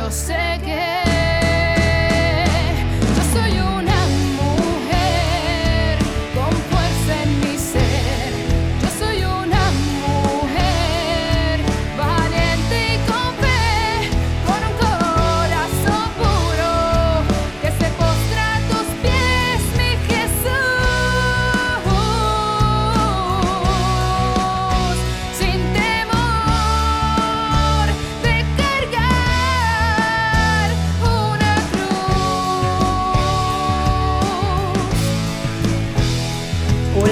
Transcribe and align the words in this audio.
yo 0.00 0.10
sé 0.10 0.58
que 0.64 1.09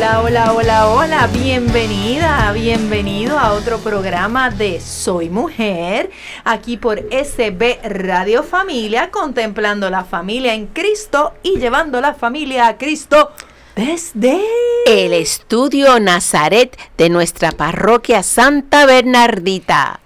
Hola, 0.09 0.23
hola, 0.23 0.53
hola, 0.55 0.89
hola, 0.89 1.27
bienvenida, 1.27 2.51
bienvenido 2.53 3.39
a 3.39 3.53
otro 3.53 3.79
programa 3.79 4.49
de 4.49 4.81
Soy 4.81 5.29
Mujer, 5.29 6.11
aquí 6.45 6.79
por 6.79 6.99
SB 7.13 7.81
Radio 7.85 8.43
Familia, 8.43 9.11
contemplando 9.11 9.91
la 9.91 10.05
familia 10.05 10.55
en 10.55 10.67
Cristo 10.69 11.35
y 11.43 11.59
llevando 11.59 12.01
la 12.01 12.15
familia 12.15 12.69
a 12.69 12.79
Cristo 12.79 13.33
desde... 13.77 14.41
El 14.87 15.13
estudio 15.13 16.01
Nazaret 16.01 16.75
de 16.97 17.11
nuestra 17.11 17.53
parroquia 17.53 18.23
Santa 18.23 18.87
Bernardita. 18.87 20.01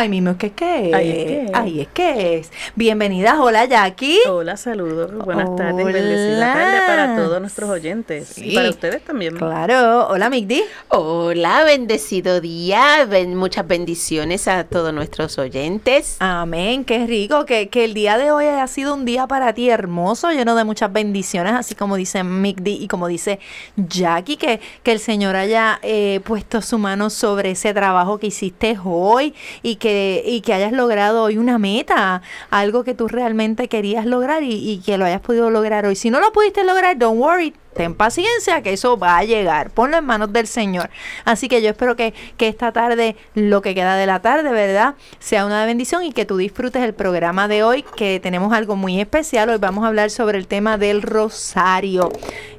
Ay, 0.00 0.08
mismo, 0.08 0.38
¿qué 0.38 0.52
qué? 0.52 0.92
Ay, 0.94 1.10
es 1.10 1.24
que. 1.24 1.50
Ay, 1.54 1.80
es 1.80 1.88
que 1.88 2.36
es. 2.36 2.52
Bienvenidas, 2.76 3.34
hola 3.36 3.64
Jackie. 3.64 4.20
Hola, 4.28 4.56
saludos, 4.56 5.12
buenas 5.24 5.56
tardes, 5.56 5.84
bendecida 5.86 6.52
tarde 6.52 6.78
para 6.86 7.16
todos 7.16 7.40
nuestros 7.40 7.68
oyentes 7.68 8.28
Sí. 8.28 8.50
y 8.52 8.54
para 8.54 8.70
ustedes 8.70 9.02
también. 9.04 9.34
Claro, 9.36 10.06
hola 10.06 10.30
Migdi. 10.30 10.62
Hola, 10.86 11.64
bendecido 11.64 12.40
día. 12.40 13.06
Ben- 13.10 13.34
muchas 13.34 13.66
bendiciones 13.66 14.46
a 14.46 14.62
todos 14.62 14.94
nuestros 14.94 15.36
oyentes. 15.36 16.14
Amén, 16.20 16.84
qué 16.84 17.04
rico, 17.04 17.44
que, 17.44 17.68
que 17.68 17.84
el 17.84 17.92
día 17.92 18.18
de 18.18 18.30
hoy 18.30 18.44
haya 18.44 18.68
sido 18.68 18.94
un 18.94 19.04
día 19.04 19.26
para 19.26 19.52
ti 19.52 19.68
hermoso, 19.68 20.30
lleno 20.30 20.54
de 20.54 20.62
muchas 20.62 20.92
bendiciones, 20.92 21.54
así 21.54 21.74
como 21.74 21.96
dice 21.96 22.22
Migdi 22.22 22.84
y 22.84 22.86
como 22.86 23.08
dice 23.08 23.40
Jackie, 23.76 24.36
que, 24.36 24.60
que 24.84 24.92
el 24.92 25.00
Señor 25.00 25.34
haya 25.34 25.80
eh, 25.82 26.20
puesto 26.24 26.62
su 26.62 26.78
mano 26.78 27.10
sobre 27.10 27.50
ese 27.50 27.74
trabajo 27.74 28.18
que 28.18 28.28
hiciste 28.28 28.78
hoy 28.84 29.34
y 29.64 29.74
que, 29.74 29.87
y 30.24 30.40
que 30.40 30.54
hayas 30.54 30.72
logrado 30.72 31.22
hoy 31.22 31.38
una 31.38 31.58
meta, 31.58 32.22
algo 32.50 32.84
que 32.84 32.94
tú 32.94 33.08
realmente 33.08 33.68
querías 33.68 34.06
lograr 34.06 34.42
y, 34.42 34.52
y 34.52 34.78
que 34.78 34.98
lo 34.98 35.04
hayas 35.04 35.20
podido 35.20 35.50
lograr 35.50 35.86
hoy. 35.86 35.96
Si 35.96 36.10
no 36.10 36.20
lo 36.20 36.32
pudiste 36.32 36.64
lograr, 36.64 36.98
don't 36.98 37.20
worry. 37.20 37.54
Ten 37.78 37.94
paciencia 37.94 38.60
que 38.60 38.72
eso 38.72 38.98
va 38.98 39.18
a 39.18 39.22
llegar. 39.22 39.70
Ponlo 39.70 39.98
en 39.98 40.04
manos 40.04 40.32
del 40.32 40.48
Señor. 40.48 40.90
Así 41.24 41.46
que 41.46 41.62
yo 41.62 41.70
espero 41.70 41.94
que, 41.94 42.12
que 42.36 42.48
esta 42.48 42.72
tarde, 42.72 43.14
lo 43.36 43.62
que 43.62 43.72
queda 43.72 43.94
de 43.94 44.04
la 44.04 44.20
tarde, 44.20 44.50
¿verdad? 44.50 44.96
Sea 45.20 45.46
una 45.46 45.64
bendición 45.64 46.02
y 46.02 46.10
que 46.10 46.24
tú 46.24 46.38
disfrutes 46.38 46.82
el 46.82 46.92
programa 46.92 47.46
de 47.46 47.62
hoy, 47.62 47.84
que 47.94 48.18
tenemos 48.18 48.52
algo 48.52 48.74
muy 48.74 49.00
especial. 49.00 49.48
Hoy 49.50 49.58
vamos 49.58 49.84
a 49.84 49.86
hablar 49.86 50.10
sobre 50.10 50.38
el 50.38 50.48
tema 50.48 50.76
del 50.76 51.02
rosario. 51.02 52.10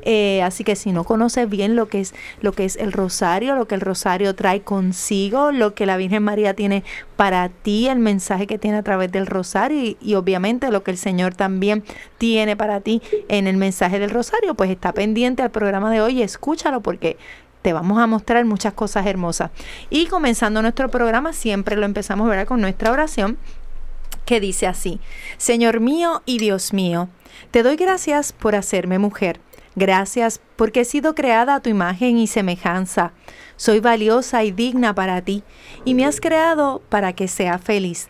Eh, 0.03 0.41
así 0.41 0.63
que 0.63 0.77
si 0.77 0.93
no 0.93 1.03
conoces 1.03 1.49
bien 1.49 1.75
lo 1.75 1.89
que 1.89 1.99
es 1.99 2.15
lo 2.39 2.53
que 2.53 2.63
es 2.63 2.77
el 2.77 2.93
rosario, 2.93 3.57
lo 3.57 3.67
que 3.67 3.75
el 3.75 3.81
rosario 3.81 4.33
trae 4.33 4.61
consigo, 4.61 5.51
lo 5.51 5.73
que 5.73 5.85
la 5.85 5.97
Virgen 5.97 6.23
María 6.23 6.53
tiene 6.53 6.85
para 7.17 7.49
ti, 7.49 7.89
el 7.89 7.99
mensaje 7.99 8.47
que 8.47 8.57
tiene 8.57 8.77
a 8.77 8.83
través 8.83 9.11
del 9.11 9.27
rosario 9.27 9.97
y, 9.99 10.15
obviamente 10.15 10.71
lo 10.71 10.83
que 10.83 10.91
el 10.91 10.97
Señor 10.97 11.35
también 11.35 11.83
tiene 12.17 12.55
para 12.55 12.79
ti 12.79 13.01
en 13.27 13.47
el 13.47 13.57
mensaje 13.57 13.99
del 13.99 14.11
rosario, 14.11 14.53
pues 14.53 14.69
está 14.69 14.93
pendiente 14.93 15.08
al 15.43 15.51
programa 15.51 15.91
de 15.91 16.01
hoy 16.01 16.21
escúchalo 16.21 16.81
porque 16.81 17.17
te 17.61 17.73
vamos 17.73 17.99
a 17.99 18.07
mostrar 18.07 18.45
muchas 18.45 18.73
cosas 18.73 19.05
hermosas. 19.05 19.51
Y 19.89 20.07
comenzando 20.07 20.61
nuestro 20.61 20.89
programa, 20.89 21.33
siempre 21.33 21.75
lo 21.75 21.85
empezamos 21.85 22.29
¿verdad? 22.29 22.47
con 22.47 22.61
nuestra 22.61 22.91
oración 22.91 23.37
que 24.25 24.39
dice 24.39 24.67
así, 24.67 24.99
Señor 25.37 25.79
mío 25.79 26.21
y 26.25 26.37
Dios 26.37 26.73
mío, 26.73 27.09
te 27.51 27.63
doy 27.63 27.75
gracias 27.75 28.31
por 28.31 28.55
hacerme 28.55 28.99
mujer. 28.99 29.39
Gracias 29.75 30.41
porque 30.55 30.81
he 30.81 30.85
sido 30.85 31.15
creada 31.15 31.55
a 31.55 31.59
tu 31.61 31.69
imagen 31.69 32.17
y 32.17 32.27
semejanza. 32.27 33.13
Soy 33.55 33.79
valiosa 33.79 34.43
y 34.43 34.51
digna 34.51 34.93
para 34.93 35.21
ti 35.21 35.43
y 35.85 35.93
me 35.93 36.05
has 36.05 36.19
creado 36.19 36.81
para 36.89 37.13
que 37.13 37.27
sea 37.27 37.59
feliz. 37.59 38.09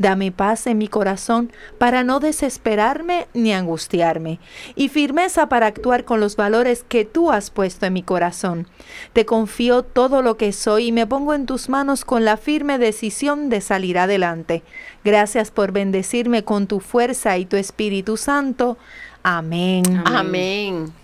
Dame 0.00 0.32
paz 0.32 0.66
en 0.66 0.78
mi 0.78 0.88
corazón 0.88 1.52
para 1.76 2.04
no 2.04 2.20
desesperarme 2.20 3.28
ni 3.34 3.52
angustiarme, 3.52 4.40
y 4.74 4.88
firmeza 4.88 5.50
para 5.50 5.66
actuar 5.66 6.06
con 6.06 6.20
los 6.20 6.36
valores 6.36 6.86
que 6.88 7.04
tú 7.04 7.30
has 7.30 7.50
puesto 7.50 7.84
en 7.84 7.92
mi 7.92 8.02
corazón. 8.02 8.66
Te 9.12 9.26
confío 9.26 9.82
todo 9.82 10.22
lo 10.22 10.38
que 10.38 10.54
soy 10.54 10.86
y 10.86 10.92
me 10.92 11.06
pongo 11.06 11.34
en 11.34 11.44
tus 11.44 11.68
manos 11.68 12.06
con 12.06 12.24
la 12.24 12.38
firme 12.38 12.78
decisión 12.78 13.50
de 13.50 13.60
salir 13.60 13.98
adelante. 13.98 14.62
Gracias 15.04 15.50
por 15.50 15.72
bendecirme 15.72 16.44
con 16.44 16.66
tu 16.66 16.80
fuerza 16.80 17.36
y 17.36 17.44
tu 17.44 17.58
Espíritu 17.58 18.16
Santo. 18.16 18.78
Amén. 19.22 19.84
Amén. 20.06 20.94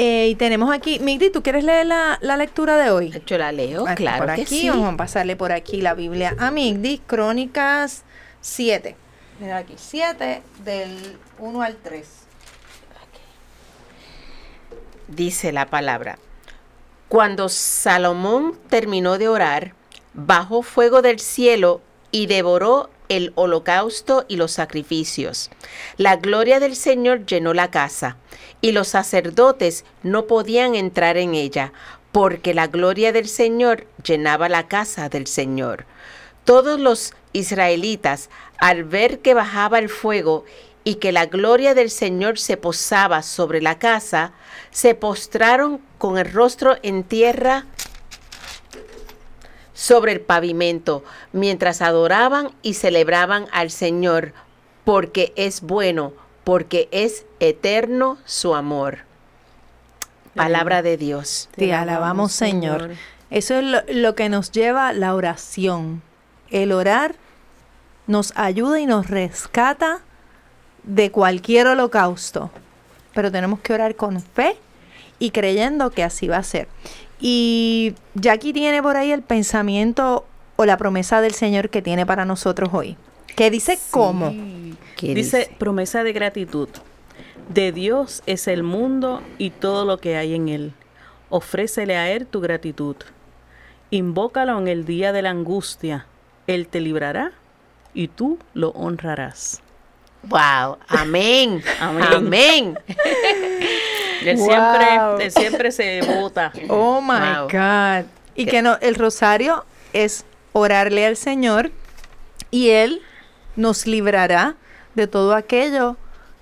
Eh, 0.00 0.28
y 0.28 0.36
tenemos 0.36 0.72
aquí, 0.72 1.00
Migdi, 1.00 1.28
¿tú 1.30 1.42
quieres 1.42 1.64
leer 1.64 1.84
la, 1.86 2.18
la 2.20 2.36
lectura 2.36 2.76
de 2.76 2.92
hoy? 2.92 3.20
Yo 3.26 3.36
la 3.36 3.50
leo, 3.50 3.84
Aquí, 3.84 4.04
claro 4.04 4.26
por 4.26 4.34
que 4.36 4.42
aquí, 4.42 4.60
sí. 4.60 4.68
vamos 4.68 4.94
a 4.94 4.96
pasarle 4.96 5.34
por 5.34 5.50
aquí 5.50 5.80
la 5.80 5.94
Biblia 5.94 6.36
a 6.38 6.52
Migdi, 6.52 6.98
Crónicas 7.04 8.04
7. 8.40 8.94
Mira 9.40 9.56
aquí, 9.56 9.74
7 9.76 10.40
del 10.64 11.18
1 11.40 11.62
al 11.62 11.74
3. 11.78 12.06
Dice 15.08 15.50
la 15.50 15.66
palabra. 15.66 16.18
Cuando 17.08 17.48
Salomón 17.48 18.56
terminó 18.68 19.18
de 19.18 19.26
orar, 19.28 19.74
bajó 20.14 20.62
fuego 20.62 21.02
del 21.02 21.18
cielo 21.18 21.80
y 22.12 22.26
devoró 22.26 22.88
el 23.08 23.32
holocausto 23.34 24.24
y 24.28 24.36
los 24.36 24.52
sacrificios. 24.52 25.50
La 25.96 26.16
gloria 26.16 26.60
del 26.60 26.76
Señor 26.76 27.26
llenó 27.26 27.54
la 27.54 27.70
casa, 27.70 28.16
y 28.60 28.72
los 28.72 28.88
sacerdotes 28.88 29.84
no 30.02 30.26
podían 30.26 30.74
entrar 30.74 31.16
en 31.16 31.34
ella, 31.34 31.72
porque 32.12 32.54
la 32.54 32.66
gloria 32.66 33.12
del 33.12 33.28
Señor 33.28 33.86
llenaba 34.02 34.48
la 34.48 34.66
casa 34.68 35.08
del 35.08 35.26
Señor. 35.26 35.84
Todos 36.44 36.80
los 36.80 37.12
israelitas, 37.32 38.30
al 38.58 38.84
ver 38.84 39.20
que 39.20 39.34
bajaba 39.34 39.78
el 39.78 39.88
fuego 39.88 40.44
y 40.84 40.96
que 40.96 41.12
la 41.12 41.26
gloria 41.26 41.74
del 41.74 41.90
Señor 41.90 42.38
se 42.38 42.56
posaba 42.56 43.22
sobre 43.22 43.60
la 43.60 43.78
casa, 43.78 44.32
se 44.70 44.94
postraron 44.94 45.80
con 45.98 46.18
el 46.18 46.32
rostro 46.32 46.76
en 46.82 47.04
tierra 47.04 47.66
sobre 49.78 50.10
el 50.10 50.20
pavimento, 50.20 51.04
mientras 51.32 51.82
adoraban 51.82 52.50
y 52.62 52.74
celebraban 52.74 53.46
al 53.52 53.70
Señor, 53.70 54.32
porque 54.84 55.32
es 55.36 55.60
bueno, 55.60 56.14
porque 56.42 56.88
es 56.90 57.26
eterno 57.38 58.18
su 58.24 58.56
amor. 58.56 59.04
Palabra 60.34 60.82
de 60.82 60.96
Dios. 60.96 61.48
Te 61.54 61.72
alabamos, 61.72 62.32
Señor. 62.32 62.90
Eso 63.30 63.54
es 63.54 63.62
lo, 63.62 63.82
lo 63.86 64.16
que 64.16 64.28
nos 64.28 64.50
lleva 64.50 64.92
la 64.92 65.14
oración. 65.14 66.02
El 66.50 66.72
orar 66.72 67.14
nos 68.08 68.32
ayuda 68.36 68.80
y 68.80 68.86
nos 68.86 69.06
rescata 69.06 70.00
de 70.82 71.12
cualquier 71.12 71.68
holocausto. 71.68 72.50
Pero 73.14 73.30
tenemos 73.30 73.60
que 73.60 73.74
orar 73.74 73.94
con 73.94 74.20
fe 74.20 74.56
y 75.20 75.30
creyendo 75.30 75.90
que 75.90 76.02
así 76.02 76.26
va 76.26 76.38
a 76.38 76.42
ser. 76.42 76.66
Y 77.20 77.94
Jackie 78.14 78.52
tiene 78.52 78.82
por 78.82 78.96
ahí 78.96 79.10
el 79.12 79.22
pensamiento 79.22 80.24
o 80.56 80.64
la 80.64 80.76
promesa 80.76 81.20
del 81.20 81.34
Señor 81.34 81.70
que 81.70 81.82
tiene 81.82 82.06
para 82.06 82.24
nosotros 82.24 82.70
hoy. 82.72 82.96
Que 83.36 83.50
dice 83.50 83.78
cómo. 83.90 84.30
¿Qué 84.96 85.14
Dice, 85.14 85.38
dice? 85.38 85.54
promesa 85.58 86.02
de 86.02 86.12
gratitud. 86.12 86.68
De 87.48 87.72
Dios 87.72 88.22
es 88.26 88.46
el 88.48 88.62
mundo 88.62 89.22
y 89.38 89.50
todo 89.50 89.84
lo 89.84 89.98
que 89.98 90.16
hay 90.16 90.34
en 90.34 90.48
él. 90.48 90.72
Ofrécele 91.30 91.96
a 91.96 92.10
Él 92.10 92.26
tu 92.26 92.40
gratitud. 92.40 92.96
Invócalo 93.90 94.58
en 94.58 94.68
el 94.68 94.84
día 94.84 95.12
de 95.12 95.22
la 95.22 95.30
angustia. 95.30 96.06
Él 96.46 96.66
te 96.68 96.80
librará 96.80 97.32
y 97.94 98.08
tú 98.08 98.38
lo 98.54 98.70
honrarás. 98.70 99.60
Wow, 100.24 100.78
amén, 100.88 101.62
Amén. 101.80 102.04
amén. 102.12 102.78
Él 104.24 104.36
Wow. 104.36 104.46
siempre, 104.48 105.24
él 105.24 105.30
siempre 105.32 105.72
se 105.72 106.00
vota. 106.02 106.52
Oh 106.68 107.00
my 107.00 107.08
Wow. 107.18 107.48
God. 107.50 108.06
Y 108.34 108.46
que 108.46 108.62
no, 108.62 108.76
el 108.80 108.94
rosario 108.94 109.64
es 109.92 110.24
orarle 110.52 111.06
al 111.06 111.16
Señor 111.16 111.70
y 112.50 112.70
Él 112.70 113.02
nos 113.56 113.86
librará 113.86 114.54
de 114.94 115.06
todo 115.06 115.34
aquello 115.34 115.96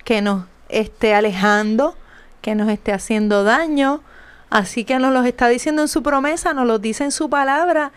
que 0.05 0.21
nos 0.23 0.45
esté 0.69 1.15
alejando, 1.15 1.97
que 2.43 2.55
nos 2.55 2.69
esté 2.69 2.93
haciendo 2.93 3.45
daño. 3.45 4.03
Así 4.51 4.85
que 4.85 4.99
nos 4.99 5.13
los 5.13 5.27
está 5.27 5.49
diciendo 5.49 5.83
en 5.83 5.89
su 5.89 6.03
promesa, 6.03 6.53
nos 6.55 6.67
lo 6.67 6.79
dice 6.79 7.03
en 7.05 7.11
su 7.13 7.29
palabra 7.29 7.91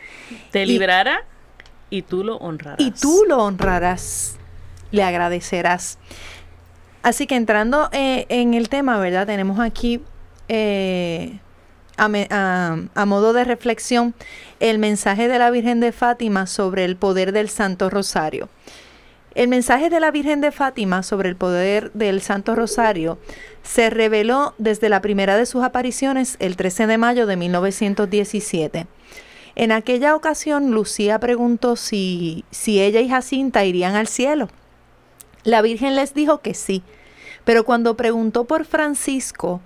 Te 0.51 0.63
Y- 0.63 0.65
librará 0.65 1.23
y 1.91 2.01
tú 2.01 2.23
lo 2.23 2.37
honrarás. 2.37 2.79
y 2.79 2.91
tú 2.91 3.23
lo 3.27 3.37
honrarás, 3.43 4.35
le 4.91 5.03
agradecerás. 5.03 5.97
Así 7.01 7.27
que 7.27 7.35
entrando 7.35 7.89
eh, 7.91 8.25
en 8.29 8.53
el 8.53 8.69
tema, 8.69 8.97
¿verdad? 8.99 9.25
Tenemos 9.25 9.59
aquí 9.59 10.01
eh, 10.47 11.39
a, 11.97 12.77
a 12.93 13.05
modo 13.05 13.33
de 13.33 13.43
reflexión 13.43 14.13
el 14.59 14.79
mensaje 14.79 15.27
de 15.27 15.39
la 15.39 15.51
Virgen 15.51 15.79
de 15.79 15.91
Fátima 15.91 16.45
sobre 16.47 16.85
el 16.85 16.95
poder 16.97 17.31
del 17.31 17.49
Santo 17.49 17.89
Rosario. 17.89 18.49
El 19.35 19.47
mensaje 19.47 19.89
de 19.89 19.99
la 19.99 20.11
Virgen 20.11 20.41
de 20.41 20.51
Fátima 20.51 21.03
sobre 21.03 21.29
el 21.29 21.35
poder 21.35 21.91
del 21.93 22.21
Santo 22.21 22.55
Rosario 22.55 23.19
se 23.63 23.89
reveló 23.89 24.55
desde 24.57 24.89
la 24.89 25.01
primera 25.01 25.37
de 25.37 25.45
sus 25.45 25.63
apariciones 25.63 26.35
el 26.39 26.55
13 26.57 26.87
de 26.87 26.97
mayo 26.97 27.27
de 27.27 27.37
1917. 27.37 28.87
En 29.55 29.71
aquella 29.71 30.15
ocasión, 30.15 30.71
Lucía 30.71 31.19
preguntó 31.19 31.75
si, 31.75 32.43
si 32.49 32.81
ella 32.81 33.01
y 33.01 33.09
Jacinta 33.09 33.65
irían 33.65 33.95
al 33.95 34.07
cielo. 34.07 34.49
La 35.43 35.61
Virgen 35.61 35.95
les 35.95 36.13
dijo 36.13 36.39
que 36.41 36.53
sí, 36.53 36.83
pero 37.45 37.63
cuando 37.63 37.95
preguntó 37.95 38.45
por 38.45 38.65
Francisco, 38.65 39.61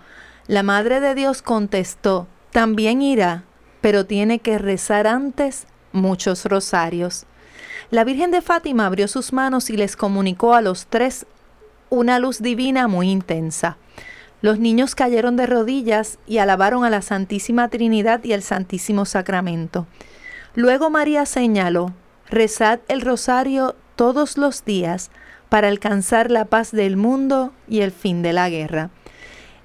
la 0.47 0.63
Madre 0.63 0.99
de 0.99 1.15
Dios 1.15 1.41
contestó, 1.41 2.27
también 2.51 3.01
irá, 3.01 3.43
pero 3.81 4.05
tiene 4.05 4.39
que 4.39 4.57
rezar 4.57 5.07
antes 5.07 5.65
muchos 5.91 6.45
rosarios. 6.45 7.25
La 7.89 8.03
Virgen 8.03 8.31
de 8.31 8.41
Fátima 8.41 8.85
abrió 8.85 9.07
sus 9.07 9.33
manos 9.33 9.69
y 9.69 9.77
les 9.77 9.95
comunicó 9.95 10.53
a 10.53 10.61
los 10.61 10.87
tres 10.87 11.25
una 11.89 12.19
luz 12.19 12.41
divina 12.41 12.87
muy 12.87 13.09
intensa. 13.09 13.77
Los 14.41 14.59
niños 14.59 14.95
cayeron 14.95 15.35
de 15.37 15.45
rodillas 15.45 16.19
y 16.27 16.39
alabaron 16.39 16.83
a 16.83 16.89
la 16.89 17.01
Santísima 17.01 17.69
Trinidad 17.69 18.23
y 18.23 18.33
el 18.33 18.43
Santísimo 18.43 19.05
Sacramento. 19.05 19.87
Luego 20.55 20.89
María 20.89 21.25
señaló, 21.25 21.93
rezad 22.29 22.79
el 22.87 23.01
rosario 23.01 23.75
todos 23.95 24.37
los 24.37 24.65
días 24.65 25.11
para 25.53 25.67
alcanzar 25.67 26.31
la 26.31 26.45
paz 26.45 26.71
del 26.71 26.97
mundo 26.97 27.53
y 27.67 27.81
el 27.81 27.91
fin 27.91 28.23
de 28.23 28.33
la 28.33 28.49
guerra. 28.49 28.89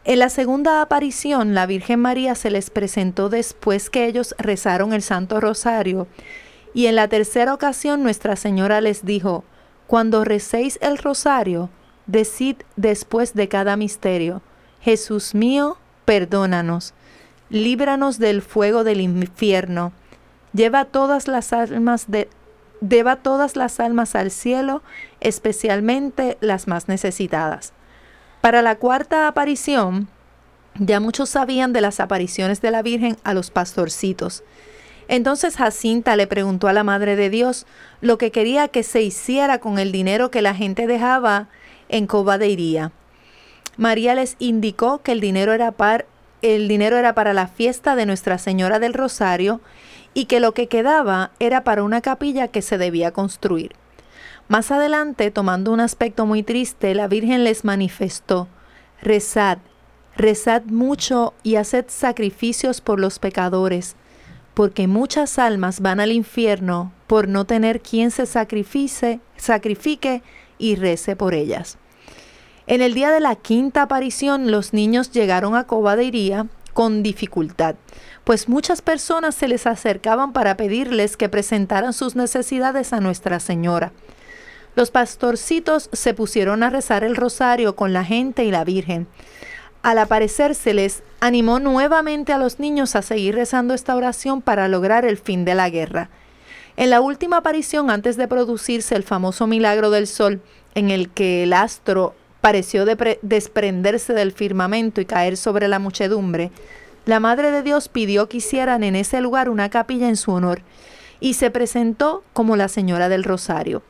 En 0.04 0.18
la 0.18 0.28
segunda 0.28 0.82
aparición, 0.82 1.54
la 1.54 1.64
Virgen 1.64 1.98
María 1.98 2.34
se 2.34 2.50
les 2.50 2.68
presentó 2.68 3.30
después 3.30 3.88
que 3.88 4.04
ellos 4.04 4.34
rezaron 4.36 4.92
el 4.92 5.00
Santo 5.00 5.40
Rosario, 5.40 6.06
y 6.74 6.88
en 6.88 6.96
la 6.96 7.08
tercera 7.08 7.54
ocasión 7.54 8.02
Nuestra 8.02 8.36
Señora 8.36 8.82
les 8.82 9.06
dijo, 9.06 9.44
cuando 9.86 10.24
recéis 10.24 10.78
el 10.82 10.98
rosario, 10.98 11.70
decid 12.06 12.56
después 12.76 13.32
de 13.32 13.48
cada 13.48 13.78
misterio, 13.78 14.42
Jesús 14.82 15.34
mío, 15.34 15.78
perdónanos, 16.04 16.92
líbranos 17.48 18.18
del 18.18 18.42
fuego 18.42 18.84
del 18.84 19.00
infierno, 19.00 19.92
lleva 20.52 20.84
todas 20.84 21.28
las 21.28 21.54
almas 21.54 22.10
de 22.10 22.28
lleva 22.80 23.16
todas 23.16 23.56
las 23.56 23.80
almas 23.80 24.14
al 24.14 24.30
cielo, 24.30 24.82
especialmente 25.20 26.38
las 26.40 26.68
más 26.68 26.88
necesitadas. 26.88 27.72
Para 28.40 28.62
la 28.62 28.76
cuarta 28.76 29.26
aparición, 29.28 30.08
ya 30.78 31.00
muchos 31.00 31.30
sabían 31.30 31.72
de 31.72 31.80
las 31.80 31.98
apariciones 31.98 32.60
de 32.60 32.70
la 32.70 32.82
Virgen 32.82 33.16
a 33.24 33.34
los 33.34 33.50
pastorcitos. 33.50 34.44
Entonces 35.08 35.56
Jacinta 35.56 36.16
le 36.16 36.26
preguntó 36.26 36.68
a 36.68 36.72
la 36.72 36.84
Madre 36.84 37.16
de 37.16 37.30
Dios 37.30 37.66
lo 38.00 38.18
que 38.18 38.30
quería 38.30 38.68
que 38.68 38.82
se 38.82 39.02
hiciera 39.02 39.58
con 39.58 39.78
el 39.78 39.90
dinero 39.90 40.30
que 40.30 40.42
la 40.42 40.54
gente 40.54 40.86
dejaba 40.86 41.48
en 41.88 42.06
Cobadeiría. 42.06 42.92
María 43.76 44.14
les 44.14 44.36
indicó 44.38 45.02
que 45.02 45.12
el 45.12 45.20
dinero 45.20 45.52
era, 45.52 45.72
par- 45.72 46.06
el 46.42 46.68
dinero 46.68 46.96
era 46.98 47.14
para 47.14 47.32
la 47.32 47.48
fiesta 47.48 47.96
de 47.96 48.06
Nuestra 48.06 48.36
Señora 48.38 48.78
del 48.78 48.92
Rosario 48.92 49.60
y 50.18 50.24
que 50.24 50.40
lo 50.40 50.52
que 50.52 50.66
quedaba 50.66 51.30
era 51.38 51.62
para 51.62 51.84
una 51.84 52.00
capilla 52.00 52.48
que 52.48 52.60
se 52.60 52.76
debía 52.76 53.12
construir. 53.12 53.76
Más 54.48 54.72
adelante, 54.72 55.30
tomando 55.30 55.70
un 55.70 55.78
aspecto 55.78 56.26
muy 56.26 56.42
triste, 56.42 56.92
la 56.96 57.06
Virgen 57.06 57.44
les 57.44 57.64
manifestó, 57.64 58.48
rezad, 59.00 59.58
rezad 60.16 60.64
mucho 60.64 61.34
y 61.44 61.54
haced 61.54 61.84
sacrificios 61.86 62.80
por 62.80 62.98
los 62.98 63.20
pecadores, 63.20 63.94
porque 64.54 64.88
muchas 64.88 65.38
almas 65.38 65.78
van 65.78 66.00
al 66.00 66.10
infierno 66.10 66.92
por 67.06 67.28
no 67.28 67.44
tener 67.44 67.80
quien 67.80 68.10
se 68.10 68.26
sacrifice, 68.26 69.20
sacrifique 69.36 70.24
y 70.58 70.74
rece 70.74 71.14
por 71.14 71.32
ellas. 71.32 71.78
En 72.66 72.82
el 72.82 72.92
día 72.92 73.12
de 73.12 73.20
la 73.20 73.36
quinta 73.36 73.82
aparición, 73.82 74.50
los 74.50 74.72
niños 74.72 75.12
llegaron 75.12 75.54
a 75.54 75.68
Cobadeiría 75.68 76.48
con 76.78 77.02
dificultad, 77.02 77.76
pues 78.28 78.46
muchas 78.46 78.82
personas 78.82 79.34
se 79.34 79.48
les 79.48 79.66
acercaban 79.66 80.34
para 80.34 80.58
pedirles 80.58 81.16
que 81.16 81.30
presentaran 81.30 81.94
sus 81.94 82.14
necesidades 82.14 82.92
a 82.92 83.00
Nuestra 83.00 83.40
Señora. 83.40 83.90
Los 84.76 84.90
pastorcitos 84.90 85.88
se 85.94 86.12
pusieron 86.12 86.62
a 86.62 86.68
rezar 86.68 87.04
el 87.04 87.16
rosario 87.16 87.74
con 87.74 87.94
la 87.94 88.04
gente 88.04 88.44
y 88.44 88.50
la 88.50 88.64
Virgen. 88.64 89.06
Al 89.82 89.96
aparecer 89.96 90.54
se 90.54 90.74
les 90.74 91.02
animó 91.20 91.58
nuevamente 91.58 92.34
a 92.34 92.38
los 92.38 92.58
niños 92.60 92.96
a 92.96 93.00
seguir 93.00 93.34
rezando 93.34 93.72
esta 93.72 93.96
oración 93.96 94.42
para 94.42 94.68
lograr 94.68 95.06
el 95.06 95.16
fin 95.16 95.46
de 95.46 95.54
la 95.54 95.70
guerra. 95.70 96.10
En 96.76 96.90
la 96.90 97.00
última 97.00 97.38
aparición, 97.38 97.88
antes 97.88 98.18
de 98.18 98.28
producirse 98.28 98.94
el 98.94 99.04
famoso 99.04 99.46
milagro 99.46 99.88
del 99.88 100.06
sol, 100.06 100.42
en 100.74 100.90
el 100.90 101.08
que 101.08 101.44
el 101.44 101.54
astro 101.54 102.14
pareció 102.42 102.84
desprenderse 102.84 104.12
del 104.12 104.32
firmamento 104.32 105.00
y 105.00 105.06
caer 105.06 105.38
sobre 105.38 105.66
la 105.66 105.78
muchedumbre, 105.78 106.50
la 107.08 107.20
Madre 107.20 107.50
de 107.50 107.62
Dios 107.62 107.88
pidió 107.88 108.28
que 108.28 108.36
hicieran 108.36 108.82
en 108.82 108.94
ese 108.94 109.22
lugar 109.22 109.48
una 109.48 109.70
capilla 109.70 110.10
en 110.10 110.16
su 110.18 110.30
honor 110.30 110.60
y 111.20 111.34
se 111.34 111.50
presentó 111.50 112.22
como 112.34 112.54
la 112.54 112.68
Señora 112.68 113.08
del 113.08 113.24
Rosario. 113.24 113.82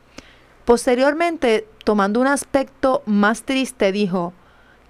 Posteriormente, 0.65 1.67
tomando 1.83 2.21
un 2.21 2.29
aspecto 2.29 3.03
más 3.07 3.43
triste, 3.43 3.91
dijo, 3.91 4.35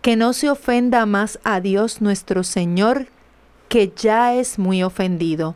que 0.02 0.16
no 0.16 0.34
se 0.34 0.50
ofenda 0.50 1.06
más 1.06 1.38
a 1.42 1.60
Dios 1.60 2.02
nuestro 2.02 2.44
Señor, 2.44 3.06
que 3.70 3.94
ya 3.96 4.34
es 4.34 4.58
muy 4.58 4.82
ofendido. 4.82 5.54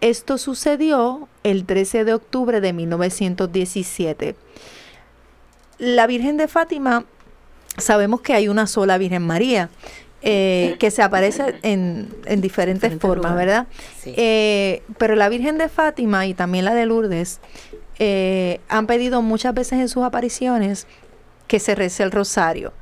Esto 0.00 0.38
sucedió 0.38 1.28
el 1.44 1.66
13 1.66 2.06
de 2.06 2.14
octubre 2.14 2.62
de 2.62 2.72
1917. 2.72 4.34
La 5.76 6.06
Virgen 6.06 6.38
de 6.38 6.48
Fátima, 6.48 7.04
sabemos 7.76 8.22
que 8.22 8.32
hay 8.32 8.48
una 8.48 8.66
sola 8.66 8.96
Virgen 8.96 9.26
María, 9.26 9.68
eh, 10.22 10.76
que 10.78 10.90
se 10.90 11.02
aparece 11.02 11.56
en, 11.62 12.08
en 12.26 12.40
diferentes 12.40 12.90
Diferentes 12.90 13.00
formas, 13.00 13.32
lugares. 13.32 13.46
¿verdad? 13.46 13.66
Sí. 14.02 14.14
Eh, 14.16 14.82
pero 14.98 15.14
la 15.14 15.28
Virgen 15.28 15.58
de 15.58 15.68
Fátima 15.68 16.26
y 16.26 16.34
también 16.34 16.64
la 16.64 16.74
de 16.74 16.86
Lourdes 16.86 17.40
eh, 17.98 18.60
han 18.68 18.86
pedido 18.86 19.22
muchas 19.22 19.54
veces 19.54 19.78
en 19.80 19.88
sus 19.88 20.04
apariciones 20.04 20.86
que 21.46 21.60
se 21.60 21.74
rece 21.74 22.02
el 22.02 22.10
rosario. 22.10 22.72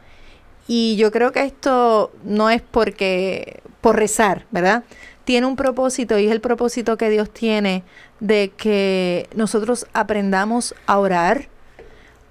Y 0.69 0.97
yo 0.97 1.13
creo 1.13 1.31
que 1.33 1.45
esto 1.45 2.11
no 2.25 2.51
es 2.51 2.61
porque 2.63 3.61
por 3.81 3.97
rezar, 3.97 4.47
¿verdad? 4.51 4.83
Tiene 5.25 5.47
un 5.47 5.57
propósito 5.57 6.19
y 6.19 6.27
es 6.27 6.33
el 6.33 6.41
propósito 6.41 6.97
que 6.97 7.11
Dios 7.11 7.31
tiene 7.31 7.85
de 8.21 8.51
que 8.57 9.29
nosotros 9.35 9.87
aprendamos 9.93 10.75
a 10.87 10.99
orar, 10.99 11.49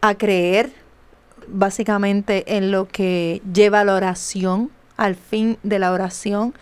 a 0.02 0.16
creer 0.16 0.72
básicamente 1.48 2.58
en 2.58 2.72
lo 2.72 2.88
que 2.88 3.42
lleva 3.54 3.84
la 3.84 3.96
oración, 3.96 4.72
al 4.98 5.16
fin 5.16 5.58
de 5.64 5.80
la 5.80 5.92
oración. 5.92 6.54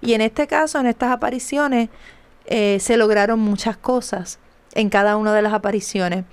Y 0.00 0.14
en 0.14 0.20
este 0.20 0.46
caso, 0.46 0.78
en 0.80 0.86
estas 0.86 1.12
apariciones, 1.12 1.88
eh, 2.46 2.78
se 2.80 2.96
lograron 2.96 3.38
muchas 3.40 3.76
cosas 3.76 4.38
en 4.74 4.88
cada 4.88 5.16
una 5.16 5.34
de 5.34 5.42
las 5.42 5.52
apariciones. 5.52 6.24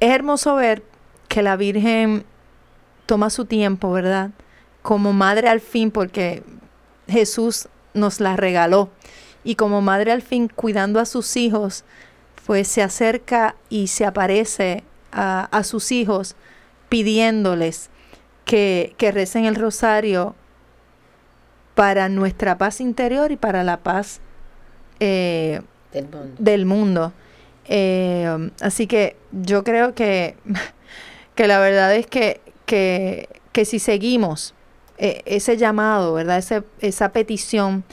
Es 0.00 0.10
hermoso 0.10 0.54
ver 0.56 0.82
que 1.28 1.42
la 1.42 1.56
Virgen 1.56 2.24
toma 3.06 3.30
su 3.30 3.44
tiempo, 3.44 3.90
¿verdad? 3.90 4.30
Como 4.82 5.12
madre 5.12 5.48
al 5.48 5.60
fin, 5.60 5.90
porque 5.90 6.42
Jesús 7.08 7.68
nos 7.94 8.20
la 8.20 8.36
regaló. 8.36 8.90
Y 9.44 9.54
como 9.54 9.80
madre 9.80 10.12
al 10.12 10.22
fin, 10.22 10.48
cuidando 10.48 11.00
a 11.00 11.06
sus 11.06 11.36
hijos, 11.36 11.84
pues 12.46 12.68
se 12.68 12.82
acerca 12.82 13.56
y 13.68 13.88
se 13.88 14.04
aparece 14.04 14.84
a, 15.12 15.48
a 15.50 15.64
sus 15.64 15.90
hijos 15.92 16.36
pidiéndoles 16.88 17.90
que, 18.44 18.94
que 18.96 19.12
recen 19.12 19.44
el 19.44 19.54
rosario 19.54 20.34
para 21.78 22.08
nuestra 22.08 22.58
paz 22.58 22.80
interior 22.80 23.30
y 23.30 23.36
para 23.36 23.62
la 23.62 23.76
paz 23.76 24.20
eh, 24.98 25.60
Del 25.92 26.08
mundo. 26.08 26.34
del 26.36 26.66
mundo. 26.66 27.12
Eh, 27.68 28.50
así 28.60 28.88
que 28.88 29.16
yo 29.30 29.62
creo 29.62 29.94
que, 29.94 30.34
que 31.36 31.46
la 31.46 31.60
verdad 31.60 31.94
es 31.94 32.08
que, 32.08 32.40
que, 32.66 33.28
que 33.52 33.64
si 33.64 33.78
seguimos 33.78 34.54
eh, 34.96 35.22
ese 35.24 35.56
llamado, 35.56 36.14
¿verdad? 36.14 36.38
Ese, 36.38 36.64
esa 36.80 37.10
petición 37.10 37.84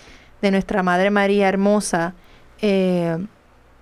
de 0.42 0.50
nuestra 0.50 0.82
Madre 0.82 1.12
María 1.12 1.48
Hermosa, 1.48 2.16
eh, 2.64 3.24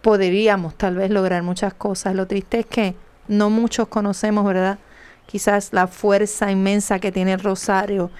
podríamos 0.02 0.76
tal 0.76 0.98
vez 0.98 1.12
lograr 1.12 1.44
muchas 1.44 1.74
cosas. 1.74 2.14
Lo 2.14 2.28
triste 2.28 2.60
es 2.60 2.66
que 2.66 2.96
no 3.30 3.50
muchos 3.50 3.88
conocemos, 3.88 4.44
¿verdad? 4.44 4.80
Quizás 5.28 5.72
la 5.72 5.88
fuerza 5.88 6.52
inmensa 6.52 7.00
que 7.00 7.14
tiene 7.14 7.32
el 7.32 7.40
rosario. 7.40 8.12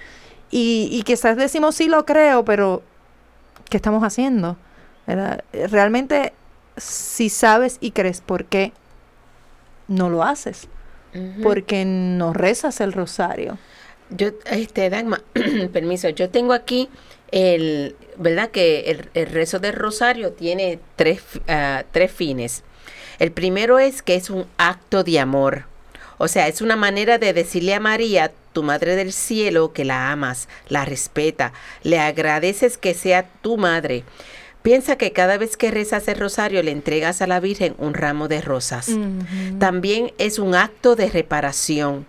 Y, 0.56 0.88
y 0.92 1.02
quizás 1.02 1.36
decimos, 1.36 1.74
sí 1.74 1.88
lo 1.88 2.06
creo, 2.06 2.44
pero 2.44 2.84
¿qué 3.68 3.76
estamos 3.76 4.04
haciendo? 4.04 4.56
¿Verdad? 5.04 5.42
Realmente, 5.52 6.32
si 6.76 7.28
sabes 7.28 7.78
y 7.80 7.90
crees 7.90 8.20
por 8.20 8.44
qué 8.44 8.72
no 9.88 10.10
lo 10.10 10.22
haces, 10.22 10.68
Ujú. 11.12 11.42
porque 11.42 11.84
no 11.84 12.32
rezas 12.32 12.80
el 12.80 12.92
rosario. 12.92 13.58
Yo, 14.10 14.28
este, 14.46 14.90
Dagma, 14.90 15.20
permiso, 15.72 16.08
yo 16.10 16.30
tengo 16.30 16.52
aquí 16.52 16.88
el, 17.32 17.96
¿verdad? 18.16 18.52
Que 18.52 18.92
el, 18.92 19.10
el 19.14 19.26
rezo 19.26 19.58
del 19.58 19.72
rosario 19.72 20.34
tiene 20.34 20.78
tres, 20.94 21.20
ah, 21.48 21.82
tres 21.90 22.12
fines. 22.12 22.62
El 23.18 23.32
primero 23.32 23.80
es 23.80 24.02
que 24.02 24.14
es 24.14 24.30
un 24.30 24.46
acto 24.56 25.02
de 25.02 25.18
amor. 25.18 25.64
O 26.18 26.28
sea, 26.28 26.48
es 26.48 26.60
una 26.60 26.76
manera 26.76 27.18
de 27.18 27.32
decirle 27.32 27.74
a 27.74 27.80
María, 27.80 28.32
tu 28.52 28.62
Madre 28.62 28.96
del 28.96 29.12
Cielo, 29.12 29.72
que 29.72 29.84
la 29.84 30.12
amas, 30.12 30.48
la 30.68 30.84
respeta, 30.84 31.52
le 31.82 31.98
agradeces 31.98 32.78
que 32.78 32.94
sea 32.94 33.28
tu 33.42 33.56
madre. 33.56 34.04
Piensa 34.62 34.96
que 34.96 35.12
cada 35.12 35.36
vez 35.36 35.58
que 35.58 35.70
rezas 35.70 36.08
el 36.08 36.18
rosario 36.18 36.62
le 36.62 36.70
entregas 36.70 37.20
a 37.20 37.26
la 37.26 37.38
Virgen 37.38 37.74
un 37.76 37.92
ramo 37.92 38.28
de 38.28 38.40
rosas. 38.40 38.88
También 39.58 40.12
es 40.16 40.38
un 40.38 40.54
acto 40.54 40.96
de 40.96 41.10
reparación. 41.10 42.06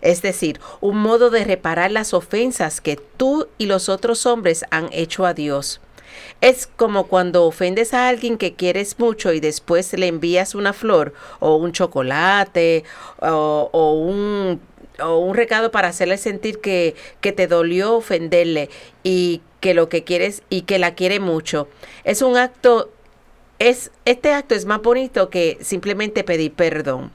Es 0.00 0.22
decir, 0.22 0.60
un 0.80 0.96
modo 0.98 1.28
de 1.28 1.44
reparar 1.44 1.90
las 1.90 2.14
ofensas 2.14 2.80
que 2.80 2.96
tú 2.96 3.48
y 3.58 3.66
los 3.66 3.88
otros 3.88 4.24
hombres 4.24 4.64
han 4.70 4.88
hecho 4.92 5.26
a 5.26 5.34
Dios. 5.34 5.80
Es 6.40 6.68
como 6.68 7.08
cuando 7.08 7.44
ofendes 7.46 7.94
a 7.94 8.08
alguien 8.08 8.38
que 8.38 8.54
quieres 8.54 8.98
mucho 8.98 9.32
y 9.32 9.40
después 9.40 9.92
le 9.94 10.06
envías 10.06 10.54
una 10.54 10.72
flor 10.72 11.12
o 11.40 11.56
un 11.56 11.72
chocolate 11.72 12.84
o, 13.20 13.68
o 13.72 13.92
un, 13.94 14.60
o 15.02 15.18
un 15.18 15.34
recado 15.34 15.72
para 15.72 15.88
hacerle 15.88 16.16
sentir 16.16 16.60
que, 16.60 16.94
que 17.20 17.32
te 17.32 17.48
dolió 17.48 17.96
ofenderle 17.96 18.70
y 19.02 19.42
que 19.60 19.74
lo 19.74 19.88
que 19.88 20.04
quieres 20.04 20.42
y 20.48 20.62
que 20.62 20.78
la 20.78 20.94
quiere 20.94 21.18
mucho. 21.18 21.68
Es 22.04 22.22
un 22.22 22.36
acto, 22.36 22.90
es, 23.58 23.90
este 24.04 24.32
acto 24.32 24.54
es 24.54 24.64
más 24.64 24.80
bonito 24.80 25.30
que 25.30 25.58
simplemente 25.60 26.22
pedir 26.24 26.52
perdón. 26.52 27.10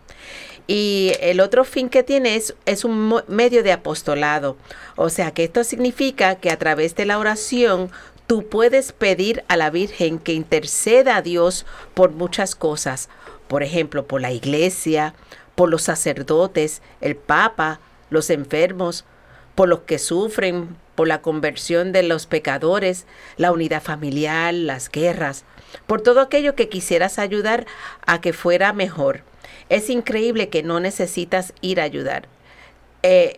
Y 0.65 1.11
el 1.19 1.41
otro 1.41 1.65
fin 1.65 1.89
que 1.89 2.03
tiene 2.03 2.35
es, 2.35 2.55
es 2.65 2.85
un 2.85 3.21
medio 3.27 3.63
de 3.63 3.73
apostolado. 3.73 4.55
O 4.95 5.09
sea 5.09 5.31
que 5.31 5.43
esto 5.43 5.63
significa 5.63 6.35
que 6.35 6.49
a 6.49 6.57
través 6.57 6.95
de 6.95 7.05
la 7.05 7.19
oración 7.19 7.91
tú 8.33 8.49
puedes 8.49 8.93
pedir 8.93 9.43
a 9.47 9.57
la 9.57 9.69
Virgen 9.69 10.17
que 10.17 10.33
interceda 10.33 11.17
a 11.17 11.21
Dios 11.21 11.67
por 11.93 12.13
muchas 12.13 12.55
cosas. 12.55 13.07
Por 13.47 13.61
ejemplo, 13.61 14.07
por 14.07 14.21
la 14.21 14.31
iglesia, 14.31 15.13
por 15.53 15.69
los 15.69 15.83
sacerdotes, 15.83 16.81
el 16.99 17.15
Papa, 17.15 17.79
los 18.09 18.31
enfermos, 18.31 19.05
por 19.53 19.69
los 19.69 19.81
que 19.81 19.99
sufren, 19.99 20.75
por 20.95 21.07
la 21.07 21.21
conversión 21.21 21.91
de 21.91 22.01
los 22.01 22.25
pecadores, 22.25 23.05
la 23.37 23.51
unidad 23.51 23.83
familiar, 23.83 24.51
las 24.51 24.89
guerras, 24.89 25.45
por 25.85 26.01
todo 26.01 26.19
aquello 26.19 26.55
que 26.55 26.69
quisieras 26.69 27.19
ayudar 27.19 27.67
a 28.07 28.19
que 28.19 28.33
fuera 28.33 28.73
mejor. 28.73 29.21
Es 29.69 29.91
increíble 29.91 30.49
que 30.49 30.63
no 30.63 30.79
necesitas 30.79 31.53
ir 31.61 31.79
a 31.79 31.83
ayudar. 31.83 32.27
Eh, 33.03 33.37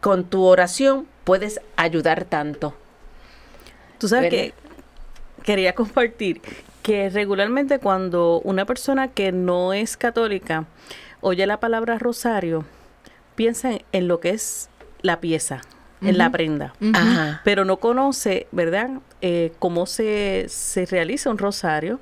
con 0.00 0.22
tu 0.22 0.44
oración 0.44 1.08
puedes 1.24 1.60
ayudar 1.74 2.24
tanto. 2.24 2.76
Tú 3.98 4.08
sabes 4.08 4.30
¿Verdad? 4.30 4.46
que 4.46 4.54
quería 5.42 5.74
compartir 5.74 6.40
que 6.82 7.10
regularmente 7.10 7.78
cuando 7.78 8.40
una 8.44 8.64
persona 8.64 9.08
que 9.08 9.32
no 9.32 9.72
es 9.72 9.96
católica 9.96 10.64
oye 11.20 11.46
la 11.46 11.60
palabra 11.60 11.98
rosario, 11.98 12.64
piensa 13.34 13.72
en, 13.72 13.82
en 13.92 14.08
lo 14.08 14.20
que 14.20 14.30
es 14.30 14.68
la 15.02 15.20
pieza, 15.20 15.60
en 16.00 16.16
la 16.18 16.30
prenda. 16.30 16.74
Ajá. 16.94 17.40
pero 17.44 17.64
no 17.64 17.78
conoce, 17.78 18.46
¿verdad?, 18.52 18.90
eh, 19.20 19.52
cómo 19.58 19.86
se, 19.86 20.46
se 20.48 20.86
realiza 20.86 21.30
un 21.30 21.38
rosario. 21.38 21.98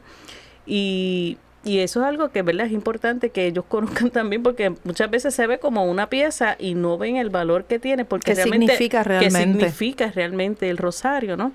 Y, 0.66 1.38
y 1.64 1.78
eso 1.78 2.00
es 2.00 2.06
algo 2.06 2.30
que, 2.30 2.42
¿verdad?, 2.42 2.66
es 2.66 2.72
importante 2.72 3.30
que 3.30 3.46
ellos 3.46 3.64
conozcan 3.68 4.10
también 4.10 4.42
porque 4.42 4.74
muchas 4.84 5.10
veces 5.10 5.34
se 5.34 5.46
ve 5.46 5.58
como 5.58 5.84
una 5.84 6.08
pieza 6.08 6.56
y 6.58 6.74
no 6.74 6.98
ven 6.98 7.16
el 7.16 7.30
valor 7.30 7.64
que 7.64 7.78
tiene 7.78 8.04
porque 8.04 8.32
¿Qué 8.32 8.36
realmente... 8.36 8.66
significa 8.72 9.02
qué 9.02 9.08
realmente? 9.08 9.58
significa 9.60 10.10
realmente 10.10 10.68
el 10.68 10.76
rosario, 10.76 11.36
¿no? 11.36 11.52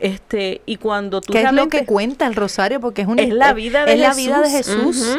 Este, 0.00 0.62
y 0.66 0.76
cuando 0.76 1.20
tú 1.20 1.32
¿Qué 1.32 1.42
es 1.42 1.52
lo 1.52 1.68
que 1.68 1.84
cuenta 1.84 2.26
el 2.26 2.34
rosario? 2.34 2.80
Porque 2.80 3.02
es 3.02 3.08
una 3.08 3.22
Es 3.22 3.28
la 3.28 3.52
vida 3.52 3.84
de 3.84 3.92
es 3.94 4.00
la 4.00 4.14
vida 4.14 4.40
de 4.40 4.50
Jesús. 4.50 4.96
Jesús. 4.96 5.18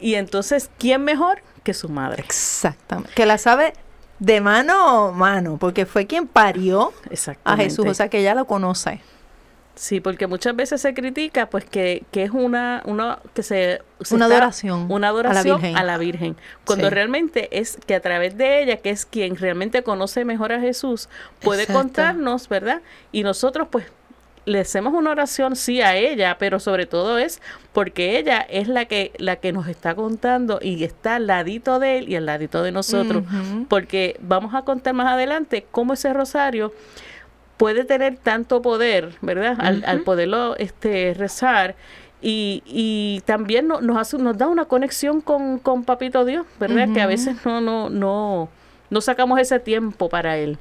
Y 0.00 0.14
entonces, 0.14 0.70
¿quién 0.78 1.02
mejor 1.02 1.42
que 1.62 1.74
su 1.74 1.88
madre? 1.88 2.22
Exactamente. 2.24 3.12
Que 3.14 3.26
la 3.26 3.38
sabe 3.38 3.72
de 4.20 4.40
mano 4.40 5.06
a 5.08 5.12
mano, 5.12 5.56
porque 5.58 5.84
fue 5.86 6.06
quien 6.06 6.26
parió 6.28 6.92
a. 7.44 7.56
Jesús, 7.56 7.86
o 7.86 7.94
sea 7.94 8.08
que 8.08 8.18
ella 8.20 8.34
lo 8.34 8.46
conoce. 8.46 9.00
Sí, 9.76 9.98
porque 10.00 10.28
muchas 10.28 10.54
veces 10.54 10.80
se 10.80 10.94
critica, 10.94 11.50
pues, 11.50 11.64
que, 11.64 12.04
que 12.12 12.22
es 12.22 12.30
una, 12.30 12.80
una, 12.84 13.18
que 13.34 13.42
se, 13.42 13.82
se 14.02 14.14
Una 14.14 14.26
adoración 14.26 14.86
una 14.88 15.08
a 15.08 15.10
la 15.12 15.18
adoración 15.18 15.60
Virgen. 15.60 15.76
a 15.76 15.82
la 15.82 15.98
Virgen. 15.98 16.36
Cuando 16.64 16.86
Sí. 16.88 16.94
realmente 16.94 17.48
es 17.58 17.76
que 17.84 17.96
a 17.96 18.00
través 18.00 18.38
de 18.38 18.62
ella, 18.62 18.76
que 18.76 18.90
es 18.90 19.04
quien 19.04 19.34
realmente 19.34 19.82
conoce 19.82 20.24
mejor 20.24 20.52
a 20.52 20.60
Jesús, 20.60 21.08
puede 21.40 21.62
Exacto. 21.62 21.80
contarnos, 21.82 22.48
¿verdad? 22.48 22.82
Y 23.10 23.24
nosotros, 23.24 23.66
pues, 23.68 23.86
le 24.46 24.60
hacemos 24.60 24.92
una 24.94 25.10
oración 25.10 25.56
sí 25.56 25.80
a 25.80 25.96
ella, 25.96 26.36
pero 26.38 26.60
sobre 26.60 26.86
todo 26.86 27.18
es 27.18 27.40
porque 27.72 28.18
ella 28.18 28.40
es 28.40 28.68
la 28.68 28.84
que 28.84 29.12
la 29.18 29.36
que 29.36 29.52
nos 29.52 29.68
está 29.68 29.94
contando 29.94 30.58
y 30.60 30.84
está 30.84 31.16
al 31.16 31.26
ladito 31.26 31.78
de 31.78 31.98
él 31.98 32.08
y 32.08 32.16
al 32.16 32.26
ladito 32.26 32.62
de 32.62 32.70
nosotros, 32.72 33.24
porque 33.68 34.16
vamos 34.20 34.54
a 34.54 34.62
contar 34.62 34.92
más 34.94 35.06
adelante 35.12 35.66
cómo 35.70 35.94
ese 35.94 36.12
rosario 36.12 36.72
puede 37.56 37.84
tener 37.84 38.16
tanto 38.16 38.60
poder, 38.62 39.14
¿verdad? 39.22 39.56
Al, 39.60 39.84
al 39.86 40.00
poderlo 40.00 40.56
este, 40.56 41.14
rezar. 41.14 41.74
Y, 42.20 42.62
y 42.66 43.20
también 43.26 43.68
no- 43.68 43.80
nos, 43.82 43.96
hace, 43.98 44.16
nos 44.18 44.36
da 44.38 44.48
una 44.48 44.64
conexión 44.64 45.20
con, 45.20 45.58
con 45.58 45.84
Papito 45.84 46.24
Dios, 46.24 46.46
¿verdad? 46.58 46.88
Que 46.94 47.00
a 47.02 47.06
veces 47.06 47.36
no, 47.44 47.60
no, 47.60 47.90
no, 47.90 48.48
no 48.90 49.00
sacamos 49.02 49.38
ese 49.40 49.60
tiempo 49.60 50.08
para 50.08 50.36
él. 50.38 50.58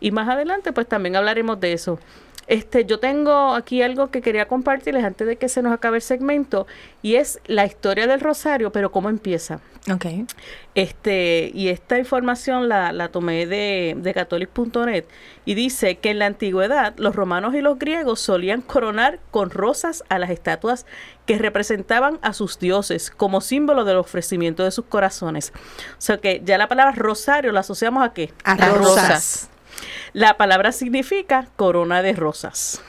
Y 0.00 0.10
más 0.10 0.28
adelante, 0.28 0.72
pues 0.72 0.86
también 0.88 1.14
hablaremos 1.16 1.58
de 1.60 1.72
eso. 1.72 1.98
Este, 2.46 2.84
yo 2.84 2.98
tengo 2.98 3.54
aquí 3.54 3.82
algo 3.82 4.10
que 4.10 4.22
quería 4.22 4.46
compartirles 4.46 5.04
antes 5.04 5.26
de 5.26 5.36
que 5.36 5.48
se 5.48 5.62
nos 5.62 5.72
acabe 5.72 5.96
el 5.96 6.02
segmento, 6.02 6.66
y 7.02 7.16
es 7.16 7.40
la 7.46 7.64
historia 7.64 8.06
del 8.06 8.20
rosario, 8.20 8.72
pero 8.72 8.90
cómo 8.92 9.08
empieza. 9.08 9.60
Ok. 9.92 10.06
Este, 10.74 11.50
y 11.52 11.68
esta 11.68 11.98
información 11.98 12.70
la, 12.70 12.90
la 12.92 13.08
tomé 13.08 13.46
de, 13.46 13.94
de 13.98 14.14
catholic.net 14.14 15.04
y 15.44 15.54
dice 15.54 15.96
que 15.96 16.10
en 16.10 16.18
la 16.18 16.26
antigüedad 16.26 16.94
los 16.96 17.14
romanos 17.14 17.54
y 17.54 17.60
los 17.60 17.78
griegos 17.78 18.20
solían 18.20 18.62
coronar 18.62 19.20
con 19.30 19.50
rosas 19.50 20.02
a 20.08 20.18
las 20.18 20.30
estatuas 20.30 20.86
que 21.26 21.36
representaban 21.38 22.18
a 22.22 22.32
sus 22.32 22.58
dioses 22.58 23.10
como 23.10 23.42
símbolo 23.42 23.84
del 23.84 23.98
ofrecimiento 23.98 24.64
de 24.64 24.70
sus 24.70 24.86
corazones. 24.86 25.52
O 25.98 26.00
sea 26.00 26.16
que 26.16 26.40
ya 26.44 26.56
la 26.56 26.68
palabra 26.68 26.94
rosario 26.96 27.52
la 27.52 27.60
asociamos 27.60 28.04
a 28.04 28.14
qué? 28.14 28.32
A 28.42 28.52
A 28.52 28.68
rosas. 28.70 28.78
rosas. 28.78 29.50
La 30.12 30.36
palabra 30.36 30.72
significa 30.72 31.48
corona 31.56 32.02
de 32.02 32.12
rosas. 32.12 32.82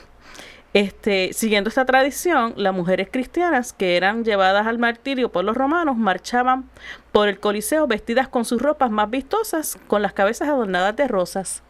Este, 0.74 1.32
siguiendo 1.32 1.68
esta 1.68 1.86
tradición, 1.86 2.52
las 2.56 2.74
mujeres 2.74 3.08
cristianas 3.10 3.72
que 3.72 3.96
eran 3.96 4.24
llevadas 4.24 4.66
al 4.66 4.78
martirio 4.78 5.32
por 5.32 5.42
los 5.42 5.56
romanos 5.56 5.96
marchaban 5.96 6.68
por 7.12 7.28
el 7.28 7.40
Coliseo 7.40 7.86
vestidas 7.86 8.28
con 8.28 8.44
sus 8.44 8.60
ropas 8.60 8.90
más 8.90 9.08
vistosas, 9.08 9.78
con 9.86 10.02
las 10.02 10.12
cabezas 10.12 10.48
adornadas 10.48 10.94
de 10.94 11.08
rosas. 11.08 11.62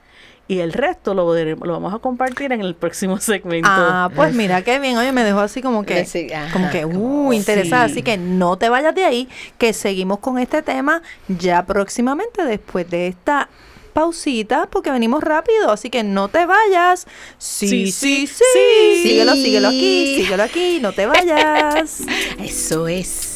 Y 0.48 0.58
el 0.60 0.72
resto 0.72 1.14
lo, 1.14 1.26
veremos- 1.28 1.66
lo 1.66 1.72
vamos 1.74 1.92
a 1.94 1.98
compartir 1.98 2.52
en 2.52 2.60
el 2.62 2.74
próximo 2.74 3.18
segmento. 3.18 3.68
Ah, 3.70 4.10
pues 4.14 4.32
mira 4.34 4.62
qué 4.62 4.78
bien. 4.80 4.96
Oye, 4.96 5.12
me 5.12 5.22
dejó 5.22 5.38
así 5.40 5.62
como 5.62 5.84
que, 5.84 6.04
Sí, 6.04 6.32
ajá, 6.32 6.52
como 6.52 6.70
que, 6.70 6.82
como- 6.82 7.28
uh, 7.28 7.32
interesada. 7.32 7.86
sí. 7.86 7.92
Así 7.92 8.02
que 8.02 8.16
no 8.16 8.56
te 8.56 8.68
vayas 8.68 8.94
de 8.94 9.04
ahí, 9.04 9.28
que 9.58 9.72
seguimos 9.72 10.18
con 10.18 10.38
este 10.38 10.62
tema 10.62 11.02
ya 11.28 11.64
próximamente 11.64 12.44
después 12.44 12.88
de 12.90 13.06
esta 13.08 13.48
pausita, 13.96 14.68
porque 14.70 14.90
venimos 14.90 15.22
rápido. 15.24 15.70
Así 15.70 15.88
que 15.88 16.04
no 16.04 16.28
te 16.28 16.44
vayas. 16.44 17.06
Sí, 17.38 17.66
sí, 17.66 17.86
Sí, 17.86 17.92
sí. 17.92 18.26
sí, 18.26 18.34
sí. 18.52 19.02
Síguelo, 19.08 19.32
Sí. 19.34 19.42
síguelo 19.44 19.68
aquí, 19.68 20.14
síguelo 20.18 20.42
aquí. 20.42 20.78
No 20.80 20.92
te 20.92 21.06
vayas. 21.06 22.00
Eso 22.38 22.88
es. 22.88 23.35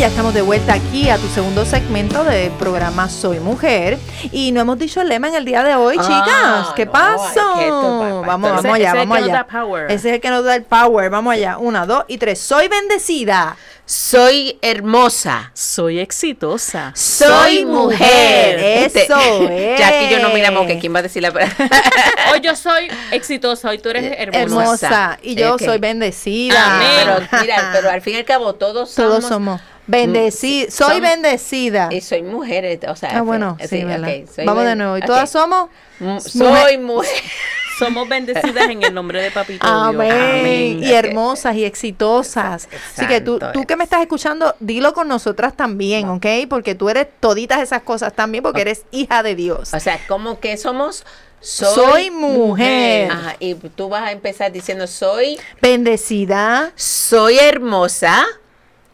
Ya 0.00 0.06
estamos 0.06 0.32
de 0.32 0.40
vuelta 0.40 0.72
aquí 0.72 1.10
a 1.10 1.18
tu 1.18 1.28
segundo 1.28 1.66
segmento 1.66 2.24
del 2.24 2.50
programa 2.52 3.10
Soy 3.10 3.38
Mujer. 3.38 3.98
Y 4.32 4.50
no 4.50 4.62
hemos 4.62 4.78
dicho 4.78 5.02
el 5.02 5.08
lema 5.10 5.28
en 5.28 5.34
el 5.34 5.44
día 5.44 5.62
de 5.62 5.74
hoy, 5.76 5.96
Ah, 5.98 6.02
chicas. 6.02 6.74
¿Qué 6.74 6.86
no, 6.86 6.92
pasó? 6.92 7.28
es 7.58 7.64
que 7.64 7.70
vamos, 7.70 8.26
vamos 8.26 8.58
Ese- 8.60 8.68
allá, 8.68 8.76
ese 8.76 8.86
es 8.86 8.92
el 8.94 8.98
vamos 9.08 9.16
que 9.16 9.20
nos 9.20 9.28
allá. 9.30 9.38
da 9.38 9.46
power. 9.46 9.90
Ese 9.90 10.08
es 10.08 10.14
el 10.14 10.20
que 10.22 10.30
nos 10.30 10.44
da 10.44 10.54
el 10.56 10.62
power. 10.62 11.10
Vamos 11.10 11.34
allá. 11.34 11.58
Una, 11.58 11.84
dos 11.84 12.04
y 12.08 12.16
tres. 12.16 12.40
Soy 12.40 12.68
bendecida. 12.68 13.56
Soy 13.84 14.56
hermosa. 14.62 15.50
Soy 15.52 15.98
exitosa. 15.98 16.92
Soy 16.94 17.66
mujer. 17.66 18.58
Eso 18.94 19.18
es. 19.50 19.78
Ya 19.80 19.98
que 19.98 20.08
yo 20.10 20.20
no 20.20 20.30
miramos 20.30 20.66
que 20.66 20.78
quién 20.78 20.94
va 20.94 21.00
a 21.00 21.02
decir 21.02 21.22
la 21.22 21.30
palabra. 21.32 21.54
Hoy 22.32 22.40
yo 22.40 22.54
soy 22.54 22.88
exitosa, 23.10 23.68
hoy 23.70 23.78
tú 23.78 23.88
eres 23.88 24.04
hermosa. 24.16 24.38
Hermosa. 24.40 24.86
Hermosa. 24.86 25.18
Y 25.22 25.34
yo 25.34 25.58
soy 25.58 25.78
bendecida. 25.78 26.76
Amén. 26.76 26.88
pero 27.28 27.42
mira, 27.42 27.70
pero 27.72 27.90
al 27.90 28.00
fin 28.00 28.14
y 28.14 28.18
al 28.18 28.24
cabo 28.24 28.54
todos 28.54 28.90
somos. 28.92 29.10
Todos 29.20 29.28
somos 29.28 29.60
bendecidos. 29.90 30.74
Soy 30.74 30.96
Som- 30.96 31.02
bendecida. 31.02 31.88
Y 31.90 32.00
soy 32.00 32.22
mujer, 32.22 32.80
o 32.88 32.96
sea. 32.96 33.18
Ah, 33.18 33.22
bueno, 33.22 33.56
sí, 33.68 33.84
¿verdad? 33.84 34.08
ok, 34.08 34.30
soy 34.34 34.44
Vamos 34.46 34.64
de 34.64 34.76
nuevo. 34.76 34.98
¿Y 34.98 35.02
todas 35.02 35.30
somos? 35.30 35.68
Mm, 35.98 36.18
Soy 36.18 36.78
mujer. 36.78 37.10
Somos 37.78 38.06
bendecidas 38.10 38.68
en 38.68 38.82
el 38.82 38.92
nombre 38.92 39.22
de 39.22 39.30
Papito. 39.30 39.66
Amén. 39.66 40.12
Amén. 40.12 40.84
Y 40.84 40.92
hermosas 40.92 41.56
y 41.56 41.64
exitosas. 41.64 42.68
Así 42.94 43.06
que 43.06 43.22
tú, 43.22 43.38
tú 43.54 43.64
que 43.64 43.74
me 43.74 43.84
estás 43.84 44.02
escuchando, 44.02 44.54
dilo 44.60 44.92
con 44.92 45.08
nosotras 45.08 45.56
también, 45.56 46.06
¿ok? 46.10 46.26
Porque 46.50 46.74
tú 46.74 46.90
eres 46.90 47.06
toditas 47.20 47.58
esas 47.62 47.80
cosas 47.80 48.12
también, 48.12 48.42
porque 48.42 48.60
eres 48.60 48.82
hija 48.90 49.22
de 49.22 49.34
Dios. 49.34 49.72
O 49.72 49.80
sea, 49.80 49.98
como 50.08 50.40
que 50.40 50.58
somos. 50.58 51.06
Soy 51.40 52.10
mujer. 52.10 53.10
Ajá, 53.10 53.36
y 53.40 53.54
tú 53.54 53.88
vas 53.88 54.02
a 54.02 54.12
empezar 54.12 54.52
diciendo 54.52 54.86
soy. 54.86 55.38
Bendecida. 55.62 56.72
Soy 56.76 57.38
hermosa. 57.38 58.26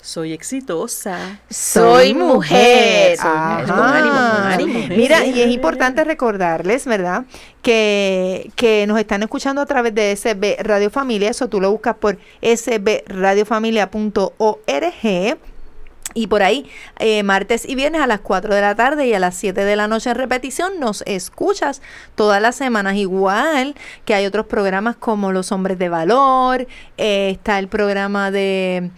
Soy 0.07 0.33
exitosa. 0.33 1.41
Soy 1.51 2.15
mujer. 2.15 3.17
Soy 3.17 3.29
Ajá. 3.29 3.59
mujer. 3.59 3.75
Con 3.75 3.85
ánimo, 3.85 4.15
con 4.15 4.47
ánimo. 4.47 4.87
Mira, 4.97 5.27
y 5.27 5.43
es 5.43 5.51
importante 5.51 6.05
recordarles, 6.05 6.87
¿verdad? 6.87 7.25
Que, 7.61 8.53
que 8.55 8.87
nos 8.87 9.01
están 9.01 9.25
escuchando 9.25 9.61
a 9.61 9.67
través 9.67 9.93
de 9.97 10.15
SB 10.15 10.63
Radio 10.63 10.91
Familia. 10.91 11.31
Eso 11.31 11.49
tú 11.49 11.61
lo 11.61 11.73
buscas 11.73 11.97
por 11.97 12.19
sbradiofamilia.org. 12.41 15.39
Y 16.15 16.29
por 16.29 16.45
ahí, 16.45 16.71
eh, 17.01 17.25
martes 17.25 17.69
y 17.69 17.75
viernes 17.75 18.01
a 18.01 18.07
las 18.07 18.21
4 18.21 18.55
de 18.55 18.61
la 18.61 18.77
tarde 18.77 19.09
y 19.09 19.13
a 19.13 19.19
las 19.19 19.35
7 19.35 19.65
de 19.65 19.75
la 19.75 19.89
noche 19.89 20.11
en 20.11 20.17
repetición, 20.17 20.79
nos 20.79 21.03
escuchas 21.03 21.83
todas 22.15 22.41
las 22.41 22.55
semanas. 22.55 22.95
Igual 22.95 23.75
que 24.05 24.15
hay 24.15 24.25
otros 24.25 24.47
programas 24.47 24.95
como 24.95 25.33
Los 25.33 25.51
Hombres 25.51 25.81
de 25.81 25.89
Valor, 25.89 26.69
eh, 26.97 27.31
está 27.33 27.59
el 27.59 27.67
programa 27.67 28.31
de 28.31 28.93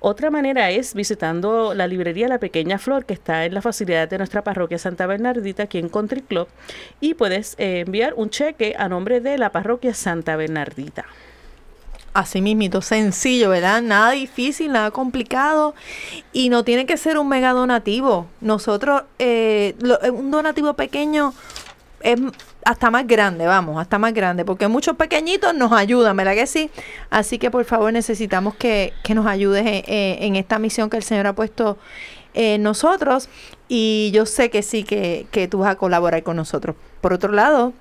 Otra 0.06 0.30
manera 0.30 0.70
es 0.70 0.92
visitando 0.92 1.72
la 1.72 1.86
librería 1.86 2.28
La 2.28 2.38
Pequeña 2.38 2.78
Flor, 2.78 3.06
que 3.06 3.14
está 3.14 3.46
en 3.46 3.54
la 3.54 3.62
facilidad 3.62 4.06
de 4.06 4.18
nuestra 4.18 4.44
parroquia 4.44 4.76
Santa 4.76 5.06
Bernardita, 5.06 5.62
aquí 5.62 5.78
en 5.78 5.88
Country 5.88 6.20
Club, 6.20 6.46
y 7.00 7.14
puedes 7.14 7.54
eh, 7.56 7.84
enviar 7.86 8.12
un 8.14 8.28
cheque 8.28 8.74
a 8.76 8.90
nombre 8.90 9.22
de 9.22 9.38
la 9.38 9.50
parroquia 9.50 9.94
Santa 9.94 10.36
Bernardita. 10.36 11.06
Así 12.14 12.40
mismito, 12.40 12.80
sencillo, 12.80 13.50
¿verdad? 13.50 13.82
Nada 13.82 14.12
difícil, 14.12 14.70
nada 14.70 14.92
complicado. 14.92 15.74
Y 16.32 16.48
no 16.48 16.62
tiene 16.64 16.86
que 16.86 16.96
ser 16.96 17.18
un 17.18 17.28
mega 17.28 17.50
donativo. 17.52 18.26
Nosotros, 18.40 19.02
eh, 19.18 19.74
lo- 19.80 20.00
eh, 20.00 20.10
un 20.10 20.30
donativo 20.30 20.74
pequeño 20.74 21.34
es 22.00 22.20
hasta 22.64 22.90
más 22.90 23.06
grande, 23.06 23.46
vamos, 23.46 23.80
hasta 23.80 23.98
más 23.98 24.14
grande, 24.14 24.44
porque 24.44 24.68
muchos 24.68 24.96
pequeñitos 24.96 25.54
nos 25.54 25.72
ayudan, 25.72 26.16
¿verdad 26.16 26.34
que 26.34 26.46
sí? 26.46 26.70
Así 27.10 27.38
que 27.38 27.50
por 27.50 27.64
favor 27.64 27.92
necesitamos 27.92 28.54
que, 28.54 28.92
que 29.02 29.14
nos 29.14 29.26
ayudes 29.26 29.66
en, 29.66 29.82
en- 29.86 30.22
en 30.22 30.36
esta 30.36 30.58
misión 30.60 30.88
que 30.90 30.96
el 30.98 31.02
Señor 31.02 31.26
ha 31.26 31.32
puesto 31.34 31.78
en 32.34 32.62
nosotros. 32.62 33.28
Y 33.68 34.10
yo 34.14 34.24
sé 34.26 34.50
que 34.50 34.62
sí, 34.62 34.84
que, 34.84 35.26
que 35.32 35.48
tú 35.48 35.58
vas 35.58 35.70
a 35.72 35.74
colaborar 35.76 36.22
con 36.22 36.36
nosotros. 36.36 36.76
Por 37.00 37.12
otro 37.12 37.32
lado, 37.32 37.72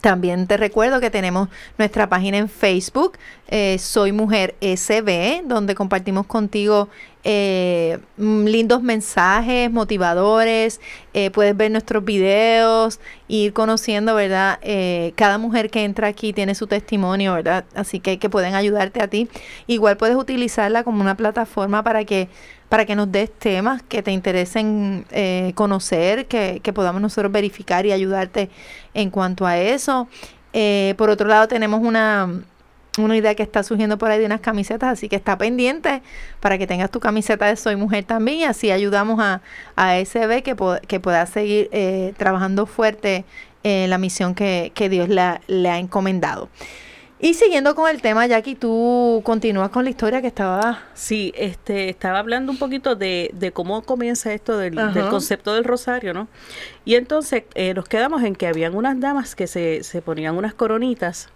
también 0.00 0.46
te 0.46 0.56
recuerdo 0.56 1.00
que 1.00 1.10
tenemos 1.10 1.48
nuestra 1.78 2.08
página 2.08 2.38
en 2.38 2.48
Facebook, 2.48 3.18
eh, 3.48 3.78
Soy 3.78 4.12
Mujer 4.12 4.54
SB, 4.60 5.42
donde 5.44 5.74
compartimos 5.74 6.26
contigo 6.26 6.88
eh, 7.24 7.98
mm, 8.16 8.44
lindos 8.46 8.82
mensajes 8.82 9.70
motivadores. 9.70 10.80
eh, 11.14 11.30
puedes 11.30 11.56
ver 11.56 11.70
nuestros 11.70 12.04
videos, 12.04 13.00
ir 13.28 13.52
conociendo, 13.52 14.14
¿verdad? 14.14 14.58
Eh, 14.62 15.12
cada 15.16 15.38
mujer 15.38 15.70
que 15.70 15.84
entra 15.84 16.08
aquí 16.08 16.32
tiene 16.32 16.54
su 16.54 16.66
testimonio, 16.66 17.34
¿verdad? 17.34 17.64
Así 17.74 18.00
que, 18.00 18.18
que 18.18 18.28
pueden 18.30 18.54
ayudarte 18.54 19.02
a 19.02 19.08
ti. 19.08 19.28
Igual 19.66 19.96
puedes 19.98 20.16
utilizarla 20.16 20.84
como 20.84 21.00
una 21.00 21.16
plataforma 21.16 21.82
para 21.84 22.04
que 22.04 22.28
para 22.72 22.86
que 22.86 22.96
nos 22.96 23.12
des 23.12 23.30
temas 23.30 23.82
que 23.82 24.02
te 24.02 24.12
interesen 24.12 25.04
eh, 25.10 25.52
conocer, 25.54 26.24
que, 26.26 26.60
que 26.62 26.72
podamos 26.72 27.02
nosotros 27.02 27.30
verificar 27.30 27.84
y 27.84 27.92
ayudarte 27.92 28.48
en 28.94 29.10
cuanto 29.10 29.44
a 29.46 29.58
eso. 29.58 30.08
Eh, 30.54 30.94
por 30.96 31.10
otro 31.10 31.28
lado, 31.28 31.48
tenemos 31.48 31.80
una, 31.82 32.30
una 32.96 33.14
idea 33.14 33.34
que 33.34 33.42
está 33.42 33.62
surgiendo 33.62 33.98
por 33.98 34.10
ahí 34.10 34.18
de 34.20 34.24
unas 34.24 34.40
camisetas, 34.40 34.90
así 34.90 35.10
que 35.10 35.16
está 35.16 35.36
pendiente 35.36 36.00
para 36.40 36.56
que 36.56 36.66
tengas 36.66 36.90
tu 36.90 36.98
camiseta 36.98 37.44
de 37.44 37.56
Soy 37.56 37.76
Mujer 37.76 38.04
también 38.04 38.38
y 38.38 38.44
así 38.44 38.70
ayudamos 38.70 39.20
a, 39.20 39.42
a 39.76 39.98
SB 39.98 40.42
que, 40.42 40.56
que 40.88 40.98
pueda 40.98 41.26
seguir 41.26 41.68
eh, 41.72 42.14
trabajando 42.16 42.64
fuerte 42.64 43.26
en 43.64 43.90
la 43.90 43.98
misión 43.98 44.34
que, 44.34 44.72
que 44.74 44.88
Dios 44.88 45.10
la- 45.10 45.42
le 45.46 45.68
ha 45.68 45.78
encomendado. 45.78 46.48
Y 47.24 47.34
siguiendo 47.34 47.76
con 47.76 47.88
el 47.88 48.02
tema, 48.02 48.26
Jackie, 48.26 48.56
tú 48.56 49.22
continúas 49.24 49.70
con 49.70 49.84
la 49.84 49.90
historia 49.90 50.20
que 50.20 50.26
estaba... 50.26 50.82
Sí, 50.92 51.32
este, 51.36 51.88
estaba 51.88 52.18
hablando 52.18 52.50
un 52.50 52.58
poquito 52.58 52.96
de, 52.96 53.30
de 53.32 53.52
cómo 53.52 53.82
comienza 53.82 54.34
esto 54.34 54.58
del 54.58 54.74
concepto 55.08 55.54
del 55.54 55.62
rosario, 55.62 56.14
¿no? 56.14 56.26
Y 56.84 56.96
entonces 56.96 57.44
eh, 57.54 57.74
nos 57.74 57.84
quedamos 57.84 58.24
en 58.24 58.34
que 58.34 58.48
habían 58.48 58.74
unas 58.74 58.98
damas 58.98 59.36
que 59.36 59.46
se, 59.46 59.84
se 59.84 60.02
ponían 60.02 60.36
unas 60.36 60.52
coronitas 60.52 61.28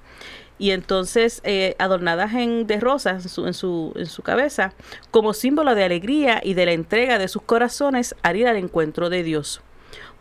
y 0.59 0.73
entonces 0.73 1.41
eh, 1.45 1.77
adornadas 1.79 2.35
en, 2.35 2.67
de 2.67 2.81
rosas 2.81 3.25
en 3.25 3.29
su, 3.29 3.47
en, 3.47 3.55
su, 3.55 3.93
en 3.95 4.07
su 4.07 4.23
cabeza 4.23 4.73
como 5.13 5.35
símbolo 5.35 5.77
de 5.77 5.85
alegría 5.85 6.41
y 6.43 6.55
de 6.55 6.67
la 6.67 6.73
entrega 6.73 7.17
de 7.17 7.29
sus 7.29 7.43
corazones 7.43 8.17
al 8.25 8.35
ir 8.35 8.49
al 8.49 8.57
encuentro 8.57 9.09
de 9.09 9.23
Dios. 9.23 9.63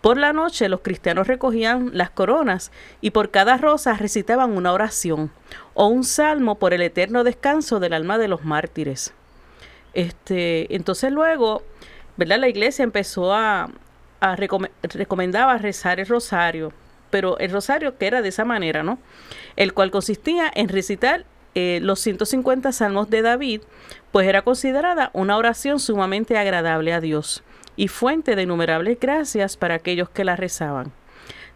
Por 0.06 0.20
la 0.20 0.34
noche 0.34 0.70
los 0.70 0.82
cristianos 0.82 1.26
recogían 1.26 1.90
las 1.94 2.12
coronas 2.12 2.72
y 3.02 3.10
por 3.10 3.32
cada 3.32 3.58
rosa 3.58 3.96
recitaban 3.96 4.52
una 4.56 4.72
oración 4.72 5.32
o 5.74 5.88
un 5.88 6.04
salmo 6.04 6.60
por 6.60 6.76
el 6.76 6.84
eterno 6.84 7.24
descanso 7.24 7.80
del 7.80 7.92
alma 7.92 8.20
de 8.20 8.28
los 8.28 8.46
mártires. 8.46 9.16
Este, 9.96 10.76
entonces 10.76 11.12
luego, 11.12 11.64
¿verdad? 12.18 12.38
La 12.38 12.48
iglesia 12.50 12.84
empezó 12.84 13.34
a, 13.34 13.72
a 14.20 14.36
recome- 14.38 14.70
recomendaba 14.84 15.58
rezar 15.58 16.00
el 16.00 16.06
rosario, 16.06 16.72
pero 17.10 17.40
el 17.40 17.50
rosario 17.50 17.98
que 17.98 18.06
era 18.06 18.22
de 18.22 18.30
esa 18.30 18.46
manera, 18.46 18.84
¿no? 18.84 19.00
El 19.56 19.74
cual 19.74 19.90
consistía 19.90 20.52
en 20.54 20.70
recitar 20.70 21.26
eh, 21.56 21.80
los 21.82 22.00
150 22.02 22.72
salmos 22.74 23.10
de 23.10 23.24
David, 23.24 23.62
pues 24.16 24.30
era 24.30 24.44
considerada 24.44 25.10
una 25.12 25.36
oración 25.36 25.78
sumamente 25.78 26.38
agradable 26.38 26.94
a 26.94 27.02
Dios 27.02 27.44
y 27.76 27.90
fuente 27.90 28.38
de 28.38 28.44
innumerables 28.44 28.98
gracias 28.98 29.58
para 29.58 29.76
aquellos 29.76 30.10
que 30.10 30.24
la 30.24 30.38
rezaban. 30.38 30.94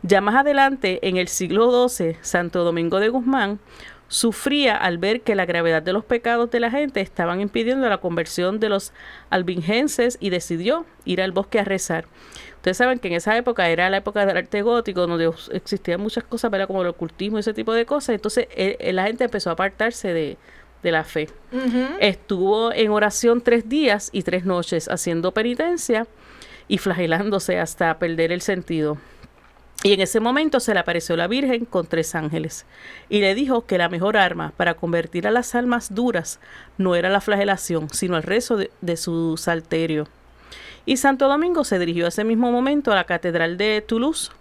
Ya 0.02 0.20
más 0.20 0.36
adelante, 0.36 1.00
en 1.08 1.16
el 1.16 1.30
siglo 1.30 1.88
XII, 1.88 2.18
Santo 2.20 2.66
Domingo 2.66 3.00
de 3.00 3.08
Guzmán 3.08 3.62
sufría 4.10 4.76
al 4.76 4.98
ver 4.98 5.22
que 5.22 5.36
la 5.36 5.46
gravedad 5.46 5.82
de 5.82 5.94
los 5.94 6.04
pecados 6.04 6.52
de 6.52 6.60
la 6.60 6.70
gente 6.70 7.00
estaban 7.00 7.40
impidiendo 7.40 7.88
la 7.88 8.00
conversión 8.00 8.60
de 8.60 8.68
los 8.68 8.92
albingenses 9.30 10.18
y 10.20 10.30
decidió 10.30 10.86
ir 11.06 11.22
al 11.22 11.32
bosque 11.32 11.62
a 11.62 11.64
rezar. 11.64 12.08
Ustedes 12.58 12.76
saben 12.76 13.00
que 13.00 13.08
en 13.08 13.14
esa 13.14 13.38
época 13.38 13.70
era 13.70 13.90
la 13.90 13.98
época 13.98 14.26
del 14.26 14.36
arte 14.36 14.64
gótico, 14.64 15.08
donde 15.08 15.32
existían 15.54 16.02
muchas 16.02 16.26
cosas, 16.26 16.52
¿verdad? 16.52 16.68
como 16.68 16.82
el 16.82 16.90
ocultismo 16.90 17.38
y 17.38 17.40
ese 17.40 17.54
tipo 17.54 17.72
de 17.72 17.86
cosas. 17.86 18.16
Entonces 18.16 18.50
eh, 18.52 18.76
eh, 18.82 18.92
la 18.92 19.06
gente 19.06 19.24
empezó 19.24 19.50
a 19.50 19.54
apartarse 19.54 20.12
de, 20.12 20.38
de 20.84 20.92
la 20.92 21.04
fe. 21.04 21.30
Estuvo 22.00 22.72
en 22.72 22.92
oración 22.92 23.42
tres 23.42 23.68
días 23.68 24.10
y 24.12 24.24
tres 24.24 24.46
noches 24.46 24.88
haciendo 24.88 25.34
penitencia 25.34 26.08
y 26.68 26.78
flagelándose 26.78 27.60
hasta 27.60 27.98
perder 28.00 28.32
el 28.32 28.42
sentido. 28.42 28.98
Y 29.82 29.94
en 29.94 30.02
ese 30.02 30.20
momento 30.20 30.60
se 30.60 30.74
le 30.74 30.82
apareció 30.82 31.16
la 31.16 31.28
Virgen 31.28 31.64
con 31.64 31.88
tres 31.88 32.14
ángeles 32.14 32.66
y 33.08 33.22
le 33.22 33.34
dijo 33.34 33.66
que 33.66 33.78
la 33.78 33.88
mejor 33.88 34.18
arma 34.18 34.52
para 34.58 34.74
convertir 34.74 35.26
a 35.26 35.32
las 35.32 35.56
almas 35.56 35.96
duras 35.96 36.40
no 36.78 36.96
era 36.96 37.10
la 37.10 37.22
flagelación, 37.22 37.90
sino 37.90 38.18
el 38.18 38.24
rezo 38.24 38.58
de, 38.58 38.72
de 38.82 38.98
su 38.98 39.38
salterio. 39.38 40.08
Y 40.86 40.98
Santo 40.98 41.30
Domingo 41.30 41.64
se 41.64 41.80
dirigió 41.80 42.08
ese 42.08 42.26
mismo 42.26 42.52
momento 42.52 42.92
a 42.92 42.96
la 42.96 43.06
Catedral 43.06 43.58
de 43.58 43.82
Toulouse. 43.82 44.32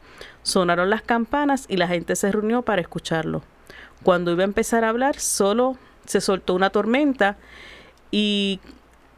Sonaron 0.43 0.91
las 0.91 1.03
campanas 1.03 1.67
y 1.69 1.77
la 1.77 1.87
gente 1.87 2.17
se 2.17 2.33
reunió 2.33 2.63
para 2.63 2.81
escucharlo. 2.81 3.43
Cuando 4.03 4.33
iba 4.33 4.43
a 4.43 4.45
empezar 4.45 4.83
a 4.83 4.89
hablar, 4.89 5.21
solo 5.21 5.77
se 6.09 6.21
soltó 6.21 6.55
una 6.55 6.71
tormenta 6.71 7.37
y 8.11 8.61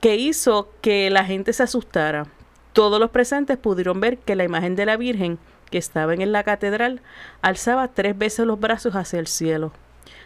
que 0.01 0.17
hizo 0.17 0.71
que 0.81 1.11
la 1.11 1.25
gente 1.25 1.53
se 1.53 1.63
asustara. 1.63 2.27
Todos 2.73 3.01
los 3.01 3.11
presentes 3.11 3.59
pudieron 3.59 4.01
ver 4.01 4.19
que 4.19 4.37
la 4.37 4.45
imagen 4.45 4.77
de 4.77 4.87
la 4.87 4.97
Virgen, 4.97 5.39
que 5.71 5.79
estaba 5.79 6.15
en 6.15 6.33
la 6.33 6.45
catedral, 6.45 7.01
alzaba 7.43 7.89
tres 7.89 8.17
veces 8.17 8.47
los 8.47 8.59
brazos 8.59 8.95
hacia 8.95 9.19
el 9.19 9.27
cielo. 9.27 9.73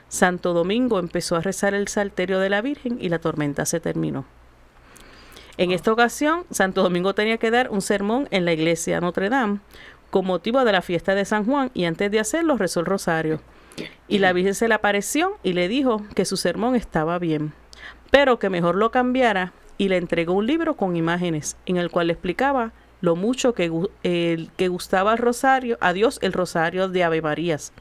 Santo 0.09 0.53
Domingo 0.53 0.98
empezó 0.98 1.37
a 1.37 1.40
rezar 1.40 1.74
el 1.74 1.88
salterio 1.88 2.38
de 2.38 2.50
la 2.50 2.61
Virgen 2.61 2.98
y 3.00 3.09
la 3.09 3.18
tormenta 3.18 3.66
se 3.66 3.81
terminó. 3.81 4.24
En 5.57 5.70
esta 5.70 5.92
ocasión, 5.92 6.44
Santo 6.50 6.83
Domingo 6.83 7.14
tenía 7.14 7.38
que 7.38 7.50
dar 7.50 7.70
un 7.70 7.81
sermón 7.81 8.29
en 8.31 8.44
la 8.44 8.53
iglesia 8.53 9.00
Notre 9.00 9.29
Dame 9.29 9.61
con 10.11 10.27
motivo 10.27 10.64
de 10.64 10.70
la 10.70 10.81
fiesta 10.81 11.16
de 11.16 11.24
San 11.24 11.44
Juan 11.44 11.72
y 11.74 11.87
antes 11.87 12.09
de 12.09 12.20
hacerlo 12.20 12.57
rezó 12.57 12.79
el 12.79 12.87
rosario. 12.87 13.40
Y 14.08 14.18
la 14.18 14.32
Virgen 14.32 14.54
se 14.54 14.68
le 14.68 14.74
apareció 14.74 15.38
y 15.42 15.54
le 15.54 15.68
dijo 15.68 16.02
que 16.14 16.24
su 16.24 16.37
sermón 16.37 16.76
estaba 16.76 17.18
bien, 17.18 17.52
pero 18.10 18.38
que 18.38 18.50
mejor 18.50 18.74
lo 18.76 18.90
cambiara 18.90 19.52
y 19.78 19.88
le 19.88 19.96
entregó 19.96 20.34
un 20.34 20.46
libro 20.46 20.76
con 20.76 20.96
imágenes 20.96 21.56
en 21.66 21.76
el 21.76 21.90
cual 21.90 22.08
le 22.08 22.12
explicaba 22.12 22.72
lo 23.00 23.16
mucho 23.16 23.54
que, 23.54 23.70
que 24.56 24.68
gustaba 24.68 25.12
el 25.12 25.18
rosario, 25.18 25.76
a 25.80 25.92
Dios 25.92 26.18
el 26.22 26.32
rosario 26.32 26.88
de 26.88 27.04
Ave 27.04 27.20
Marías, 27.20 27.72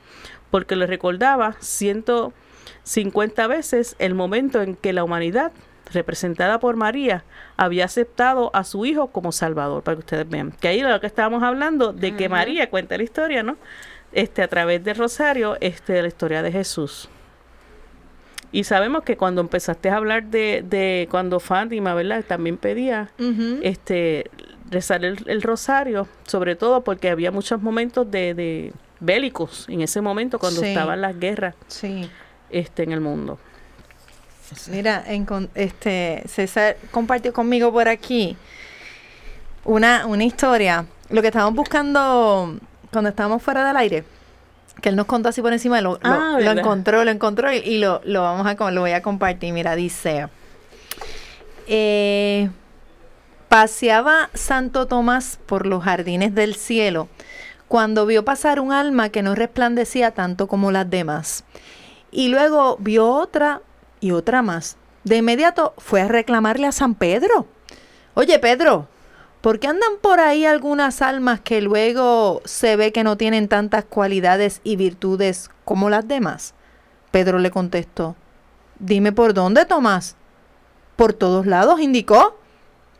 porque 0.52 0.76
le 0.76 0.86
recordaba 0.86 1.56
150 1.60 3.48
veces 3.48 3.96
el 4.00 4.16
momento 4.16 4.62
en 4.62 4.76
que 4.76 4.92
la 4.92 5.04
humanidad, 5.04 5.54
representada 5.94 6.60
por 6.60 6.76
María, 6.76 7.24
había 7.56 7.86
aceptado 7.86 8.52
a 8.54 8.64
su 8.66 8.86
hijo 8.86 9.08
como 9.08 9.32
Salvador, 9.32 9.84
para 9.84 9.96
que 9.96 10.00
ustedes 10.00 10.28
vean. 10.28 10.52
Que 10.52 10.68
ahí 10.68 10.82
lo 10.82 11.00
que 11.00 11.08
estábamos 11.08 11.42
hablando, 11.44 11.94
de 11.94 12.16
que 12.16 12.28
María 12.28 12.70
cuenta 12.70 12.98
la 12.98 13.04
historia, 13.04 13.44
¿no? 13.44 13.58
Este, 14.14 14.42
a 14.44 14.48
través 14.48 14.84
del 14.84 14.96
rosario, 14.96 15.58
este, 15.60 16.02
la 16.02 16.08
historia 16.08 16.42
de 16.44 16.52
Jesús. 16.52 17.10
Y 18.52 18.64
sabemos 18.66 19.04
que 19.04 19.18
cuando 19.18 19.42
empezaste 19.42 19.90
a 19.90 19.96
hablar 19.98 20.26
de, 20.26 20.64
de 20.68 21.08
cuando 21.10 21.40
Fátima, 21.40 21.96
¿verdad? 21.96 22.24
También 22.28 22.58
pedía 22.58 23.10
este 23.64 24.30
rezar 24.70 25.04
el, 25.04 25.18
el 25.28 25.42
rosario, 25.42 26.08
sobre 26.26 26.56
todo 26.56 26.84
porque 26.84 27.10
había 27.10 27.32
muchos 27.32 27.62
momentos 27.62 28.10
de, 28.12 28.36
de 28.36 28.74
bélicos 29.00 29.66
en 29.70 29.82
ese 29.82 30.02
momento 30.02 30.38
cuando 30.38 30.62
Sí. 30.62 30.68
estaban 30.68 31.02
las 31.02 31.20
guerras 31.20 31.56
Sí. 31.68 32.08
este, 32.52 32.84
en 32.84 32.92
el 32.92 33.02
mundo. 33.02 33.40
Mira, 34.70 35.04
encon- 35.08 35.50
este, 35.56 36.22
César 36.28 36.78
compartió 36.92 37.34
conmigo 37.34 37.72
por 37.72 37.88
aquí 37.88 38.38
una, 39.66 40.06
una 40.06 40.24
historia. 40.26 40.86
Lo 41.10 41.22
que 41.22 41.30
estábamos 41.30 41.56
buscando 41.56 42.56
cuando 42.94 43.10
estábamos 43.10 43.44
fuera 43.44 43.68
del 43.68 43.76
aire, 43.78 44.04
que 44.82 44.90
él 44.90 44.96
nos 44.96 45.06
contó 45.06 45.30
así 45.30 45.42
por 45.42 45.52
encima, 45.54 45.82
lo, 45.82 45.94
lo- 45.94 46.00
Ah, 46.04 46.32
lo 46.34 46.38
¿verdad? 46.38 46.58
encontró, 46.60 47.04
lo 47.04 47.12
encontró 47.12 47.52
y, 47.52 47.58
y 47.58 47.78
lo, 47.80 48.02
lo 48.06 48.22
vamos 48.22 48.48
a, 48.48 48.72
lo 48.72 48.82
voy 48.82 48.92
a 48.92 49.02
compartir. 49.02 49.54
Mira, 49.54 49.76
dice, 49.76 50.28
eh, 51.68 52.50
paseaba 53.50 54.30
Santo 54.34 54.88
Tomás 54.88 55.40
por 55.46 55.66
los 55.66 55.84
jardines 55.84 56.34
del 56.36 56.56
cielo 56.56 57.08
cuando 57.68 58.06
vio 58.06 58.24
pasar 58.26 58.60
un 58.60 58.72
alma 58.72 59.10
que 59.10 59.24
no 59.24 59.36
resplandecía 59.36 60.12
tanto 60.12 60.48
como 60.48 60.72
las 60.72 60.90
demás. 60.90 61.44
Y 62.12 62.28
luego 62.28 62.78
vio 62.80 63.08
otra 63.10 63.62
y 64.00 64.12
otra 64.12 64.42
más. 64.44 64.78
De 65.04 65.18
inmediato 65.18 65.74
fue 65.80 66.02
a 66.02 66.08
reclamarle 66.08 66.68
a 66.68 66.72
San 66.72 66.94
Pedro. 66.94 67.48
Oye, 68.14 68.38
Pedro, 68.38 68.88
¿por 69.44 69.60
qué 69.60 69.68
andan 69.68 69.98
por 70.00 70.22
ahí 70.22 70.46
algunas 70.46 71.02
almas 71.02 71.42
que 71.42 71.62
luego 71.62 72.42
se 72.46 72.78
ve 72.78 72.94
que 72.94 73.04
no 73.04 73.18
tienen 73.18 73.50
tantas 73.50 73.84
cualidades 73.84 74.62
y 74.64 74.78
virtudes 74.78 75.50
como 75.66 75.90
las 75.90 76.08
demás? 76.08 76.54
Pedro 77.12 77.40
le 77.40 77.52
contestó. 77.52 78.16
Dime 78.80 79.12
por 79.12 79.34
dónde, 79.34 79.66
Tomás. 79.66 80.16
Por 80.96 81.12
todos 81.12 81.46
lados, 81.46 81.82
indicó. 81.82 82.40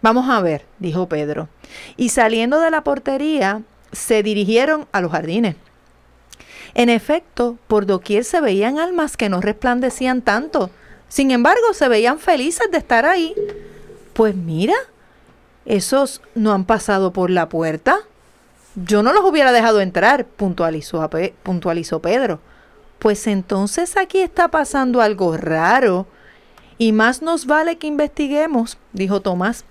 Vamos 0.02 0.30
a 0.30 0.42
ver, 0.42 0.66
dijo 0.80 1.08
Pedro. 1.08 1.48
Y 1.96 2.10
saliendo 2.10 2.60
de 2.60 2.72
la 2.72 2.84
portería, 2.84 3.62
se 3.94 4.22
dirigieron 4.22 4.86
a 4.92 5.00
los 5.00 5.14
jardines. 5.14 5.56
En 6.74 6.90
efecto, 6.90 7.58
por 7.68 7.86
doquier 7.86 8.26
se 8.26 8.42
veían 8.42 8.80
almas 8.80 9.16
que 9.16 9.30
no 9.30 9.40
resplandecían 9.40 10.22
tanto. 10.22 10.72
Sin 11.08 11.32
embargo, 11.32 11.72
se 11.72 11.88
veían 11.88 12.20
felices 12.20 12.68
de 12.70 12.80
estar 12.80 13.06
ahí. 13.06 13.34
Pues 14.14 14.36
mira, 14.36 14.76
esos 15.66 16.22
no 16.36 16.54
han 16.54 16.66
pasado 16.66 17.14
por 17.14 17.30
la 17.30 17.50
puerta. 17.50 18.00
Yo 18.76 19.04
no 19.04 19.14
los 19.14 19.24
hubiera 19.24 19.52
dejado 19.52 19.82
entrar, 19.82 20.26
puntualizó, 20.26 21.10
puntualizó 21.44 22.00
Pedro. 22.02 22.40
Pues 23.00 23.28
entonces 23.28 23.98
aquí 23.98 24.20
está 24.20 24.48
pasando 24.48 25.02
algo 25.02 25.38
raro. 25.38 26.08
Y 26.78 26.92
más 26.92 27.22
nos 27.22 27.46
vale 27.46 27.78
que 27.78 27.88
investiguemos, 27.88 28.78
dijo 28.94 29.22
Tomás. 29.22 29.64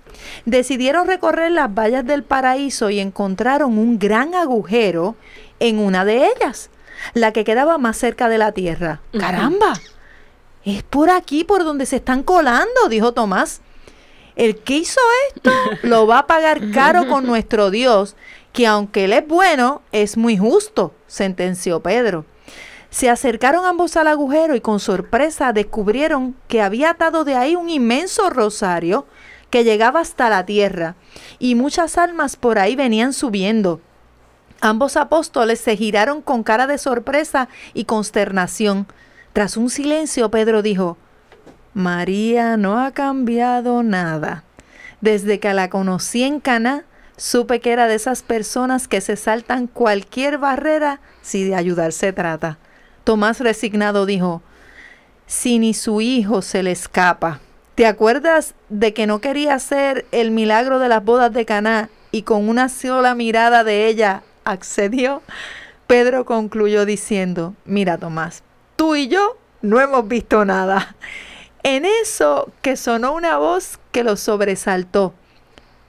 Decidieron 0.44 1.08
recorrer 1.08 1.50
las 1.50 1.72
vallas 1.74 2.06
del 2.06 2.22
paraíso 2.22 2.90
y 2.90 3.00
encontraron 3.00 3.76
un 3.76 3.98
gran 3.98 4.34
agujero 4.34 5.16
en 5.58 5.78
una 5.78 6.04
de 6.04 6.26
ellas, 6.26 6.70
la 7.14 7.32
que 7.32 7.44
quedaba 7.44 7.78
más 7.78 7.96
cerca 7.96 8.28
de 8.28 8.38
la 8.38 8.52
tierra. 8.52 9.00
¡Caramba! 9.18 9.74
Es 10.64 10.84
por 10.84 11.10
aquí 11.10 11.42
por 11.42 11.64
donde 11.64 11.86
se 11.86 11.96
están 11.96 12.22
colando, 12.22 12.88
dijo 12.88 13.12
Tomás. 13.12 13.60
El 14.36 14.56
que 14.56 14.78
hizo 14.78 15.00
esto 15.34 15.50
lo 15.82 16.06
va 16.06 16.20
a 16.20 16.26
pagar 16.26 16.70
caro 16.70 17.06
con 17.08 17.26
nuestro 17.26 17.70
Dios, 17.70 18.16
que 18.52 18.66
aunque 18.66 19.04
él 19.04 19.12
es 19.12 19.26
bueno, 19.26 19.82
es 19.92 20.16
muy 20.16 20.36
justo, 20.36 20.94
sentenció 21.06 21.80
Pedro. 21.80 22.24
Se 22.90 23.08
acercaron 23.08 23.64
ambos 23.64 23.96
al 23.96 24.06
agujero 24.06 24.54
y 24.54 24.60
con 24.60 24.78
sorpresa 24.78 25.52
descubrieron 25.52 26.36
que 26.48 26.60
había 26.60 26.90
atado 26.90 27.24
de 27.24 27.34
ahí 27.34 27.56
un 27.56 27.70
inmenso 27.70 28.28
rosario 28.28 29.06
que 29.48 29.64
llegaba 29.64 30.00
hasta 30.00 30.30
la 30.30 30.46
tierra, 30.46 30.96
y 31.38 31.54
muchas 31.54 31.98
almas 31.98 32.36
por 32.36 32.58
ahí 32.58 32.74
venían 32.74 33.12
subiendo. 33.12 33.80
Ambos 34.62 34.96
apóstoles 34.96 35.60
se 35.60 35.76
giraron 35.76 36.22
con 36.22 36.42
cara 36.42 36.66
de 36.66 36.78
sorpresa 36.78 37.48
y 37.74 37.84
consternación. 37.84 38.86
Tras 39.32 39.56
un 39.56 39.70
silencio, 39.70 40.30
Pedro 40.30 40.62
dijo, 40.62 40.96
María 41.74 42.56
no 42.56 42.78
ha 42.78 42.92
cambiado 42.92 43.82
nada. 43.82 44.44
Desde 45.00 45.40
que 45.40 45.52
la 45.54 45.70
conocí 45.70 46.22
en 46.22 46.40
Cana, 46.40 46.84
supe 47.16 47.60
que 47.60 47.72
era 47.72 47.86
de 47.86 47.94
esas 47.94 48.22
personas 48.22 48.88
que 48.88 49.00
se 49.00 49.16
saltan 49.16 49.66
cualquier 49.66 50.38
barrera 50.38 51.00
si 51.22 51.44
de 51.44 51.54
ayudar 51.54 51.92
se 51.92 52.12
trata. 52.12 52.58
Tomás 53.04 53.40
resignado 53.40 54.06
dijo, 54.06 54.42
si 55.26 55.58
ni 55.58 55.74
su 55.74 56.00
hijo 56.00 56.42
se 56.42 56.62
le 56.62 56.72
escapa. 56.72 57.40
¿Te 57.74 57.86
acuerdas 57.86 58.54
de 58.68 58.92
que 58.92 59.06
no 59.06 59.20
quería 59.20 59.54
hacer 59.54 60.04
el 60.12 60.30
milagro 60.30 60.78
de 60.78 60.88
las 60.88 61.02
bodas 61.02 61.32
de 61.32 61.46
Caná 61.46 61.88
y 62.10 62.22
con 62.22 62.48
una 62.48 62.68
sola 62.68 63.14
mirada 63.14 63.64
de 63.64 63.86
ella 63.86 64.22
accedió? 64.44 65.22
Pedro 65.86 66.26
concluyó 66.26 66.84
diciendo, 66.84 67.54
mira 67.64 67.96
Tomás, 67.96 68.42
tú 68.76 68.94
y 68.94 69.08
yo 69.08 69.38
no 69.62 69.80
hemos 69.80 70.06
visto 70.06 70.44
nada. 70.44 70.96
En 71.62 71.84
eso 71.84 72.50
que 72.60 72.76
sonó 72.76 73.12
una 73.14 73.38
voz 73.38 73.78
que 73.92 74.02
los 74.02 74.20
sobresaltó. 74.20 75.14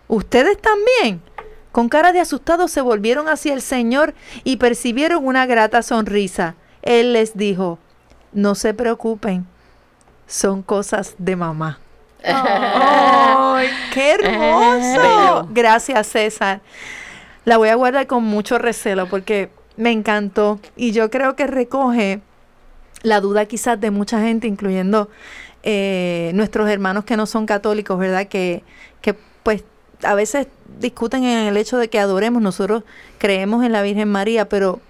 ¿Ustedes 0.07 0.57
también? 0.61 1.21
Con 1.71 1.89
cara 1.89 2.11
de 2.11 2.19
asustado 2.19 2.67
se 2.67 2.81
volvieron 2.81 3.27
hacia 3.27 3.53
el 3.53 3.61
Señor 3.61 4.13
y 4.43 4.57
percibieron 4.57 5.25
una 5.25 5.47
grata 5.47 5.81
sonrisa. 5.81 6.55
Él 6.83 7.13
les 7.13 7.35
dijo, 7.35 7.79
no 8.31 8.53
se 8.53 8.75
preocupen, 8.75 9.47
son 10.27 10.61
cosas 10.61 11.15
de 11.17 11.35
mamá. 11.35 11.79
¡Ay, 12.23 13.69
qué 13.91 14.11
hermoso! 14.11 15.47
Gracias, 15.51 16.07
César. 16.07 16.61
La 17.45 17.57
voy 17.57 17.69
a 17.69 17.75
guardar 17.75 18.05
con 18.05 18.23
mucho 18.23 18.57
recelo 18.59 19.09
porque 19.09 19.49
me 19.75 19.91
encantó 19.91 20.59
y 20.75 20.91
yo 20.91 21.09
creo 21.09 21.35
que 21.35 21.47
recoge 21.47 22.21
la 23.01 23.19
duda 23.19 23.45
quizás 23.45 23.79
de 23.81 23.91
mucha 23.91 24.21
gente, 24.21 24.47
incluyendo 24.47 25.09
eh, 25.63 26.31
nuestros 26.35 26.69
hermanos 26.69 27.05
que 27.05 27.17
no 27.17 27.25
son 27.25 27.45
católicos, 27.45 27.97
¿verdad? 27.97 28.27
Que, 28.27 28.63
que 29.01 29.15
pues 29.43 29.63
a 30.03 30.13
veces 30.15 30.47
discuten 30.79 31.23
en 31.23 31.47
el 31.47 31.57
hecho 31.57 31.77
de 31.77 31.89
que 31.89 31.99
adoremos, 31.99 32.41
nosotros 32.41 32.83
creemos 33.17 33.63
en 33.65 33.71
la 33.71 33.81
Virgen 33.81 34.09
María, 34.09 34.49
pero 34.49 34.81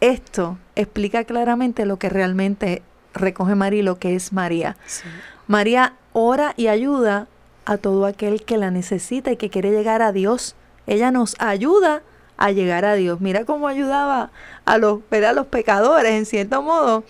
esto 0.00 0.58
explica 0.76 1.24
claramente 1.24 1.86
lo 1.86 1.98
que 1.98 2.08
realmente 2.08 2.82
recoge 3.12 3.54
María 3.54 3.80
y 3.80 3.82
lo 3.82 3.98
que 3.98 4.14
es 4.14 4.32
María. 4.32 4.76
María 5.46 5.94
ora 6.12 6.54
y 6.56 6.68
ayuda 6.68 7.26
a 7.64 7.76
todo 7.78 8.06
aquel 8.06 8.44
que 8.44 8.56
la 8.56 8.70
necesita 8.70 9.32
y 9.32 9.36
que 9.36 9.50
quiere 9.50 9.70
llegar 9.70 10.02
a 10.02 10.12
Dios. 10.12 10.54
Ella 10.86 11.10
nos 11.10 11.36
ayuda 11.38 12.02
a 12.44 12.50
llegar 12.52 12.84
a 12.84 12.94
Dios. 12.94 13.20
Mira 13.20 13.44
cómo 13.44 13.68
ayudaba 13.68 14.30
a 14.66 14.78
los, 14.78 15.00
a 15.10 15.32
los 15.32 15.46
pecadores, 15.46 16.12
en 16.12 16.26
cierto 16.26 16.60
modo. 16.62 17.04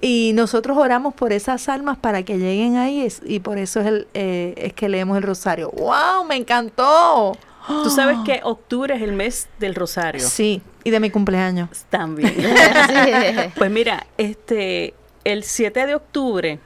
Y 0.00 0.32
nosotros 0.34 0.76
oramos 0.78 1.12
por 1.14 1.32
esas 1.32 1.68
almas 1.68 1.96
para 1.98 2.22
que 2.22 2.38
lleguen 2.38 2.76
ahí 2.76 3.00
es- 3.02 3.20
y 3.24 3.40
por 3.40 3.58
eso 3.58 3.80
es, 3.80 3.86
el, 3.86 4.08
eh, 4.14 4.54
es 4.56 4.72
que 4.74 4.88
leemos 4.88 5.16
el 5.16 5.22
rosario. 5.24 5.70
¡Wow! 5.72 6.24
¡Me 6.28 6.36
encantó! 6.36 7.36
Tú 7.66 7.90
sabes 7.90 8.16
que 8.24 8.40
octubre 8.44 8.94
es 8.94 9.02
el 9.02 9.12
mes 9.12 9.48
del 9.58 9.74
rosario. 9.74 10.20
Sí, 10.24 10.62
y 10.84 10.90
de 10.90 11.00
mi 11.00 11.10
cumpleaños. 11.10 11.68
También. 11.90 12.32
Pues 13.56 13.70
mira, 13.72 14.06
este, 14.18 14.94
el 15.24 15.42
7 15.42 15.86
de 15.86 15.94
octubre, 15.96 16.60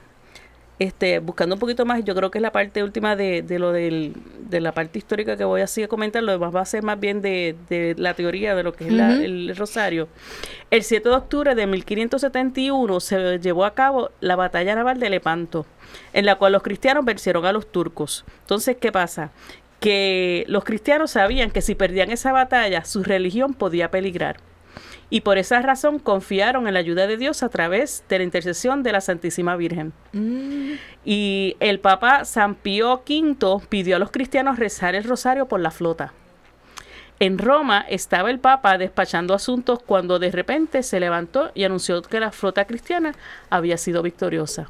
este, 0.83 1.19
buscando 1.19 1.53
un 1.55 1.59
poquito 1.59 1.85
más, 1.85 2.03
yo 2.03 2.15
creo 2.15 2.31
que 2.31 2.39
es 2.39 2.41
la 2.41 2.51
parte 2.51 2.81
última 2.83 3.15
de, 3.15 3.43
de 3.43 3.59
lo 3.59 3.71
del, 3.71 4.13
de 4.49 4.59
la 4.61 4.71
parte 4.73 4.97
histórica 4.97 5.37
que 5.37 5.43
voy 5.43 5.61
así 5.61 5.83
a 5.83 5.87
comentar, 5.87 6.23
lo 6.23 6.31
demás 6.31 6.55
va 6.55 6.61
a 6.61 6.65
ser 6.65 6.81
más 6.81 6.99
bien 6.99 7.21
de, 7.21 7.55
de 7.69 7.93
la 7.99 8.15
teoría 8.15 8.55
de 8.55 8.63
lo 8.63 8.73
que 8.73 8.85
es 8.87 8.91
la- 8.93 9.13
el 9.13 9.55
rosario. 9.55 10.07
El 10.71 10.81
7 10.83 11.07
de 11.07 11.15
octubre 11.15 11.53
de 11.53 11.67
1571 11.67 12.99
se 12.99 13.37
llevó 13.39 13.65
a 13.65 13.75
cabo 13.75 14.09
la 14.21 14.35
batalla 14.35 14.73
naval 14.73 14.99
de 14.99 15.09
Lepanto, 15.11 15.67
en 16.13 16.25
la 16.25 16.35
cual 16.35 16.53
los 16.53 16.63
cristianos 16.63 17.05
vencieron 17.05 17.45
a 17.45 17.51
los 17.53 17.71
turcos. 17.71 18.25
Entonces, 18.41 18.75
¿qué 18.79 18.91
pasa? 18.91 19.29
Que 19.79 20.45
los 20.47 20.63
cristianos 20.63 21.11
sabían 21.11 21.51
que 21.51 21.61
si 21.61 21.75
perdían 21.75 22.09
esa 22.11 22.31
batalla, 22.31 22.85
su 22.85 23.03
religión 23.03 23.53
podía 23.53 23.91
peligrar 23.91 24.37
y 25.11 25.21
por 25.21 25.37
esa 25.37 25.61
razón 25.61 25.99
confiaron 25.99 26.67
en 26.67 26.73
la 26.73 26.79
ayuda 26.79 27.05
de 27.05 27.17
Dios 27.17 27.43
a 27.43 27.49
través 27.49 28.03
de 28.07 28.17
la 28.17 28.23
intercesión 28.23 28.81
de 28.81 28.93
la 28.93 29.01
Santísima 29.01 29.57
Virgen. 29.57 29.91
Y 31.03 31.57
el 31.59 31.79
Papa 31.81 32.23
San 32.23 32.55
Pío 32.55 33.03
V 33.05 33.67
pidió 33.67 33.97
a 33.97 33.99
los 33.99 34.09
cristianos 34.09 34.57
rezar 34.57 34.95
el 34.95 35.03
rosario 35.03 35.47
por 35.47 35.59
la 35.59 35.69
flota. 35.69 36.13
En 37.19 37.37
Roma 37.37 37.85
estaba 37.89 38.31
el 38.31 38.39
Papa 38.39 38.77
despachando 38.77 39.33
asuntos 39.33 39.79
cuando 39.85 40.17
de 40.17 40.31
repente 40.31 40.81
se 40.81 40.99
levantó 41.01 41.51
y 41.53 41.65
anunció 41.65 42.01
que 42.01 42.19
la 42.19 42.31
flota 42.31 42.65
cristiana 42.65 43.13
había 43.49 43.77
sido 43.77 44.01
victoriosa. 44.01 44.69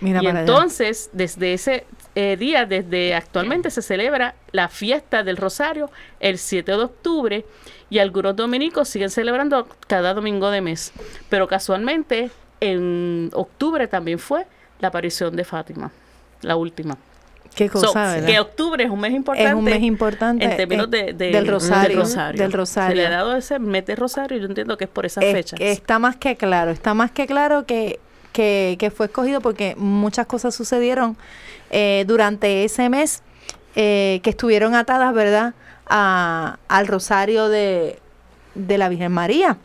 Mira 0.00 0.20
y 0.22 0.26
allá. 0.26 0.40
entonces, 0.40 1.10
desde 1.12 1.52
ese 1.52 1.84
eh, 2.14 2.36
día, 2.36 2.64
desde 2.64 3.14
actualmente 3.14 3.70
se 3.70 3.82
celebra 3.82 4.34
la 4.50 4.68
fiesta 4.68 5.22
del 5.22 5.36
Rosario 5.36 5.90
el 6.18 6.38
7 6.38 6.72
de 6.72 6.82
octubre 6.82 7.44
y 7.92 7.98
algunos 7.98 8.34
dominicos 8.34 8.88
siguen 8.88 9.10
celebrando 9.10 9.68
cada 9.86 10.14
domingo 10.14 10.50
de 10.50 10.62
mes. 10.62 10.92
Pero 11.28 11.46
casualmente 11.46 12.30
en 12.60 13.28
octubre 13.34 13.86
también 13.86 14.18
fue 14.18 14.46
la 14.80 14.88
aparición 14.88 15.36
de 15.36 15.44
Fátima, 15.44 15.90
la 16.40 16.56
última. 16.56 16.96
Qué 17.54 17.68
cosa, 17.68 18.24
que 18.24 18.40
octubre 18.40 18.82
es 18.82 18.88
un 18.88 18.98
mes 18.98 19.12
importante. 19.12 19.50
es 19.50 19.54
un 19.54 19.64
mes 19.64 19.82
importante 19.82 20.42
en 20.42 20.56
términos 20.56 20.86
eh, 20.90 20.90
de, 20.90 21.12
de- 21.12 21.32
del 21.32 21.46
rosario, 21.46 21.98
del 21.98 22.06
rosario. 22.06 22.42
del 22.42 22.52
rosario. 22.52 22.96
Se 22.96 23.02
le 23.02 23.06
ha 23.06 23.10
dado 23.10 23.36
ese 23.36 23.58
mes 23.58 23.84
de 23.84 23.94
rosario 23.94 24.38
y 24.38 24.40
yo 24.40 24.46
entiendo 24.46 24.78
que 24.78 24.84
es 24.84 24.90
por 24.90 25.04
esas 25.04 25.22
Es- 25.22 25.34
fechas. 25.34 25.60
Está 25.60 25.98
más 25.98 26.16
que 26.16 26.36
claro, 26.36 26.70
está 26.70 26.94
más 26.94 27.10
que 27.10 27.26
claro 27.26 27.66
que, 27.66 28.00
que, 28.32 28.76
que 28.78 28.90
fue 28.90 29.04
escogido 29.04 29.42
porque 29.42 29.74
muchas 29.76 30.24
cosas 30.26 30.54
sucedieron 30.54 31.18
eh, 31.70 32.04
durante 32.06 32.64
ese 32.64 32.88
mes 32.88 33.22
eh, 33.76 34.20
que 34.22 34.30
estuvieron 34.30 34.74
atadas, 34.74 35.12
¿verdad?, 35.12 35.52
a- 35.86 36.58
al 36.68 36.86
rosario 36.86 37.48
de, 37.48 37.98
de 38.54 38.78
la 38.78 38.88
Virgen 38.88 39.12
María. 39.12 39.56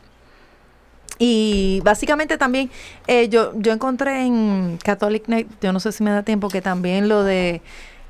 Y 1.20 1.82
básicamente 1.84 2.38
también 2.38 2.70
eh, 3.08 3.28
yo, 3.30 3.52
yo 3.56 3.72
encontré 3.74 4.22
en 4.24 4.78
Catholic 4.84 5.28
Net, 5.28 5.48
yo 5.62 5.74
no 5.74 5.80
sé 5.80 5.92
si 5.92 6.04
me 6.04 6.12
da 6.12 6.22
tiempo, 6.24 6.48
que 6.48 6.62
también 6.62 7.10
lo 7.10 7.24
de 7.24 7.62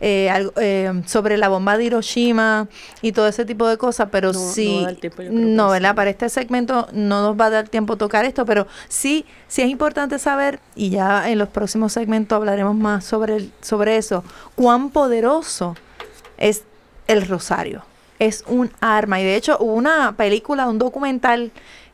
eh, 0.01 0.29
algo, 0.29 0.51
eh, 0.57 0.91
sobre 1.05 1.37
la 1.37 1.47
bomba 1.47 1.77
de 1.77 1.85
Hiroshima 1.85 2.67
y 3.01 3.13
todo 3.13 3.27
ese 3.29 3.45
tipo 3.45 3.65
de 3.67 3.77
cosas, 3.77 4.09
pero 4.11 4.33
No- 4.33 4.39
no 4.39 4.45
sí, 4.51 4.83
el 4.87 4.97
tiempo, 4.99 5.23
no, 5.23 5.67
sí. 5.67 5.71
¿verdad? 5.73 5.95
Para 5.95 6.09
este 6.09 6.27
segmento 6.29 6.87
no 6.91 7.21
nos 7.23 7.39
va 7.39 7.45
a 7.45 7.49
dar 7.49 7.69
tiempo 7.69 7.95
tocar 7.95 8.25
esto, 8.25 8.45
pero 8.45 8.67
sí, 8.89 9.25
sí 9.47 9.61
es 9.61 9.69
importante 9.69 10.19
saber, 10.19 10.59
y 10.75 10.89
ya 10.89 11.29
en 11.29 11.39
los 11.39 11.47
próximos 11.47 11.93
segmentos 11.93 12.35
hablaremos 12.35 12.75
más 12.75 13.05
sobre, 13.05 13.37
el- 13.37 13.51
sobre 13.61 13.95
eso, 13.97 14.23
cuán 14.55 14.89
poderoso 14.89 15.75
es 16.37 16.63
el 17.07 17.25
rosario. 17.25 17.83
Es 18.19 18.43
un 18.47 18.71
arma. 18.79 19.19
Y 19.19 19.23
de 19.23 19.35
hecho 19.35 19.57
hubo 19.59 19.73
una 19.73 20.15
película, 20.17 20.67
un 20.67 20.79
documental 20.79 21.51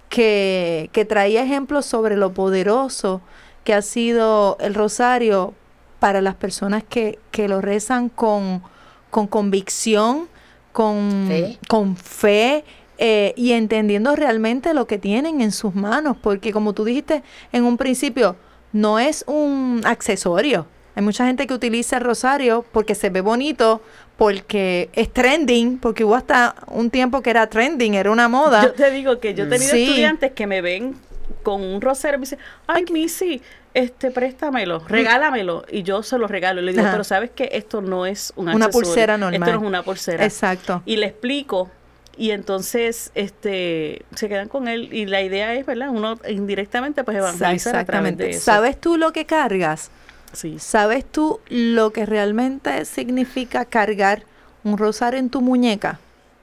que, 0.10 0.90
que 0.94 1.06
traía 1.06 1.44
ejemplos 1.44 1.86
sobre 1.86 2.18
lo 2.18 2.34
poderoso 2.34 3.22
que 3.64 3.74
ha 3.74 3.82
sido 3.82 4.58
el 4.60 4.74
rosario 4.74 5.54
para 6.00 6.22
las 6.22 6.36
personas 6.36 6.84
que, 6.84 7.18
que 7.32 7.48
lo 7.48 7.62
rezan 7.62 8.10
con, 8.10 8.62
con 9.10 9.28
convicción, 9.28 10.28
con 10.72 11.28
Fe. 11.28 11.60
con 11.70 11.96
fe 11.96 12.66
eh, 12.98 13.34
y 13.38 13.52
entendiendo 13.54 14.16
realmente 14.16 14.74
lo 14.74 14.86
que 14.86 14.98
tienen 14.98 15.42
en 15.42 15.52
sus 15.52 15.76
manos, 15.76 16.18
porque 16.22 16.52
como 16.52 16.74
tú 16.74 16.84
dijiste 16.84 17.24
en 17.52 17.64
un 17.64 17.78
principio, 17.78 18.36
no 18.72 19.00
es 19.00 19.24
un 19.28 19.82
accesorio. 19.86 20.68
Hay 20.96 21.04
mucha 21.04 21.26
gente 21.26 21.48
que 21.48 21.54
utiliza 21.54 21.98
el 21.98 22.04
rosario 22.04 22.66
porque 22.72 22.96
se 22.96 23.10
ve 23.10 23.22
bonito, 23.22 23.82
porque 24.24 24.90
es 24.94 25.12
trending, 25.12 25.80
porque 25.80 26.06
hubo 26.06 26.16
hasta 26.16 26.56
un 26.68 26.90
tiempo 26.90 27.22
que 27.22 27.30
era 27.30 27.48
trending, 27.48 27.94
era 27.96 28.10
una 28.10 28.30
moda. 28.30 28.64
Yo 28.64 28.72
te 28.74 28.90
digo 28.90 29.20
que 29.20 29.34
yo 29.34 29.44
he 29.44 29.48
tenido 29.48 29.70
Sí. 29.74 29.84
estudiantes 29.84 30.32
que 30.32 30.48
me 30.48 30.62
ven 30.62 30.96
con 31.44 31.62
un 31.62 31.82
rosario 31.82 32.16
y 32.16 32.20
me 32.20 32.24
dicen, 32.24 32.40
ay, 32.68 32.86
Missy, 32.90 33.42
este, 33.74 34.12
préstamelo, 34.12 34.80
regálamelo. 34.88 35.66
Y 35.70 35.84
yo 35.84 36.04
se 36.04 36.18
lo 36.18 36.28
regalo. 36.28 36.62
Y 36.62 36.64
le 36.64 36.72
digo, 36.72 36.84
Ajá. 36.84 36.92
pero 36.94 37.04
sabes 37.04 37.32
que 37.32 37.50
esto 37.52 37.82
no 37.82 38.06
es 38.06 38.32
un 38.38 38.48
Una 38.48 38.68
accesorio. 38.68 38.88
pulsera 38.88 39.18
normal. 39.18 39.42
Esto 39.42 39.52
no 39.52 39.62
es 39.62 39.68
una 39.68 39.84
pulsera. 39.84 40.24
Exacto. 40.24 40.82
Y 40.86 40.96
le 40.96 41.08
explico. 41.08 41.70
Y 42.16 42.32
entonces 42.32 43.12
este 43.16 44.04
se 44.16 44.30
quedan 44.30 44.48
con 44.48 44.70
él. 44.70 44.88
Y 44.94 45.06
la 45.06 45.22
idea 45.22 45.54
es, 45.54 45.66
¿verdad? 45.66 45.90
Uno 45.90 46.18
indirectamente 46.30 47.04
pues 47.04 47.18
evangelizar 47.18 47.76
a 47.76 47.84
través 47.84 48.16
de 48.16 48.30
eso. 48.30 48.40
¿Sabes 48.42 48.80
tú 48.80 48.96
lo 48.98 49.12
que 49.12 49.26
cargas? 49.26 49.90
Sí. 50.34 50.60
¿Sabes 50.60 51.06
tú 51.06 51.40
lo 51.48 51.94
que 51.94 52.06
realmente 52.06 52.86
significa 52.86 53.66
cargar 53.66 54.24
un 54.64 54.78
rosario 54.78 55.20
en 55.20 55.30
tu 55.30 55.42
muñeca? 55.42 56.00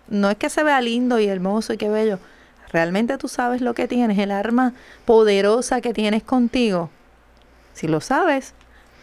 No 0.09 0.31
es 0.31 0.37
que 0.37 0.50
se 0.50 0.62
vea 0.62 0.81
lindo 0.81 1.18
y 1.18 1.26
hermoso 1.26 1.72
y 1.72 1.76
qué 1.76 1.88
bello. 1.88 2.18
Realmente 2.72 3.18
tú 3.18 3.29
sabes 3.29 3.61
lo 3.61 3.74
que 3.74 3.88
tienes, 3.88 4.18
el 4.18 4.31
arma 4.31 4.74
poderosa 5.05 5.81
que 5.81 5.92
tienes 5.92 6.22
contigo. 6.22 6.90
Si 7.72 7.88
lo 7.88 8.00
sabes, 8.00 8.55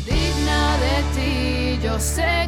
digna 0.06 0.78
de 0.78 1.04
ti, 1.15 1.80
yo 1.82 1.98
sé 2.00 2.46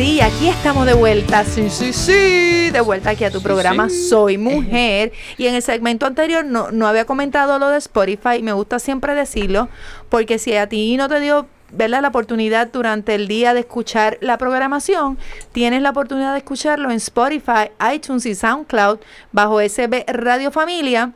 Sí, 0.00 0.18
aquí 0.22 0.48
estamos 0.48 0.86
de 0.86 0.94
vuelta. 0.94 1.44
Sí, 1.44 1.68
sí, 1.68 1.92
sí. 1.92 2.70
De 2.70 2.80
vuelta 2.80 3.10
aquí 3.10 3.22
a 3.24 3.30
tu 3.30 3.42
programa 3.42 3.90
Soy 3.90 4.38
Mujer. 4.38 5.12
Y 5.36 5.46
en 5.46 5.54
el 5.54 5.60
segmento 5.60 6.06
anterior 6.06 6.42
no, 6.42 6.70
no 6.70 6.86
había 6.86 7.04
comentado 7.04 7.58
lo 7.58 7.68
de 7.68 7.76
Spotify. 7.76 8.42
Me 8.42 8.54
gusta 8.54 8.78
siempre 8.78 9.14
decirlo. 9.14 9.68
Porque 10.08 10.38
si 10.38 10.56
a 10.56 10.70
ti 10.70 10.96
no 10.96 11.06
te 11.06 11.20
dio 11.20 11.48
¿verdad? 11.70 12.00
la 12.00 12.08
oportunidad 12.08 12.68
durante 12.72 13.14
el 13.14 13.28
día 13.28 13.52
de 13.52 13.60
escuchar 13.60 14.16
la 14.22 14.38
programación, 14.38 15.18
tienes 15.52 15.82
la 15.82 15.90
oportunidad 15.90 16.32
de 16.32 16.38
escucharlo 16.38 16.90
en 16.90 16.96
Spotify, 16.96 17.70
iTunes 17.94 18.24
y 18.24 18.34
SoundCloud 18.34 19.00
bajo 19.32 19.60
SB 19.60 20.06
Radio 20.06 20.50
Familia. 20.50 21.12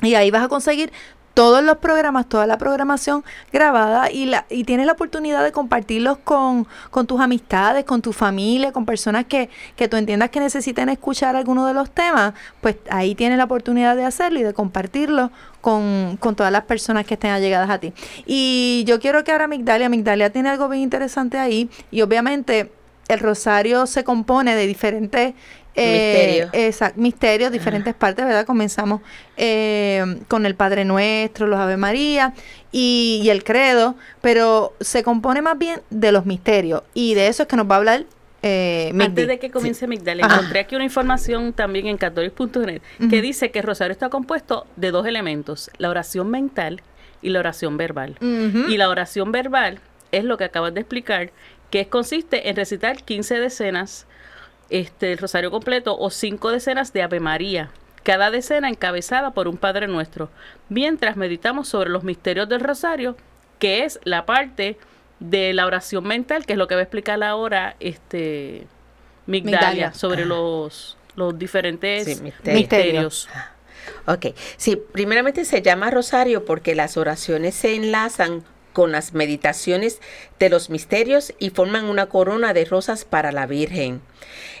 Y 0.00 0.14
ahí 0.14 0.30
vas 0.30 0.44
a 0.44 0.48
conseguir 0.48 0.90
todos 1.34 1.62
los 1.62 1.78
programas, 1.78 2.28
toda 2.28 2.46
la 2.46 2.56
programación 2.58 3.24
grabada 3.52 4.10
y, 4.10 4.26
la, 4.26 4.46
y 4.48 4.64
tienes 4.64 4.86
la 4.86 4.92
oportunidad 4.92 5.42
de 5.42 5.52
compartirlos 5.52 6.18
con, 6.18 6.66
con 6.90 7.06
tus 7.06 7.20
amistades, 7.20 7.84
con 7.84 8.00
tu 8.00 8.12
familia, 8.12 8.72
con 8.72 8.86
personas 8.86 9.26
que, 9.26 9.50
que 9.76 9.88
tú 9.88 9.96
entiendas 9.96 10.30
que 10.30 10.40
necesiten 10.40 10.88
escuchar 10.88 11.34
alguno 11.36 11.66
de 11.66 11.74
los 11.74 11.90
temas, 11.90 12.34
pues 12.60 12.76
ahí 12.88 13.14
tienes 13.14 13.36
la 13.36 13.44
oportunidad 13.44 13.96
de 13.96 14.04
hacerlo 14.04 14.38
y 14.38 14.44
de 14.44 14.54
compartirlo 14.54 15.32
con, 15.60 16.16
con 16.20 16.36
todas 16.36 16.52
las 16.52 16.64
personas 16.64 17.04
que 17.04 17.14
estén 17.14 17.32
allegadas 17.32 17.68
a 17.68 17.78
ti. 17.78 17.92
Y 18.26 18.84
yo 18.86 19.00
quiero 19.00 19.24
que 19.24 19.32
ahora 19.32 19.48
Migdalia, 19.48 19.88
Migdalia 19.88 20.30
tiene 20.30 20.50
algo 20.50 20.68
bien 20.68 20.82
interesante 20.82 21.38
ahí 21.38 21.68
y 21.90 22.02
obviamente 22.02 22.70
el 23.08 23.18
rosario 23.18 23.86
se 23.86 24.04
compone 24.04 24.54
de 24.54 24.66
diferentes 24.66 25.34
Misterios. 25.76 26.50
Exacto, 26.52 27.00
misterios, 27.00 27.52
diferentes 27.52 27.94
partes, 27.94 28.24
¿verdad? 28.24 28.46
Comenzamos 28.46 29.00
eh, 29.36 30.20
con 30.28 30.46
el 30.46 30.54
Padre 30.54 30.84
Nuestro, 30.84 31.46
los 31.46 31.58
Ave 31.58 31.76
María 31.76 32.34
y, 32.70 33.20
y 33.24 33.30
el 33.30 33.42
Credo, 33.44 33.96
pero 34.20 34.74
se 34.80 35.02
compone 35.02 35.42
más 35.42 35.58
bien 35.58 35.80
de 35.90 36.12
los 36.12 36.26
misterios 36.26 36.82
y 36.94 37.14
de 37.14 37.26
eso 37.26 37.42
es 37.42 37.48
que 37.48 37.56
nos 37.56 37.68
va 37.68 37.74
a 37.74 37.78
hablar 37.78 38.04
eh. 38.46 38.92
Antes 39.00 39.26
de 39.26 39.38
que 39.38 39.50
comience 39.50 39.86
Migdalia, 39.86 40.26
Ajá. 40.26 40.34
encontré 40.34 40.60
aquí 40.60 40.74
una 40.76 40.84
información 40.84 41.54
también 41.54 41.86
en 41.86 41.96
católico.net 41.96 42.82
que 43.08 43.22
dice 43.22 43.50
que 43.50 43.60
el 43.60 43.64
rosario 43.64 43.92
está 43.92 44.10
compuesto 44.10 44.66
de 44.76 44.90
dos 44.90 45.06
elementos, 45.06 45.70
la 45.78 45.88
oración 45.88 46.30
mental 46.30 46.82
y 47.22 47.30
la 47.30 47.38
oración 47.38 47.78
verbal. 47.78 48.18
Y 48.20 48.76
la 48.76 48.90
oración 48.90 49.32
verbal 49.32 49.80
es 50.12 50.24
lo 50.24 50.36
que 50.36 50.44
acabas 50.44 50.74
de 50.74 50.80
explicar, 50.80 51.32
que 51.70 51.88
consiste 51.88 52.50
en 52.50 52.56
recitar 52.56 53.02
15 53.02 53.40
decenas, 53.40 54.06
este, 54.70 55.12
el 55.12 55.18
rosario 55.18 55.50
completo 55.50 55.96
o 55.98 56.10
5 56.10 56.50
decenas 56.50 56.92
de 56.92 57.02
Ave 57.02 57.20
María, 57.20 57.70
cada 58.02 58.30
decena 58.30 58.68
encabezada 58.68 59.32
por 59.32 59.48
un 59.48 59.56
Padre 59.56 59.86
Nuestro, 59.88 60.30
mientras 60.68 61.16
meditamos 61.16 61.68
sobre 61.68 61.90
los 61.90 62.04
misterios 62.04 62.48
del 62.48 62.60
rosario, 62.60 63.16
que 63.58 63.84
es 63.84 63.98
la 64.04 64.26
parte 64.26 64.78
de 65.20 65.52
la 65.54 65.66
oración 65.66 66.04
mental, 66.04 66.44
que 66.44 66.52
es 66.54 66.58
lo 66.58 66.66
que 66.68 66.74
va 66.74 66.80
a 66.80 66.84
explicar 66.84 67.22
ahora 67.22 67.76
este 67.80 68.66
Migdalia, 69.26 69.58
Migdalia. 69.60 69.94
sobre 69.94 70.26
los, 70.26 70.98
los 71.16 71.38
diferentes 71.38 72.04
Sí, 72.04 72.22
misterios. 72.22 72.58
misterios. 72.60 73.28
Ok, 74.06 74.26
sí, 74.56 74.76
primeramente 74.76 75.44
se 75.44 75.62
llama 75.62 75.90
rosario 75.90 76.44
porque 76.44 76.74
las 76.74 76.96
oraciones 76.96 77.54
se 77.54 77.74
enlazan 77.74 78.42
con 78.74 78.92
las 78.92 79.14
meditaciones 79.14 80.00
de 80.38 80.50
los 80.50 80.68
misterios 80.68 81.32
y 81.38 81.48
forman 81.48 81.86
una 81.86 82.06
corona 82.06 82.52
de 82.52 82.66
rosas 82.66 83.06
para 83.06 83.32
la 83.32 83.46
Virgen. 83.46 84.02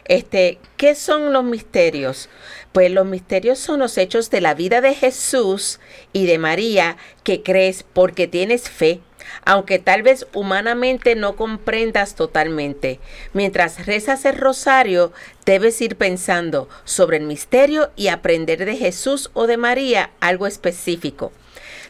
Este, 0.06 0.58
¿qué 0.78 0.94
son 0.94 1.34
los 1.34 1.44
misterios? 1.44 2.30
Pues 2.72 2.90
los 2.90 3.06
misterios 3.06 3.58
son 3.58 3.80
los 3.80 3.98
hechos 3.98 4.30
de 4.30 4.40
la 4.40 4.54
vida 4.54 4.80
de 4.80 4.94
Jesús 4.94 5.80
y 6.12 6.26
de 6.26 6.38
María 6.38 6.96
que 7.22 7.42
crees 7.42 7.82
porque 7.82 8.26
tienes 8.26 8.70
fe, 8.70 9.00
aunque 9.44 9.78
tal 9.78 10.02
vez 10.02 10.26
humanamente 10.32 11.14
no 11.16 11.36
comprendas 11.36 12.14
totalmente. 12.14 13.00
Mientras 13.32 13.86
rezas 13.86 14.24
el 14.24 14.36
rosario, 14.36 15.12
debes 15.44 15.80
ir 15.80 15.96
pensando 15.96 16.68
sobre 16.84 17.16
el 17.16 17.24
misterio 17.24 17.90
y 17.96 18.08
aprender 18.08 18.64
de 18.64 18.76
Jesús 18.76 19.30
o 19.34 19.46
de 19.46 19.56
María 19.56 20.10
algo 20.20 20.46
específico. 20.46 21.32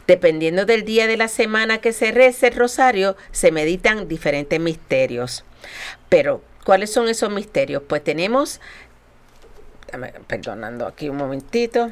Dependiendo 0.07 0.65
del 0.65 0.85
día 0.85 1.07
de 1.07 1.17
la 1.17 1.27
semana 1.27 1.79
que 1.79 1.93
se 1.93 2.11
reza 2.11 2.47
el 2.47 2.55
rosario, 2.55 3.17
se 3.31 3.51
meditan 3.51 4.07
diferentes 4.07 4.59
misterios. 4.59 5.43
Pero, 6.09 6.41
¿cuáles 6.63 6.91
son 6.91 7.09
esos 7.09 7.31
misterios? 7.31 7.81
Pues 7.87 8.03
tenemos, 8.03 8.61
perdonando 10.27 10.85
aquí 10.85 11.09
un 11.09 11.17
momentito. 11.17 11.91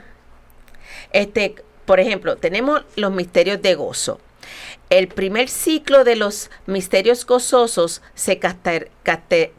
Este, 1.12 1.56
por 1.86 2.00
ejemplo, 2.00 2.38
tenemos 2.38 2.84
los 2.96 3.12
misterios 3.12 3.62
de 3.62 3.76
gozo. 3.76 4.20
El 4.90 5.08
primer 5.08 5.50
ciclo 5.50 6.04
de 6.04 6.16
los 6.16 6.52
misterios 6.68 7.26
gozosos 7.26 8.02
se 8.14 8.40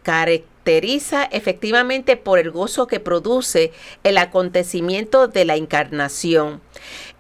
caracteriza 0.03 1.25
efectivamente 1.25 2.17
por 2.17 2.39
el 2.39 2.51
gozo 2.51 2.87
que 2.87 3.01
produce 3.01 3.73
el 4.05 4.19
acontecimiento 4.19 5.27
de 5.27 5.45
la 5.45 5.57
encarnación. 5.57 6.61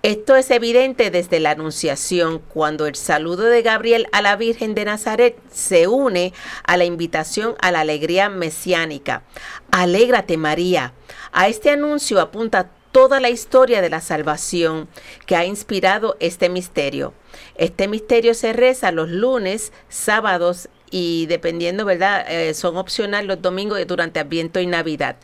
Esto 0.05 0.37
es 0.37 0.51
evidente 0.51 1.11
desde 1.11 1.41
la 1.41 1.53
Anunciación, 1.53 2.39
cuando 2.39 2.87
el 2.87 2.95
saludo 2.95 3.45
de 3.45 3.63
Gabriel 3.63 4.07
a 4.13 4.21
la 4.21 4.37
Virgen 4.37 4.75
de 4.75 4.85
Nazaret 4.85 5.35
se 5.51 5.89
une 5.89 6.35
a 6.63 6.77
la 6.77 6.85
invitación 6.85 7.55
a 7.63 7.73
la 7.73 7.81
alegría 7.81 8.29
mesiánica. 8.29 9.23
Alégrate 9.71 10.37
María. 10.37 10.93
A 11.33 11.49
este 11.49 11.71
anuncio 11.71 12.21
apunta 12.21 12.69
toda 12.93 13.19
la 13.19 13.31
historia 13.31 13.81
de 13.81 13.89
la 13.89 14.03
salvación 14.03 14.89
que 15.25 15.37
ha 15.37 15.47
inspirado 15.47 16.19
este 16.21 16.51
misterio. 16.51 17.15
Este 17.55 17.89
misterio 17.89 18.35
se 18.35 18.53
reza 18.53 18.93
los 18.93 19.09
lunes, 19.09 19.73
sábados 19.89 20.69
y 20.97 21.27
dependiendo, 21.27 21.85
¿verdad? 21.85 22.25
Eh, 22.29 22.55
son 22.55 22.77
opcionales 22.77 23.27
los 23.27 23.43
domingos 23.43 23.85
durante 23.85 24.21
Adviento 24.21 24.61
y 24.61 24.69
Navidad. 24.69 25.17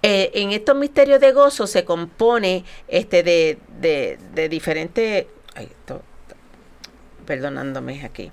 Eh, 0.00 0.30
en 0.34 0.52
estos 0.52 0.76
misterios 0.76 1.18
de 1.20 1.32
gozo 1.32 1.66
se 1.66 1.84
compone 1.84 2.64
este 2.86 3.24
de, 3.24 3.58
de, 3.80 4.48
diferentes... 4.48 5.26
perdonándome 7.26 8.04
aquí. 8.04 8.30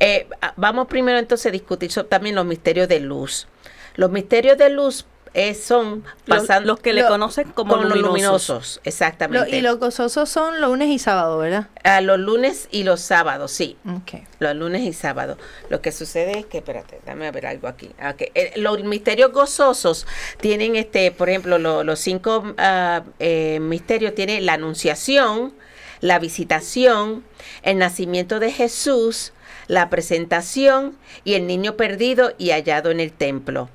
Eh, 0.00 0.26
vamos 0.56 0.88
primero 0.88 1.20
entonces 1.20 1.46
a 1.46 1.50
discutir 1.52 1.92
también 2.08 2.34
los 2.34 2.44
misterios 2.44 2.88
de 2.88 2.98
luz. 2.98 3.46
Los 3.94 4.10
misterios 4.10 4.58
de 4.58 4.70
luz 4.70 5.06
es- 5.34 5.62
son 5.64 6.04
Los, 6.26 6.38
pasando 6.40 6.68
los 6.68 6.80
que 6.80 6.92
le 6.92 7.02
lo- 7.02 7.08
conocen 7.08 7.50
como 7.50 7.72
con 7.74 7.82
los 7.88 7.90
luminosos. 7.98 8.48
luminosos, 8.48 8.76
Lo- 8.76 8.88
exactamente. 8.88 9.56
y 9.56 9.60
los 9.60 9.78
gozosos 9.78 10.28
son 10.28 10.60
lunes 10.60 10.88
y 10.88 10.98
sábado, 10.98 11.38
¿verdad? 11.38 11.68
A 11.82 12.00
los 12.00 12.18
lunes 12.18 12.68
y 12.70 12.84
los 12.84 13.00
sábados, 13.00 13.50
sí. 13.52 13.76
Los 14.38 14.54
lunes 14.56 14.82
y 14.82 14.92
sábados. 14.92 15.36
Lo 15.68 15.80
que 15.82 15.92
sucede 15.92 16.38
es 16.38 16.46
que, 16.46 16.58
espérate, 16.58 17.00
dame 17.04 17.26
a 17.26 17.32
ver 17.32 17.46
algo 17.46 17.68
aquí. 17.68 17.90
Ah, 18.00 18.14
eh, 18.18 18.52
los 18.56 18.82
misterios 18.84 19.32
gozosos 19.32 20.06
tienen, 20.40 20.76
este, 20.76 21.10
por 21.10 21.28
ejemplo, 21.28 21.58
lo- 21.58 21.84
los 21.84 21.98
cinco 21.98 22.54
ah, 22.58 23.02
eh, 23.18 23.58
misterios 23.60 24.14
tienen 24.14 24.46
la 24.46 24.54
anunciación, 24.54 25.52
la 26.00 26.18
visitación, 26.18 27.24
el 27.62 27.78
nacimiento 27.78 28.38
de 28.38 28.52
Jesús, 28.52 29.32
la 29.66 29.88
presentación 29.90 30.96
y 31.24 31.34
el 31.34 31.46
niño 31.46 31.76
perdido 31.76 32.32
y 32.38 32.50
hallado 32.50 32.90
en 32.90 33.00
el 33.00 33.12
templo. 33.12 33.68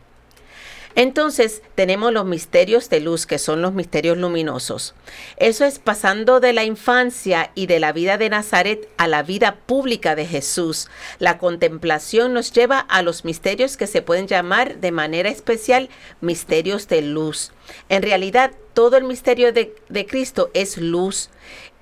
Entonces 1.00 1.62
tenemos 1.76 2.12
los 2.12 2.26
misterios 2.26 2.89
de 2.89 3.00
luz, 3.00 3.26
que 3.26 3.39
son 3.39 3.62
los 3.62 3.72
misterios 3.72 4.18
luminosos. 4.18 4.95
Eso 5.38 5.64
es 5.64 5.80
pasando 5.80 6.41
de 6.41 6.52
la 6.52 6.66
infancia 6.66 7.52
y 7.56 7.68
de 7.68 7.80
la 7.80 7.93
vida 7.93 8.18
de 8.18 8.30
Nazaret 8.30 8.89
a 8.97 9.08
la 9.08 9.24
vida 9.24 9.56
pública 9.66 10.18
de 10.18 10.26
Jesús. 10.26 10.89
La 11.18 11.38
contemplación 11.38 12.34
nos 12.34 12.52
lleva 12.52 12.80
a 12.80 13.02
los 13.02 13.24
misterios 13.24 13.78
que 13.78 13.88
se 13.88 14.02
pueden 14.02 14.28
llamar 14.28 14.82
de 14.82 14.91
manera 14.91 15.30
especial 15.30 15.88
misterios 16.20 16.89
de 16.89 17.02
luz. 17.02 17.54
En 17.88 18.02
realidad, 18.02 18.52
todo 18.74 18.97
el 18.97 19.06
misterio 19.06 19.54
de, 19.54 19.74
de 19.88 20.06
Cristo 20.06 20.52
es 20.54 20.76
luz. 20.76 21.30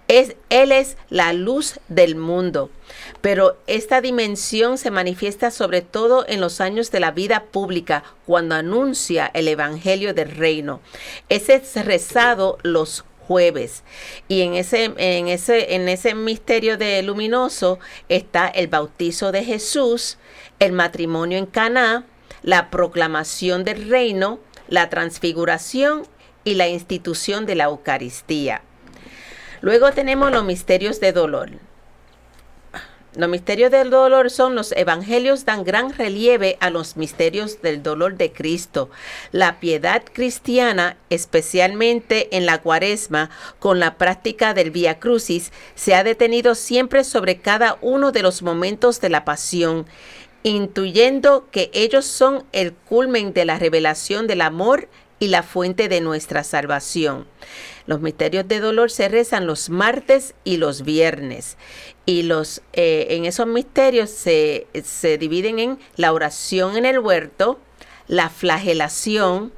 Es, 0.07 0.35
él 0.51 0.71
es 0.71 0.95
la 1.09 1.33
luz 1.33 1.79
del 1.87 2.15
mundo. 2.15 2.69
Pero 3.27 3.57
esta 3.67 3.99
dimensión 3.99 4.77
se 4.77 4.89
manifiesta 4.89 5.51
sobre 5.51 5.81
todo 5.81 6.23
en 6.29 6.39
los 6.39 6.61
años 6.61 6.91
de 6.91 7.01
la 7.01 7.11
vida 7.11 7.43
pública, 7.43 8.05
cuando 8.25 8.55
anuncia 8.55 9.29
el 9.33 9.49
Evangelio 9.49 10.13
del 10.13 10.31
Reino. 10.31 10.79
Ese 11.27 11.55
es 11.55 11.85
rezado 11.85 12.57
los 12.63 13.03
jueves. 13.27 13.83
Y 14.29 14.43
en 14.43 14.53
ese, 14.53 14.93
en 14.95 15.27
ese, 15.27 15.75
en 15.75 15.89
ese 15.89 16.15
misterio 16.15 16.77
de 16.77 17.03
luminoso 17.03 17.79
está 18.07 18.47
el 18.47 18.69
bautizo 18.69 19.33
de 19.33 19.43
Jesús, 19.43 20.17
el 20.59 20.71
matrimonio 20.71 21.37
en 21.37 21.47
Caná, 21.47 22.05
la 22.43 22.69
proclamación 22.69 23.65
del 23.65 23.89
reino, 23.89 24.39
la 24.69 24.87
transfiguración 24.87 26.07
y 26.45 26.53
la 26.53 26.69
institución 26.69 27.45
de 27.45 27.55
la 27.55 27.65
Eucaristía. 27.65 28.61
Luego 29.59 29.91
tenemos 29.91 30.31
los 30.31 30.45
misterios 30.45 31.01
de 31.01 31.11
dolor. 31.11 31.66
Los 33.17 33.29
misterios 33.29 33.71
del 33.71 33.89
dolor 33.89 34.29
son 34.29 34.53
los 34.53 34.71
evangelios 34.73 35.43
dan 35.43 35.63
gran 35.63 35.91
relieve 35.91 36.55
a 36.59 36.69
los 36.69 36.97
misterios 36.97 37.63
del 37.63 37.81
dolor 37.81 38.15
de 38.15 38.31
Cristo. 38.31 38.91
La 39.31 39.59
piedad 39.59 40.03
cristiana, 40.13 40.97
especialmente 41.09 42.37
en 42.37 42.45
la 42.45 42.61
cuaresma, 42.61 43.31
con 43.57 43.79
la 43.79 43.97
práctica 43.97 44.53
del 44.53 44.69
Via 44.69 44.99
Crucis, 44.99 45.51
se 45.73 45.95
ha 45.95 46.03
detenido 46.03 46.53
siempre 46.53 47.03
sobre 47.03 47.39
cada 47.39 47.79
uno 47.81 48.11
de 48.11 48.21
los 48.21 48.43
momentos 48.43 49.01
de 49.01 49.09
la 49.09 49.25
pasión, 49.25 49.87
intuyendo 50.43 51.47
que 51.49 51.71
ellos 51.73 52.05
son 52.05 52.45
el 52.51 52.71
culmen 52.73 53.33
de 53.33 53.45
la 53.45 53.57
revelación 53.57 54.27
del 54.27 54.41
amor 54.41 54.89
y 55.19 55.27
la 55.27 55.43
fuente 55.43 55.89
de 55.89 56.01
nuestra 56.01 56.43
salvación. 56.43 57.27
Los 57.85 58.01
misterios 58.01 58.47
de 58.47 58.59
dolor 58.59 58.91
se 58.91 59.09
rezan 59.09 59.47
los 59.47 59.69
martes 59.69 60.35
y 60.43 60.57
los 60.57 60.83
viernes. 60.83 61.57
Y 62.05 62.23
los, 62.23 62.61
eh, 62.73 63.07
en 63.11 63.25
esos 63.25 63.47
misterios 63.47 64.09
se, 64.09 64.67
se 64.83 65.17
dividen 65.17 65.59
en 65.59 65.79
la 65.95 66.13
oración 66.13 66.77
en 66.77 66.85
el 66.85 66.99
huerto, 66.99 67.59
la 68.07 68.29
flagelación, 68.29 69.51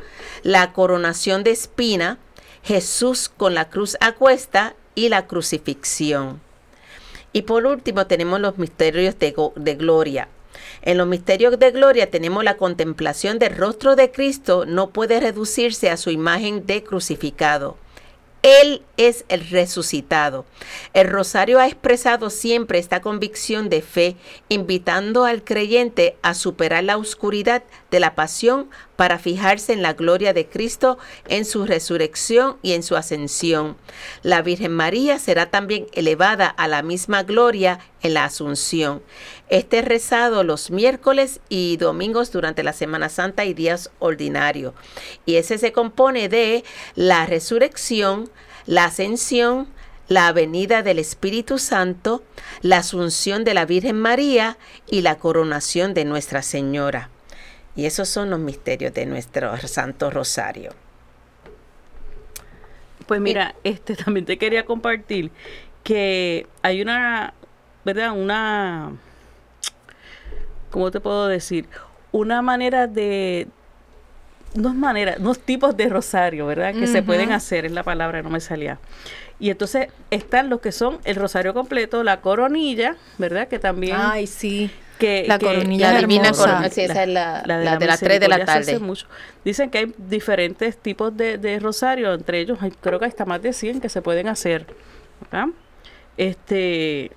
la 0.43 0.73
coronación 0.73 1.43
de 1.43 1.51
espina, 1.51 2.17
Jesús 2.63 3.29
con 3.29 3.53
la 3.53 3.69
cruz 3.69 3.97
a 3.99 4.13
cuesta 4.13 4.75
y 4.95 5.09
la 5.09 5.27
crucifixión. 5.27 6.41
Y 7.31 7.43
por 7.43 7.65
último 7.65 8.07
tenemos 8.07 8.39
los 8.39 8.57
misterios 8.57 9.17
de, 9.19 9.35
de 9.55 9.75
gloria. 9.75 10.29
En 10.81 10.97
los 10.97 11.07
misterios 11.07 11.59
de 11.59 11.71
gloria 11.71 12.09
tenemos 12.09 12.43
la 12.43 12.57
contemplación 12.57 13.39
del 13.39 13.55
rostro 13.55 13.95
de 13.95 14.11
Cristo, 14.11 14.65
no 14.65 14.89
puede 14.89 15.19
reducirse 15.19 15.89
a 15.89 15.97
su 15.97 16.09
imagen 16.09 16.65
de 16.65 16.83
crucificado. 16.83 17.77
Él 18.41 18.83
es 18.95 19.25
el 19.27 19.49
resucitado. 19.49 20.45
El 20.93 21.09
rosario 21.09 21.59
ha 21.59 21.67
expresado 21.67 22.29
siempre 22.29 22.79
esta 22.79 23.01
convicción 23.01 23.67
de 23.67 23.81
fe, 23.81 24.15
invitando 24.47 25.25
al 25.25 25.43
creyente 25.43 26.15
a 26.21 26.33
superar 26.33 26.85
la 26.85 26.95
oscuridad 26.95 27.63
de 27.91 27.99
la 27.99 28.15
pasión 28.15 28.69
para 28.95 29.19
fijarse 29.19 29.73
en 29.73 29.81
la 29.81 29.93
gloria 29.93 30.31
de 30.33 30.47
Cristo, 30.47 30.97
en 31.27 31.43
su 31.43 31.65
resurrección 31.65 32.57
y 32.61 32.73
en 32.73 32.83
su 32.83 32.95
ascensión. 32.95 33.75
La 34.23 34.41
Virgen 34.41 34.71
María 34.71 35.19
será 35.19 35.49
también 35.49 35.87
elevada 35.91 36.47
a 36.47 36.69
la 36.69 36.81
misma 36.81 37.23
gloria 37.23 37.79
en 38.01 38.13
la 38.13 38.23
Asunción. 38.23 39.01
Este 39.49 39.79
es 39.79 39.85
rezado 39.85 40.43
los 40.43 40.69
miércoles 40.69 41.41
y 41.49 41.77
domingos 41.77 42.31
durante 42.31 42.61
la 42.61 42.71
Semana 42.71 43.09
Santa 43.09 43.45
y 43.45 43.55
días 43.55 43.89
ordinarios. 43.97 44.75
Y 45.25 45.35
ese 45.35 45.57
se 45.57 45.71
compone 45.71 46.29
de 46.29 46.63
la 46.95 47.25
resurrección, 47.25 48.29
la 48.67 48.85
ascensión, 48.85 49.67
la 50.07 50.31
venida 50.33 50.83
del 50.83 50.99
Espíritu 50.99 51.57
Santo, 51.57 52.23
la 52.61 52.77
asunción 52.77 53.43
de 53.43 53.55
la 53.55 53.65
Virgen 53.65 53.99
María 53.99 54.57
y 54.87 55.01
la 55.01 55.17
coronación 55.17 55.95
de 55.95 56.05
Nuestra 56.05 56.43
Señora. 56.43 57.09
Y 57.75 57.85
esos 57.85 58.07
son 58.07 58.29
los 58.29 58.39
misterios 58.39 58.93
de 58.93 59.07
nuestro 59.07 59.55
Santo 59.57 60.11
Rosario. 60.11 60.73
Pues 63.07 63.19
mira, 63.19 63.55
este 63.63 63.95
también 64.03 64.27
te 64.27 64.37
quería 64.37 64.65
compartir 64.65 65.31
que 65.83 66.45
hay 66.61 66.81
una, 66.83 67.33
¿verdad? 67.83 68.11
Una, 68.11 68.91
¿cómo 70.69 70.91
te 70.91 70.99
puedo 70.99 71.27
decir? 71.27 71.67
Una 72.11 72.41
manera 72.41 72.87
de, 72.87 73.47
dos 74.53 74.73
maneras, 74.73 75.17
dos 75.19 75.39
tipos 75.39 75.75
de 75.77 75.89
rosario, 75.89 76.45
¿verdad? 76.47 76.73
Que 76.73 76.87
se 76.87 77.03
pueden 77.03 77.31
hacer, 77.31 77.65
es 77.65 77.71
la 77.71 77.83
palabra, 77.83 78.21
no 78.21 78.29
me 78.29 78.39
salía. 78.39 78.79
Y 79.39 79.49
entonces 79.51 79.87
están 80.11 80.49
los 80.49 80.59
que 80.59 80.71
son 80.71 80.99
el 81.05 81.15
rosario 81.15 81.53
completo, 81.53 82.03
la 82.03 82.19
coronilla, 82.21 82.95
¿verdad? 83.17 83.47
Que 83.47 83.57
también... 83.59 83.95
Ay, 83.97 84.27
sí. 84.27 84.69
que, 84.97 85.23
la 85.27 85.39
que- 85.39 85.45
coronilla 85.45 85.93
La 85.93 85.99
Divina. 85.99 86.31
Corona, 86.31 86.69
sí, 86.69 86.81
esa 86.81 87.03
es 87.03 87.09
la, 87.09 87.43
la 87.45 87.77
de 87.77 87.85
las 87.85 87.99
3 88.01 88.19
de 88.19 88.27
la 88.27 88.43
tarde. 88.43 88.79
mucho. 88.79 89.07
Dicen 89.45 89.69
que 89.69 89.77
hay 89.77 89.93
diferentes 89.97 90.75
tipos 90.77 91.15
de, 91.15 91.37
de 91.37 91.57
rosario, 91.59 92.13
entre 92.13 92.41
ellos 92.41 92.57
hay- 92.61 92.71
creo 92.71 92.99
que 92.99 93.05
hasta 93.05 93.23
más 93.25 93.41
de 93.41 93.53
100 93.53 93.79
que 93.79 93.87
se 93.87 94.01
pueden 94.01 94.27
hacer. 94.27 94.65
¿verdad? 95.21 95.47
Este, 96.17 97.11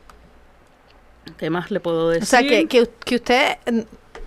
¿qué 1.37 1.51
más 1.51 1.71
le 1.71 1.81
puedo 1.81 2.11
decir? 2.11 2.23
O 2.23 2.27
sea, 2.27 2.43
que, 2.43 2.67
que, 2.67 2.89
que 3.05 3.17
usted, 3.17 3.57
mm, 3.71 3.81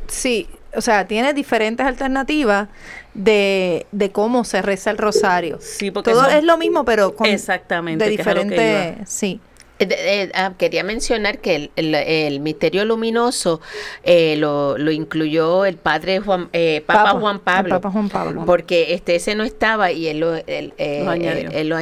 sí, 0.07 0.47
o 0.75 0.81
sea, 0.81 1.07
tiene 1.07 1.33
diferentes 1.33 1.85
alternativas 1.85 2.67
de, 3.13 3.87
de 3.91 4.11
cómo 4.11 4.43
se 4.43 4.61
reza 4.61 4.91
el 4.91 4.97
rosario. 4.97 5.57
Sí, 5.61 5.91
porque 5.91 6.11
Todo 6.11 6.25
es 6.27 6.43
lo 6.43 6.57
mismo, 6.57 6.85
pero 6.85 7.15
con 7.15 7.27
Exactamente, 7.27 8.03
de 8.03 8.11
es 8.11 8.17
diferente, 8.17 8.97
sí. 9.05 9.39
Eh, 9.77 9.87
eh, 9.89 10.31
ah, 10.35 10.53
quería 10.57 10.83
mencionar 10.83 11.39
que 11.39 11.55
el, 11.55 11.71
el- 11.75 11.95
el 11.95 12.39
misterio 12.39 12.85
luminoso 12.85 13.59
eh, 14.03 14.35
lo, 14.37 14.77
lo 14.77 14.91
incluyó 14.91 15.65
el 15.65 15.75
padre 15.75 16.19
Juan, 16.21 16.47
eh, 16.53 16.81
Papa, 16.85 17.03
Papa, 17.03 17.19
Juan 17.19 17.35
el 17.35 17.41
Pablo, 17.41 17.69
Papa 17.75 17.91
Juan 17.91 18.09
Pablo. 18.09 18.45
porque 18.45 18.93
este 18.93 19.15
ese 19.15 19.35
no 19.35 19.43
estaba 19.43 19.91
y 19.91 20.07
él 20.07 20.19
lo, 20.21 20.33
él, 20.35 20.73
eh, 20.77 21.01
Lo 21.03 21.11
añadió. 21.11 21.49
él 21.51 21.69
lo 21.69 21.75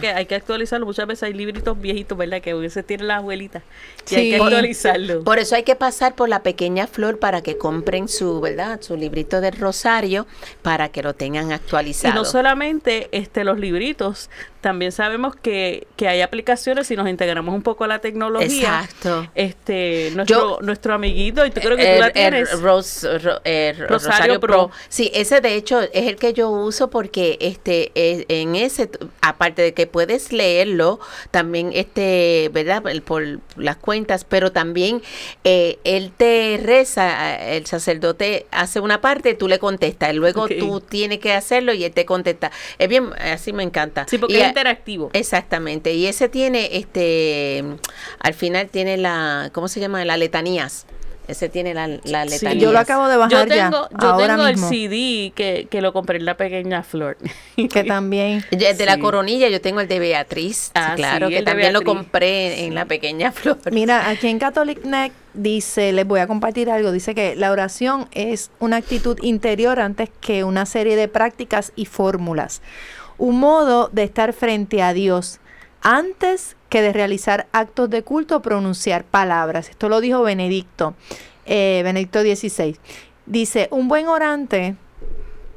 que 0.00 0.08
hay 0.08 0.26
que 0.26 0.34
actualizarlo. 0.34 0.84
Muchas 0.86 1.06
veces 1.06 1.22
hay 1.24 1.32
libritos 1.34 1.80
viejitos, 1.80 2.18
¿verdad? 2.18 2.40
Que 2.40 2.50
a 2.50 2.54
veces 2.56 2.84
tienen 2.86 3.06
las 3.06 3.18
abuelitas. 3.18 3.62
Y 4.06 4.08
Sí. 4.08 4.14
hay 4.16 4.30
que 4.30 4.36
actualizarlo. 4.36 5.22
Por 5.24 5.38
eso 5.38 5.54
hay 5.54 5.62
que 5.62 5.76
pasar 5.76 6.14
por 6.14 6.28
la 6.28 6.42
pequeña 6.42 6.86
flor 6.88 7.18
para 7.20 7.42
que 7.42 7.56
compren 7.56 8.08
su, 8.08 8.40
¿verdad? 8.40 8.80
Su 8.82 8.96
librito 8.96 9.40
del 9.40 9.52
rosario 9.56 10.26
para 10.62 10.88
que 10.88 11.02
lo 11.02 11.14
tengan 11.14 11.50
Y 11.50 11.54
actualizado. 11.54 12.14
no 12.14 12.24
solamente 12.24 13.08
este 13.12 13.44
los 13.44 13.58
libritos, 13.60 14.28
también 14.62 14.92
sabemos 14.92 15.36
que, 15.36 15.86
que 15.96 16.08
hay 16.08 16.22
aplicaciones 16.22 16.86
si 16.86 16.96
nos 16.96 17.08
integramos 17.08 17.54
un 17.54 17.62
poco 17.62 17.84
a 17.84 17.88
la 17.88 17.98
tecnología. 17.98 18.84
Exacto. 18.84 19.28
Este, 19.34 20.10
nuestro, 20.14 20.38
Yo- 20.38 20.58
nuestro 20.62 20.94
amiguito, 20.94 21.44
y 21.44 21.50
tú 21.50 21.60
creo 21.60 21.76
que 21.76 21.82
tú 21.84 21.90
El- 21.90 22.00
la 22.00 22.06
el 22.06 22.12
tienes. 22.14 22.60
Ros- 22.60 23.02
ro- 23.02 23.18
ro- 23.18 23.40
Rosario 23.44 23.86
Rosario, 23.88 24.40
Pro. 24.40 24.68
Pro. 24.68 24.70
Sí, 24.88 25.10
ese 25.14 25.40
de 25.42 25.56
hecho 25.56 25.80
es 25.82 26.06
el 26.06 26.16
que 26.16 26.32
yo 26.32 26.48
uso 26.48 26.88
porque 26.88 27.36
este 27.40 27.92
eh, 27.94 28.24
en 28.28 28.54
ese 28.56 28.88
aparte 29.20 29.60
de 29.62 29.74
que 29.74 29.86
puedes 29.86 30.32
leerlo 30.32 31.00
también 31.30 31.70
este 31.74 32.48
verdad 32.52 32.86
El- 32.86 33.02
por 33.02 33.22
las 33.56 33.76
cuentas, 33.76 34.24
pero 34.24 34.52
también 34.52 35.02
eh, 35.44 35.78
él 35.84 36.12
te 36.16 36.60
reza, 36.62 37.34
eh, 37.36 37.56
el 37.56 37.66
sacerdote 37.66 38.46
hace 38.52 38.78
una 38.80 39.00
parte, 39.00 39.34
tú 39.34 39.48
le 39.48 39.58
contestas, 39.58 40.12
y 40.12 40.16
luego 40.16 40.44
Ok. 40.44 40.52
tú 40.58 40.80
tienes 40.80 41.18
que 41.18 41.32
hacerlo 41.32 41.72
y 41.74 41.84
él 41.84 41.92
te 41.92 42.06
contesta. 42.06 42.52
Es 42.78 42.88
bien, 42.88 43.10
así 43.20 43.52
me 43.52 43.64
encanta. 43.64 44.06
sí, 44.08 44.18
porque 44.18 44.34
Y 44.34 44.40
interactivo. 44.52 45.10
Exactamente, 45.12 45.92
y 45.94 46.06
ese 46.06 46.28
tiene, 46.28 46.68
este, 46.76 47.64
al 48.20 48.34
final 48.34 48.68
tiene 48.68 48.96
la, 48.96 49.50
¿cómo 49.52 49.68
se 49.68 49.80
llama? 49.80 50.04
Las 50.04 50.18
letanías. 50.18 50.86
Ese 51.28 51.48
tiene 51.48 51.72
la, 51.72 51.86
la 51.86 52.24
Sí. 52.24 52.30
letanía. 52.30 52.60
Yo 52.60 52.72
lo 52.72 52.80
acabo 52.80 53.06
de 53.06 53.14
Yo 53.14 53.20
bajar 53.20 53.48
ya, 53.48 53.70
tengo, 53.70 53.88
yo 53.90 54.08
ahora 54.08 54.34
tengo 54.34 54.46
el 54.48 54.54
mismo. 54.56 54.68
CD 54.68 55.32
que, 55.36 55.68
que 55.70 55.80
lo 55.80 55.92
compré 55.92 56.18
en 56.18 56.24
la 56.24 56.36
pequeña 56.36 56.82
flor. 56.82 57.16
Que 57.56 57.84
también. 57.84 58.44
De 58.50 58.84
la 58.84 58.94
Sí. 58.96 59.00
coronilla 59.00 59.48
yo 59.48 59.60
tengo 59.60 59.80
el 59.80 59.86
de 59.86 60.00
Beatriz, 60.00 60.72
Ah, 60.74 60.94
claro, 60.96 61.28
sí, 61.28 61.34
que 61.34 61.42
también 61.42 61.72
lo 61.72 61.82
compré 61.82 62.64
en 62.64 62.74
la 62.74 62.86
pequeña 62.86 63.30
flor. 63.30 63.56
Mira, 63.70 64.08
aquí 64.10 64.26
en 64.26 64.40
Catholic 64.40 64.84
Neck 64.84 65.12
dice, 65.32 65.92
les 65.92 66.06
voy 66.06 66.18
a 66.18 66.26
compartir 66.26 66.68
algo, 66.68 66.90
dice 66.90 67.14
que 67.14 67.36
la 67.36 67.52
oración 67.52 68.08
es 68.10 68.50
una 68.58 68.76
actitud 68.78 69.16
interior 69.22 69.78
antes 69.78 70.10
que 70.20 70.42
una 70.42 70.66
serie 70.66 70.96
de 70.96 71.06
prácticas 71.06 71.72
y 71.76 71.86
fórmulas. 71.86 72.62
Un 73.18 73.38
modo 73.38 73.88
de 73.92 74.02
estar 74.04 74.32
frente 74.32 74.82
a 74.82 74.92
Dios 74.92 75.40
antes 75.82 76.56
que 76.68 76.80
de 76.82 76.92
realizar 76.92 77.46
actos 77.52 77.90
de 77.90 78.02
culto 78.02 78.36
o 78.36 78.42
pronunciar 78.42 79.04
palabras. 79.04 79.68
Esto 79.68 79.88
lo 79.88 80.00
dijo 80.00 80.22
Benedicto, 80.22 80.94
eh, 81.46 81.80
Benedicto 81.84 82.20
XVI. 82.22 82.78
Dice, 83.26 83.68
un 83.70 83.88
buen 83.88 84.08
orante 84.08 84.76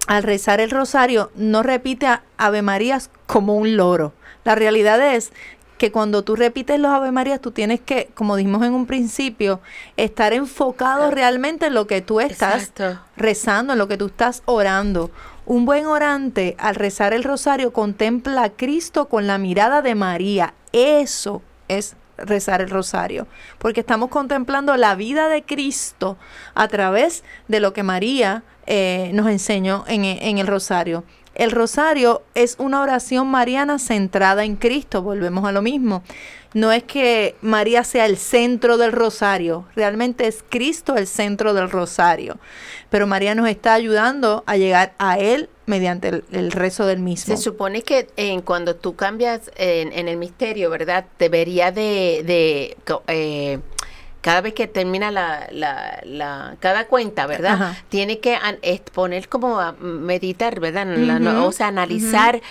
al 0.07 0.23
rezar 0.23 0.59
el 0.59 0.69
rosario 0.71 1.31
no 1.35 1.63
repite 1.63 2.05
a- 2.07 2.23
Ave 2.37 2.61
Marías 2.61 3.09
como 3.27 3.55
un 3.55 3.75
loro. 3.77 4.13
La 4.43 4.55
realidad 4.55 5.15
es 5.15 5.31
que 5.77 5.91
cuando 5.91 6.23
tú 6.23 6.35
repites 6.35 6.79
los 6.79 6.91
Ave 6.91 7.11
Marías, 7.11 7.41
tú 7.41 7.51
tienes 7.51 7.81
que, 7.81 8.09
como 8.13 8.35
dijimos 8.35 8.63
en 8.65 8.73
un 8.73 8.85
principio, 8.85 9.59
estar 9.97 10.31
enfocado 10.33 11.11
realmente 11.11 11.65
en 11.67 11.73
lo 11.73 11.85
que 11.87 12.01
tú 12.01 12.19
estás 12.21 12.69
Exacto. 12.69 12.99
rezando, 13.17 13.73
en 13.73 13.79
lo 13.79 13.87
que 13.87 13.97
tú 13.97 14.05
estás 14.07 14.41
orando. 14.45 15.11
Un 15.45 15.65
buen 15.65 15.85
orante 15.85 16.55
al 16.57 16.73
rezar 16.73 17.13
el 17.13 17.23
rosario 17.23 17.71
contempla 17.71 18.43
a 18.43 18.49
Cristo 18.49 19.07
con 19.07 19.27
la 19.27 19.37
mirada 19.37 19.83
de 19.83 19.93
María. 19.93 20.55
Eso 20.71 21.43
es 21.67 21.95
rezar 22.17 22.61
el 22.61 22.69
rosario, 22.71 23.27
porque 23.59 23.81
estamos 23.81 24.09
contemplando 24.09 24.75
la 24.75 24.95
vida 24.95 25.29
de 25.29 25.43
Cristo 25.43 26.17
a 26.55 26.67
través 26.67 27.23
de 27.47 27.59
lo 27.59 27.73
que 27.73 27.83
María 27.83 28.43
eh, 28.65 29.11
nos 29.13 29.27
enseñó 29.27 29.83
en, 29.87 30.05
en 30.05 30.39
el 30.39 30.47
rosario. 30.47 31.03
El 31.35 31.51
rosario 31.51 32.23
es 32.33 32.55
una 32.57 32.81
oración 32.81 33.27
mariana 33.27 33.77
centrada 33.77 34.45
en 34.45 34.55
Cristo, 34.55 35.03
volvemos 35.03 35.45
a 35.45 35.51
lo 35.51 35.61
mismo. 35.61 36.01
No 36.55 36.71
es 36.71 36.83
que 36.83 37.35
María 37.41 37.83
sea 37.83 38.05
el 38.05 38.15
centro 38.15 38.77
del 38.77 38.93
rosario, 38.93 39.65
realmente 39.75 40.25
es 40.25 40.41
Cristo 40.47 40.95
el 40.95 41.05
centro 41.05 41.53
del 41.53 41.69
rosario. 41.69 42.37
Pero 42.89 43.07
María 43.07 43.35
nos 43.35 43.49
está 43.49 43.73
ayudando 43.73 44.41
a 44.47 44.55
llegar 44.55 44.93
a 44.97 45.19
Él 45.19 45.49
mediante 45.65 46.23
el, 46.31 46.51
rezo 46.53 46.85
del 46.85 46.99
mismo. 46.99 47.35
Se 47.35 47.43
supone 47.43 47.81
que 47.81 48.07
en, 48.15 48.39
cuando 48.41 48.77
tú 48.77 48.95
cambias 48.95 49.51
en, 49.57 49.91
en 49.91 50.07
el 50.07 50.15
misterio, 50.15 50.69
¿verdad? 50.69 51.03
Debería 51.19 51.73
de, 51.73 52.23
de 52.25 52.77
eh, 53.07 53.59
cada 54.25 54.41
vez 54.41 54.55
que 54.55 54.65
termina 54.65 55.11
la, 55.11 55.47
la, 55.51 55.99
la- 56.03 56.55
cada 56.59 56.87
cuenta, 56.87 57.27
¿verdad? 57.27 57.53
Ajá. 57.53 57.83
Tiene 57.89 58.17
que 58.17 58.33
an- 58.35 58.57
es 58.63 58.79
poner 58.81 59.29
como 59.29 59.59
a 59.59 59.73
meditar, 59.73 60.59
¿verdad? 60.59 60.87
La- 60.97 61.19
no- 61.19 61.29
Ujú, 61.41 61.49
o 61.49 61.51
sea, 61.51 61.67
analizar 61.67 62.41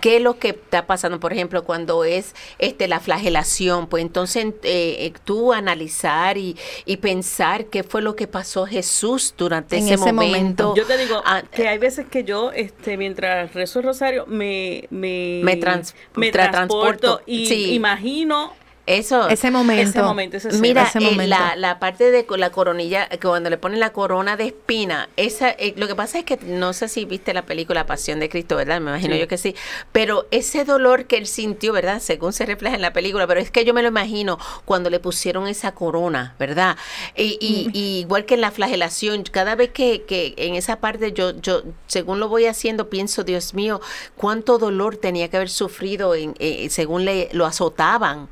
qué 0.00 0.18
es 0.18 0.22
lo 0.22 0.38
que 0.38 0.50
está 0.50 0.86
pasando. 0.86 1.18
Por 1.18 1.32
ejemplo, 1.32 1.64
cuando 1.64 2.04
es 2.04 2.36
este 2.60 2.86
la 2.86 3.00
flagelación, 3.00 3.88
pues 3.88 4.02
entonces 4.02 4.44
eh, 4.62 4.96
eh, 5.00 5.12
tú 5.24 5.52
analizar 5.52 6.38
y, 6.38 6.56
y 6.86 6.98
pensar 6.98 7.66
qué 7.66 7.82
fue 7.82 8.00
lo 8.00 8.14
que 8.14 8.28
pasó 8.28 8.64
Jesús 8.64 9.34
durante 9.36 9.76
En 9.76 9.86
ese, 9.86 9.94
ese 9.94 10.12
momento. 10.12 10.24
momento. 10.68 10.74
Yo 10.76 10.86
te 10.86 10.96
digo 10.98 11.20
Ah, 11.24 11.42
que 11.50 11.66
hay 11.66 11.78
veces 11.78 12.06
que 12.08 12.22
yo, 12.22 12.52
este, 12.52 12.96
mientras 12.96 13.52
rezo 13.54 13.80
el 13.80 13.86
rosario, 13.86 14.24
me 14.28 14.86
me, 14.90 15.40
Me 15.42 15.56
trans- 15.56 15.96
me 16.14 16.28
tra- 16.28 16.52
transporto 16.52 17.00
transporto, 17.00 17.22
y 17.26 17.46
sí. 17.46 17.74
imagino 17.74 18.52
Eso. 18.86 19.28
ese 19.28 19.50
momento. 19.50 19.82
ese 19.88 20.02
momento, 20.02 20.36
ese 20.36 20.52
Mira, 20.58 20.82
ese 20.82 20.98
eh, 20.98 21.02
momento. 21.02 21.24
la, 21.30 21.56
la 21.56 21.78
parte 21.78 22.10
de 22.10 22.26
la 22.36 22.50
coronilla, 22.50 23.08
que 23.08 23.18
cuando 23.18 23.48
le 23.48 23.56
ponen 23.56 23.80
la 23.80 23.92
corona 23.94 24.36
de 24.36 24.44
espina, 24.46 25.08
esa, 25.16 25.50
eh, 25.50 25.72
lo 25.76 25.86
que 25.88 25.94
pasa 25.94 26.18
es 26.18 26.24
que 26.24 26.36
no 26.42 26.72
sé 26.74 26.88
si 26.88 27.04
viste 27.06 27.32
la 27.32 27.42
película 27.46 27.86
Pasión 27.86 28.20
de 28.20 28.28
Cristo, 28.28 28.56
¿verdad? 28.56 28.80
Me 28.82 28.90
imagino 28.90 29.14
Sí. 29.14 29.20
yo 29.20 29.28
que 29.28 29.38
sí. 29.38 29.54
Pero 29.92 30.26
ese 30.30 30.64
dolor 30.64 31.06
que 31.06 31.16
él 31.16 31.26
sintió, 31.26 31.72
¿verdad? 31.72 32.00
Según 32.00 32.32
se 32.34 32.44
refleja 32.44 32.74
en 32.76 32.82
la 32.82 32.92
película, 32.92 33.26
pero 33.26 33.40
es 33.40 33.50
que 33.50 33.64
yo 33.64 33.72
me 33.72 33.80
lo 33.82 33.88
imagino 33.88 34.38
cuando 34.66 34.90
le 34.90 35.00
pusieron 35.00 35.46
esa 35.48 35.72
corona, 35.72 36.34
¿verdad? 36.38 36.76
Y, 37.16 37.38
y- 37.40 37.70
y 37.72 38.00
igual 38.00 38.26
que 38.26 38.34
en 38.34 38.42
la 38.42 38.50
flagelación, 38.50 39.22
cada 39.22 39.54
vez 39.54 39.70
que, 39.70 40.02
que 40.02 40.34
en 40.36 40.56
esa 40.56 40.80
parte 40.80 41.12
yo, 41.12 41.30
yo, 41.40 41.62
según 41.86 42.20
lo 42.20 42.28
voy 42.28 42.46
haciendo, 42.46 42.90
pienso, 42.90 43.24
Dios 43.24 43.54
mío, 43.54 43.80
cuánto 44.16 44.58
dolor 44.58 44.96
tenía 44.98 45.28
que 45.30 45.36
haber 45.38 45.48
sufrido 45.50 46.14
en, 46.14 46.34
eh, 46.38 46.68
según 46.70 47.04
le, 47.06 47.30
lo 47.32 47.46
azotaban. 47.46 48.28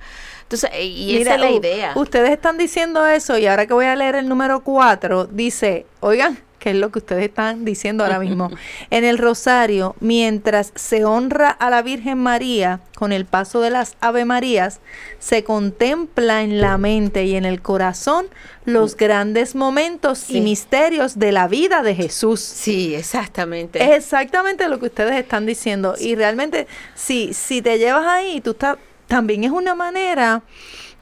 Entonces, 0.53 0.71
y 0.81 1.17
esa 1.19 1.35
es 1.35 1.41
la 1.41 1.51
idea. 1.51 1.93
Ustedes 1.95 2.31
están 2.31 2.59
diciendo 2.59 3.07
eso 3.07 3.39
y 3.39 3.47
ahora 3.47 3.67
que 3.67 3.75
voy 3.75 3.87
a 3.87 3.97
leer 3.97 4.17
el 4.17 4.29
número 4.29 4.61
4, 4.63 5.27
dice, 5.27 5.87
oigan, 6.01 6.39
¿qué 6.59 6.71
es 6.71 6.77
lo 6.77 6.91
que 6.93 7.01
ustedes 7.01 7.25
están 7.25 7.65
diciendo 7.65 8.05
ahora 8.05 8.19
mismo? 8.21 8.51
en 8.91 9.05
el 9.05 9.19
rosario, 9.19 9.97
mientras 10.01 10.73
se 10.77 11.05
honra 11.05 11.51
a 11.51 11.71
la 11.71 11.83
Virgen 11.83 12.19
María 12.19 12.81
con 12.95 13.13
el 13.13 13.25
paso 13.25 13.61
de 13.61 13.71
las 13.71 13.97
Ave 14.01 14.25
Marías, 14.25 14.81
se 15.19 15.43
contempla 15.43 16.43
en 16.43 16.61
la 16.61 16.79
mente 16.79 17.25
y 17.25 17.35
en 17.35 17.45
el 17.47 17.63
corazón 17.63 18.27
los 18.65 18.97
grandes 18.97 19.57
momentos 19.57 20.19
Sí. 20.19 20.37
y 20.37 20.41
misterios 20.41 21.19
de 21.19 21.33
la 21.33 21.49
vida 21.49 21.83
de 21.83 21.97
Jesús. 21.97 22.39
Sí, 22.41 22.95
exactamente. 22.95 23.83
Es 23.83 23.91
exactamente 24.05 24.69
lo 24.69 24.79
que 24.79 24.87
ustedes 24.87 25.17
están 25.19 25.47
diciendo. 25.47 25.95
Y 25.99 26.15
realmente, 26.15 26.69
si, 26.95 27.35
si 27.35 27.61
te 27.61 27.79
llevas 27.79 28.07
ahí, 28.07 28.41
tú 28.41 28.53
estás, 28.53 28.77
también 29.13 29.45
es 29.45 29.51
una 29.51 29.75
manera, 29.75 30.43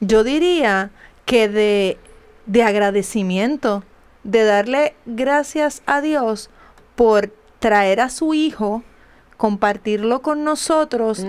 yo 0.01 0.25
diría, 0.25 0.91
que 1.23 1.47
de, 1.47 1.97
de 2.45 2.61
agradecimiento, 2.61 3.85
de 4.25 4.43
darle 4.43 4.95
gracias 5.05 5.81
a 5.85 6.01
Dios 6.01 6.49
por 6.97 7.33
traer 7.59 8.01
a 8.01 8.09
su 8.09 8.33
hijo, 8.33 8.83
compartirlo 9.37 10.21
con 10.21 10.43
nosotros 10.43 11.25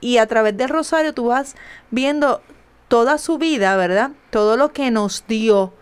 y 0.00 0.16
a 0.16 0.26
través 0.26 0.56
del 0.56 0.68
rosario 0.68 1.14
tú 1.14 1.26
vas 1.26 1.54
viendo 1.92 2.42
toda 2.88 3.18
su 3.18 3.38
vida, 3.38 3.76
¿verdad? 3.76 4.10
Todo 4.30 4.56
lo 4.56 4.72
que 4.72 4.90
nos 4.90 5.28
dio 5.28 5.74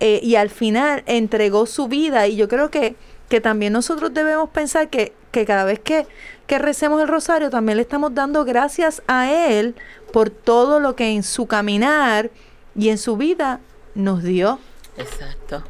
eh, 0.00 0.20
y 0.22 0.36
al 0.36 0.48
final 0.48 1.02
entregó 1.04 1.66
su 1.66 1.88
vida 1.88 2.26
y 2.28 2.36
yo 2.36 2.48
creo 2.48 2.70
que, 2.70 2.96
que 3.32 3.40
también 3.40 3.72
nosotros 3.72 4.12
debemos 4.12 4.50
pensar 4.50 4.90
que, 4.90 5.14
que 5.30 5.46
cada 5.46 5.64
vez 5.64 5.78
que, 5.78 6.06
que 6.46 6.58
recemos 6.58 7.00
el 7.00 7.08
rosario 7.08 7.48
también 7.48 7.76
le 7.76 7.82
estamos 7.82 8.14
dando 8.14 8.44
gracias 8.44 9.02
a 9.06 9.32
Él 9.32 9.74
por 10.12 10.28
todo 10.28 10.80
lo 10.80 10.96
que 10.96 11.12
en 11.12 11.22
su 11.22 11.46
caminar 11.46 12.30
y 12.76 12.90
en 12.90 12.98
su 12.98 13.16
vida 13.16 13.60
nos 13.94 14.22
dio. 14.22 14.58
Exacto. 14.98 15.64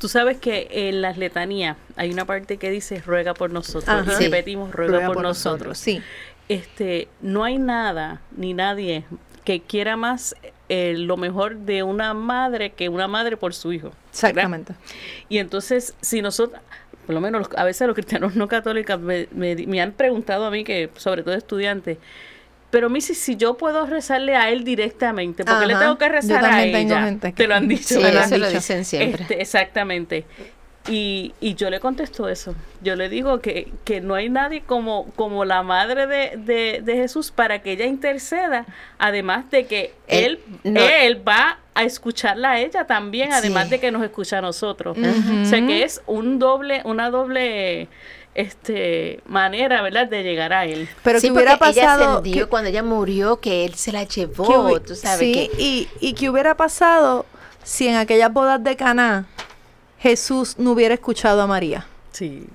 Tú 0.00 0.08
sabes 0.08 0.38
que 0.38 0.66
en 0.72 1.02
las 1.02 1.16
letanías 1.16 1.76
hay 1.94 2.10
una 2.10 2.24
parte 2.24 2.56
que 2.56 2.68
dice 2.68 3.00
ruega 3.06 3.32
por 3.32 3.52
nosotros. 3.52 3.88
Ajá. 3.88 4.12
Y 4.14 4.16
Sí. 4.16 4.24
repetimos 4.24 4.72
ruega, 4.72 5.06
por, 5.06 5.22
nosotros. 5.22 5.78
Sí. 5.78 6.02
Este, 6.48 7.06
no 7.20 7.44
hay 7.44 7.58
nada 7.58 8.22
ni 8.36 8.54
nadie 8.54 9.04
que 9.44 9.60
quiera 9.60 9.96
más 9.96 10.34
eh, 10.68 10.94
lo 10.96 11.16
mejor 11.16 11.58
de 11.58 11.84
una 11.84 12.12
madre 12.12 12.72
que 12.72 12.88
una 12.88 13.06
madre 13.06 13.36
por 13.36 13.54
su 13.54 13.72
hijo. 13.72 13.90
¿verdad? 13.90 14.08
Exactamente. 14.10 14.74
Y 15.28 15.38
entonces, 15.38 15.94
si 16.00 16.22
nosotros, 16.22 16.60
por 17.06 17.14
lo 17.14 17.20
menos 17.20 17.48
los- 17.48 17.58
a 17.58 17.64
veces 17.64 17.86
los 17.86 17.94
cristianos 17.94 18.34
no 18.36 18.48
católicos 18.48 18.98
me, 19.00 19.28
me- 19.32 19.54
me 19.66 19.80
han 19.80 19.92
preguntado 19.92 20.44
a 20.46 20.50
mí, 20.50 20.64
que 20.64 20.90
sobre 20.96 21.22
todo 21.22 21.34
estudiantes, 21.34 21.98
pero 22.70 22.90
Missy, 22.90 23.14
si 23.14 23.36
yo 23.36 23.56
puedo 23.56 23.86
rezarle 23.86 24.34
a 24.36 24.50
él 24.50 24.64
directamente, 24.64 25.44
porque 25.44 25.66
le 25.66 25.74
tengo 25.76 25.96
que 25.96 26.06
Yo 26.06 26.12
rezar 26.12 26.44
a 26.44 26.56
tengo 26.62 26.76
ella? 26.76 27.02
gente 27.04 27.28
que- 27.32 27.36
Te 27.42 27.46
lo 27.46 27.54
han 27.54 27.68
dicho, 27.68 27.94
Sí, 27.94 27.98
me 27.98 28.38
lo 28.38 28.50
dicen 28.50 28.84
siempre. 28.84 29.22
Este, 29.22 29.40
exactamente. 29.40 30.24
Y, 30.86 31.32
y 31.40 31.54
yo 31.54 31.70
le 31.70 31.80
contesto 31.80 32.28
eso. 32.28 32.54
Yo 32.82 32.94
le 32.94 33.08
digo 33.08 33.40
que, 33.40 33.72
que 33.84 34.02
no 34.02 34.14
hay 34.14 34.28
nadie 34.28 34.60
como, 34.62 35.06
como 35.16 35.46
la 35.46 35.62
madre 35.62 36.06
de, 36.06 36.36
de, 36.36 36.80
de 36.84 36.94
Jesús 36.96 37.30
para 37.30 37.62
que 37.62 37.72
ella 37.72 37.86
interceda, 37.86 38.66
además 38.98 39.50
de 39.50 39.66
que 39.66 39.94
Él- 40.08 40.40
él, 40.62 40.72
no. 40.74 40.80
él 40.80 41.26
va 41.26 41.58
a 41.74 41.84
escucharla 41.84 42.52
a 42.52 42.60
ella 42.60 42.86
también, 42.86 43.32
además 43.32 43.64
Sí. 43.64 43.70
de 43.70 43.80
que 43.80 43.90
nos 43.90 44.02
escucha 44.04 44.38
a 44.38 44.40
nosotros. 44.42 44.96
O 44.98 45.44
sea 45.46 45.66
que 45.66 45.84
es 45.84 46.02
un 46.06 46.38
doble, 46.38 46.82
una 46.84 47.08
doble 47.10 47.88
este 48.34 49.20
manera, 49.26 49.80
¿verdad?, 49.82 50.06
de 50.08 50.22
llegar 50.22 50.52
a 50.52 50.64
él. 50.66 50.88
Pero 51.02 51.20
sí, 51.20 51.28
que 51.28 51.32
hubiera 51.32 51.52
ella 51.52 51.58
pasado... 51.58 52.22
sintió 52.22 52.44
que- 52.44 52.50
cuando 52.50 52.68
ella 52.70 52.82
murió 52.82 53.40
que 53.40 53.64
él 53.64 53.74
se 53.74 53.92
la 53.92 54.04
que 54.06 54.20
llevó, 54.22 54.44
hubi- 54.70 54.82
tú 54.84 54.94
sabes 54.94 55.18
sí, 55.20 55.32
que 55.32 55.50
y, 55.62 55.88
y 56.00 56.12
que 56.14 56.28
hubiera 56.30 56.56
pasado 56.56 57.26
si 57.62 57.88
en 57.88 57.96
aquellas 57.96 58.32
bodas 58.32 58.62
de 58.62 58.76
Caná 58.76 59.26
Jesús 60.04 60.56
no 60.58 60.72
hubiera 60.72 60.92
escuchado 60.92 61.40
a 61.40 61.46
María. 61.46 61.86
Sí. 62.12 62.46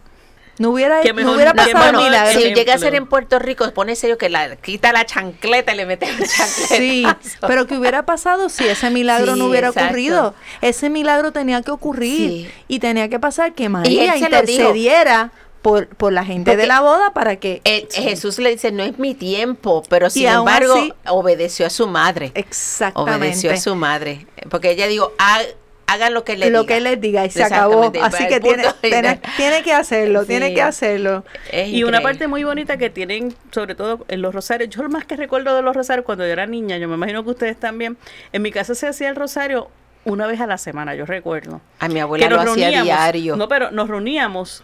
No 0.59 0.69
hubiera, 0.71 1.01
Que 1.01 1.09
no 1.09 1.15
mejor- 1.15 1.35
hubiera 1.35 1.53
pasado 1.55 1.85
el 1.87 1.91
mejor- 1.93 2.05
milagro. 2.05 2.39
si 2.39 2.53
llega 2.53 2.73
a 2.75 2.77
ser 2.77 2.93
en 2.93 3.07
Puerto 3.07 3.39
Rico, 3.39 3.71
pone 3.73 3.95
serio 3.95 4.17
que 4.19 4.29
la 4.29 4.55
quita 4.57 4.91
la 4.93 5.03
chancleta 5.05 5.73
y 5.73 5.77
le 5.77 5.85
mete 5.87 6.05
la 6.05 6.27
chancleta. 6.27 6.67
Sí, 6.77 7.05
pero 7.47 7.65
que 7.65 7.75
hubiera 7.77 8.05
pasado 8.05 8.49
si 8.49 8.67
ese 8.67 8.91
milagro 8.91 9.33
Sí, 9.33 9.39
no 9.39 9.45
hubiera 9.47 9.69
exacto. 9.69 9.87
ocurrido. 9.87 10.35
Ese 10.61 10.89
milagro 10.91 11.31
tenía 11.31 11.61
que 11.63 11.71
ocurrir 11.71 12.29
Sí. 12.29 12.51
y 12.67 12.79
tenía 12.79 13.09
que 13.09 13.19
pasar 13.19 13.53
que 13.53 13.67
María 13.67 14.15
intercediera 14.17 15.31
por, 15.63 15.87
por 15.87 16.13
la 16.13 16.23
gente 16.23 16.51
Porque 16.51 16.61
de 16.61 16.67
la 16.67 16.81
boda 16.81 17.13
para 17.13 17.37
que... 17.37 17.61
Eh, 17.65 17.87
Jesús 17.91 18.37
le 18.37 18.51
dice, 18.51 18.71
no 18.71 18.83
es 18.83 18.99
mi 18.99 19.13
tiempo, 19.15 19.81
pero 19.89 20.09
sin 20.11 20.27
embargo 20.27 20.73
así- 20.75 20.93
obedeció 21.07 21.65
a 21.65 21.69
su 21.69 21.87
madre. 21.87 22.31
Exactamente. 22.35 23.17
Obedeció 23.17 23.51
a 23.51 23.57
su 23.57 23.75
madre. 23.75 24.27
Porque 24.49 24.71
ella 24.71 24.87
dijo, 24.87 25.13
"Ha- 25.17 25.41
hagan 25.89 26.13
lo 26.13 26.23
que 26.23 26.37
les 26.37 26.51
lo 26.51 26.61
diga. 26.61 26.75
que 26.75 26.81
les 26.81 27.01
diga 27.01 27.25
y 27.25 27.31
se 27.31 27.43
acabó. 27.43 27.91
Así 28.01 28.27
que 28.27 28.39
tiene, 28.39 28.63
tiene, 28.81 29.19
tiene 29.37 29.63
que 29.63 29.73
hacerlo, 29.73 30.25
tiene 30.25 30.53
que 30.53 30.61
hacerlo. 30.61 31.25
Es 31.51 31.69
Y 31.69 31.83
una 31.83 32.01
parte 32.01 32.27
muy 32.27 32.43
bonita 32.43 32.77
que 32.77 32.89
tienen, 32.89 33.33
sobre 33.51 33.75
todo 33.75 34.05
en 34.07 34.21
los 34.21 34.33
rosarios, 34.33 34.69
yo 34.69 34.83
lo 34.83 34.89
más 34.89 35.05
que 35.05 35.15
recuerdo 35.15 35.55
de 35.55 35.61
los 35.61 35.75
rosarios 35.75 36.05
cuando 36.05 36.25
yo 36.25 36.31
era 36.31 36.45
niña, 36.45 36.77
yo 36.77 36.87
me 36.87 36.95
imagino 36.95 37.23
que 37.23 37.31
ustedes 37.31 37.59
también, 37.59 37.97
en 38.31 38.41
mi 38.41 38.51
casa 38.51 38.75
se 38.75 38.87
hacía 38.87 39.09
el 39.09 39.15
rosario 39.15 39.69
una 40.05 40.27
vez 40.27 40.39
a 40.39 40.47
la 40.47 40.57
semana, 40.57 40.95
yo 40.95 41.05
recuerdo. 41.05 41.61
A 41.79 41.87
mi 41.87 41.99
abuela 41.99 42.27
que 42.27 42.33
lo 42.33 42.41
hacía 42.41 42.83
diario. 42.83 43.35
No, 43.35 43.47
pero 43.47 43.71
nos 43.71 43.89
reuníamos, 43.89 44.63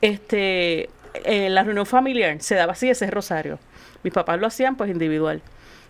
este, 0.00 0.88
en 1.24 1.54
la 1.54 1.62
reunión 1.62 1.86
familiar 1.86 2.36
se 2.40 2.54
daba 2.54 2.72
así 2.72 2.88
ese 2.88 3.10
rosario. 3.10 3.58
Mis 4.02 4.12
papás 4.12 4.40
lo 4.40 4.46
hacían 4.46 4.76
pues 4.76 4.90
individual. 4.90 5.42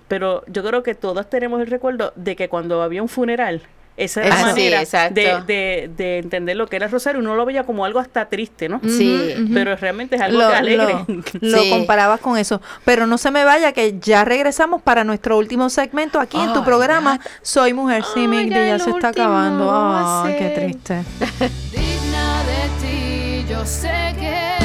Pero 0.08 0.44
yo 0.46 0.62
creo 0.62 0.82
que 0.82 0.94
todos 0.94 1.30
tenemos 1.30 1.60
el 1.60 1.68
recuerdo 1.68 2.12
de 2.16 2.36
que 2.36 2.48
cuando 2.48 2.82
había 2.82 3.02
un 3.02 3.08
funeral, 3.08 3.62
esa 3.96 4.22
era 4.22 4.28
la 4.30 4.34
Ah, 4.34 4.54
sí, 4.54 4.70
manera 4.70 5.10
de, 5.10 5.42
de- 5.46 5.90
de 5.96 6.18
entender 6.18 6.56
lo 6.56 6.66
que 6.66 6.76
era 6.76 6.86
el 6.86 6.92
rosario. 6.92 7.20
Uno 7.20 7.34
lo 7.36 7.44
veía 7.44 7.64
como 7.64 7.84
algo 7.84 7.98
hasta 7.98 8.26
triste, 8.28 8.68
¿no? 8.68 8.80
Sí. 8.86 9.34
Pero 9.52 9.76
realmente 9.76 10.16
es 10.16 10.22
algo 10.22 10.38
lo, 10.40 10.48
que 10.48 10.54
alegre. 10.54 10.94
lo- 11.06 11.22
lo 11.40 11.58
Sí. 11.62 11.70
comparabas 11.70 12.20
con 12.20 12.38
eso. 12.38 12.60
Pero 12.84 13.06
no 13.06 13.18
se 13.18 13.30
me 13.30 13.44
vaya 13.44 13.72
que 13.72 13.98
ya 14.00 14.24
regresamos 14.24 14.80
para 14.82 15.04
nuestro 15.04 15.36
último 15.38 15.68
segmento 15.70 16.20
aquí 16.20 16.38
en 16.40 16.52
tu 16.52 16.64
programa. 16.64 17.20
Soy 17.42 17.74
mujer, 17.74 18.02
sí, 18.14 18.20
Ay, 18.20 18.28
Migdi, 18.28 18.50
ya 18.54 18.78
se 18.78 18.90
está 18.90 19.08
acabando. 19.08 19.70
Ay, 20.24 20.36
qué 20.38 20.48
triste. 20.50 21.02
digna 21.70 22.42
de 22.44 22.62
ti, 22.80 23.44
yo 23.50 23.64
sé 23.66 23.90
que 24.18 24.61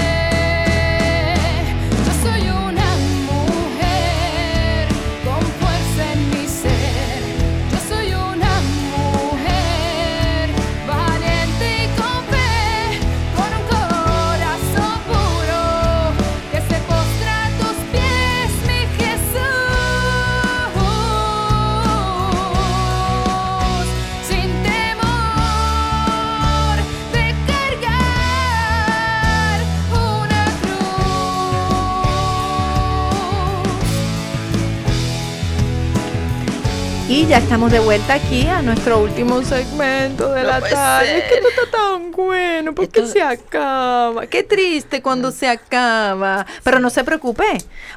ya 37.27 37.39
estamos 37.39 37.69
de 37.73 37.79
vuelta 37.79 38.13
aquí 38.13 38.47
a 38.47 38.61
nuestro 38.61 38.99
último 38.99 39.41
segmento 39.43 40.31
de 40.31 40.43
No 40.43 40.47
la 40.47 40.61
tarde. 40.61 41.17
Es 41.17 41.23
que 41.25 41.41
no 41.41 41.49
está 41.49 41.69
tan 41.69 42.11
bueno, 42.11 42.73
porque 42.73 43.01
Esto- 43.01 43.11
se 43.11 43.21
acaba. 43.21 44.27
Qué 44.27 44.43
triste 44.43 45.01
cuando 45.01 45.31
se 45.31 45.49
acaba. 45.49 46.45
Pero 46.63 46.79
no 46.79 46.89
se 46.89 47.03
preocupe, 47.03 47.43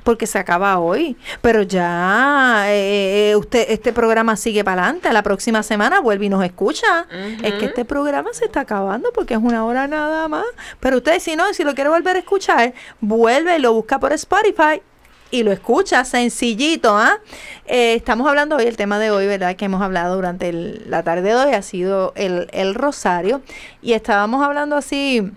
porque 0.03 0.27
se 0.27 0.37
acaba 0.39 0.81
hoy. 0.81 1.17
Pero 1.43 1.63
ya 1.63 2.65
eh, 2.67 3.35
usted 3.37 3.67
este 3.69 3.93
programa 3.93 4.35
sigue 4.37 4.65
para 4.65 4.83
adelante. 4.83 5.13
La 5.13 5.23
próxima 5.23 5.63
semana 5.63 6.01
vuelve 6.01 6.27
y 6.27 6.29
nos 6.29 6.45
escucha. 6.45 7.07
Es 7.43 7.55
que 7.55 7.67
este 7.67 7.85
programa 7.85 8.31
se 8.33 8.47
está 8.47 8.61
acabando 8.61 9.11
porque 9.15 9.35
es 9.35 9.41
una 9.41 9.65
hora 9.65 9.87
nada 9.87 10.27
más. 10.27 10.45
Pero 10.81 10.97
usted, 10.97 11.21
si 11.21 11.37
no, 11.37 11.55
si 11.55 11.63
lo 11.63 11.75
quiere 11.77 11.89
volver 11.91 12.17
a 12.17 12.19
escuchar, 12.19 12.75
vuelve 13.01 13.57
y 13.57 13.61
lo 13.61 13.75
busca 13.75 14.01
por 14.01 14.13
Spotify 14.13 14.83
y 15.31 15.43
lo 15.43 15.53
escucha 15.53 16.05
sencillito, 16.05 16.97
¿ah? 16.97 17.19
Eh, 17.67 17.95
estamos 17.95 18.29
hablando 18.29 18.57
hoy, 18.57 18.65
el 18.65 18.77
tema 18.77 18.99
de 18.99 19.11
hoy, 19.11 19.27
¿verdad? 19.27 19.57
Que 19.57 19.67
hemos 19.67 19.83
hablado 19.83 20.17
durante 20.17 20.53
la 20.53 21.03
tarde 21.03 21.23
de 21.23 21.35
hoy 21.35 21.55
ha 21.55 21.63
sido 21.63 22.13
el, 22.17 22.49
el 22.53 22.75
rosario. 22.75 23.41
Y 23.81 23.93
estábamos 23.93 24.45
hablando 24.45 24.77
así, 24.77 25.31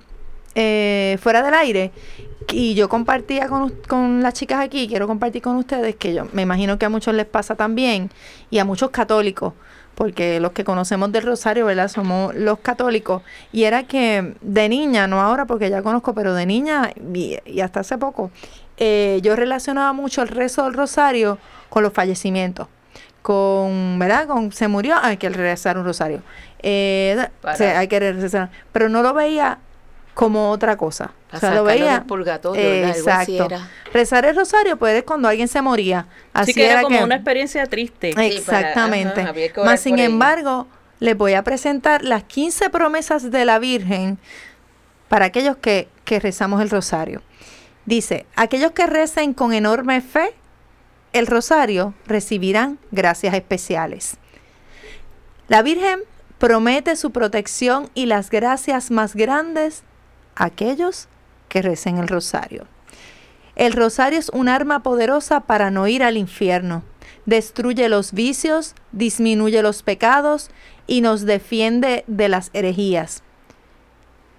eh, 0.56 1.18
fuera 1.22 1.44
del 1.44 1.54
aire. 1.54 1.91
Y 2.52 2.74
yo 2.74 2.89
compartía 2.89 3.48
con, 3.48 3.70
con 3.88 4.22
las 4.22 4.34
chicas 4.34 4.60
aquí, 4.60 4.88
quiero 4.88 5.08
compartir 5.08 5.41
con 5.41 5.56
ustedes, 5.56 5.96
que 5.96 6.14
yo 6.14 6.28
me 6.34 6.41
imagino 6.41 6.78
que 6.78 6.86
a 6.86 6.89
muchos 6.89 7.14
les 7.14 7.26
pasa 7.26 7.56
también, 7.56 8.10
y 8.50 8.58
a 8.60 8.66
muchos 8.66 8.89
católicos, 8.89 9.54
porque 9.96 10.41
los 10.41 10.52
que 10.52 10.66
conocemos 10.66 11.12
del 11.12 11.24
rosario, 11.24 11.66
¿verdad? 11.66 11.88
Somos 11.88 12.36
los 12.36 12.60
católicos. 12.60 13.22
Y 13.54 13.64
era 13.64 13.84
que 13.84 14.36
de 14.41 14.70
niña, 14.70 15.08
no 15.08 15.22
ahora 15.22 15.46
porque 15.46 15.70
ya 15.70 15.82
conozco, 15.82 16.14
pero 16.14 16.34
de 16.34 16.46
niña 16.46 16.91
y 17.14 17.62
hasta 17.62 17.80
hace 17.80 17.98
poco, 17.98 18.30
eh, 18.78 19.19
yo 19.24 19.36
relacionaba 19.36 19.93
mucho 19.93 20.21
el 20.21 20.28
rezo 20.30 20.63
del 20.63 20.74
rosario 20.74 21.38
con 21.69 21.84
los 21.84 21.93
fallecimientos. 21.93 22.67
Con, 23.21 23.97
¿verdad? 23.99 24.28
Con 24.28 24.51
se 24.51 24.67
murió, 24.67 24.95
hay 25.01 25.17
que 25.17 25.30
rezar 25.30 25.78
un 25.78 25.86
rosario. 25.86 26.21
Eh, 26.61 27.28
Para- 27.41 27.53
o 27.53 27.57
sea, 27.57 27.80
hay 27.80 27.88
que 27.88 27.99
rezar. 27.99 28.49
Pero 28.71 28.89
no 28.89 29.01
lo 29.01 29.13
veía 29.13 29.59
como 30.13 30.49
otra 30.51 30.76
cosa. 30.78 31.11
Para 31.32 31.38
o 31.38 31.39
sea, 31.39 31.53
lo 31.55 31.63
veía. 31.63 31.93
del 31.93 32.03
purgatorio, 32.03 32.61
¿verdad? 32.61 32.95
Algo 32.95 33.09
así 33.11 33.36
Exacto. 33.38 33.55
era. 33.55 33.69
Rezar 33.93 34.26
el 34.26 34.36
rosario, 34.36 34.78
pues 34.78 34.95
es 34.97 35.03
cuando 35.03 35.28
alguien 35.30 35.47
se 35.47 35.61
moría. 35.61 36.05
Así 36.34 36.53
que 36.53 36.69
era 36.69 36.82
como 36.82 36.97
que- 36.97 37.03
una 37.03 37.15
experiencia 37.15 37.65
triste. 37.65 38.09
Exactamente. 38.28 39.26
Más 39.63 39.80
sin 39.80 39.99
embargo, 39.99 40.67
les 40.99 41.17
voy 41.17 41.34
a 41.34 41.43
presentar 41.43 42.03
las 42.03 42.24
15 42.24 42.69
promesas 42.69 43.32
de 43.32 43.45
la 43.45 43.57
Virgen 43.59 44.17
para 45.07 45.26
aquellos 45.26 45.57
que, 45.57 45.88
que 46.05 46.19
rezamos 46.19 46.61
el 46.61 46.69
rosario. 46.69 47.21
Dice, 47.86 48.26
aquellos 48.36 48.72
que 48.72 48.88
recen 48.88 49.34
con 49.34 49.54
enorme 49.54 50.02
fe 50.02 50.34
el 51.14 51.28
rosario 51.28 51.94
recibirán 52.08 52.80
gracias 52.92 53.36
especiales. 53.36 54.18
La 55.48 55.62
Virgen 55.62 56.00
promete 56.40 56.96
su 56.96 57.12
protección 57.12 57.90
y 57.94 58.08
las 58.08 58.30
gracias 58.30 58.90
más 58.90 59.16
grandes 59.16 59.84
a 60.36 60.46
aquellos 60.46 61.08
que 61.50 61.62
recen 61.62 62.00
el 62.00 62.08
rosario. 62.08 62.66
El 63.56 63.74
rosario 63.74 64.18
es 64.18 64.30
un 64.30 64.50
arma 64.50 64.82
poderosa 64.82 65.42
para 65.42 65.70
no 65.70 65.88
ir 65.88 66.02
al 66.02 66.18
infierno. 66.18 66.84
Destruye 67.28 67.88
los 67.88 68.12
vicios, 68.14 68.74
disminuye 68.92 69.62
los 69.62 69.84
pecados 69.84 70.50
y 70.88 71.02
nos 71.02 71.22
defiende 71.22 72.04
de 72.08 72.30
las 72.30 72.50
herejías. 72.54 73.22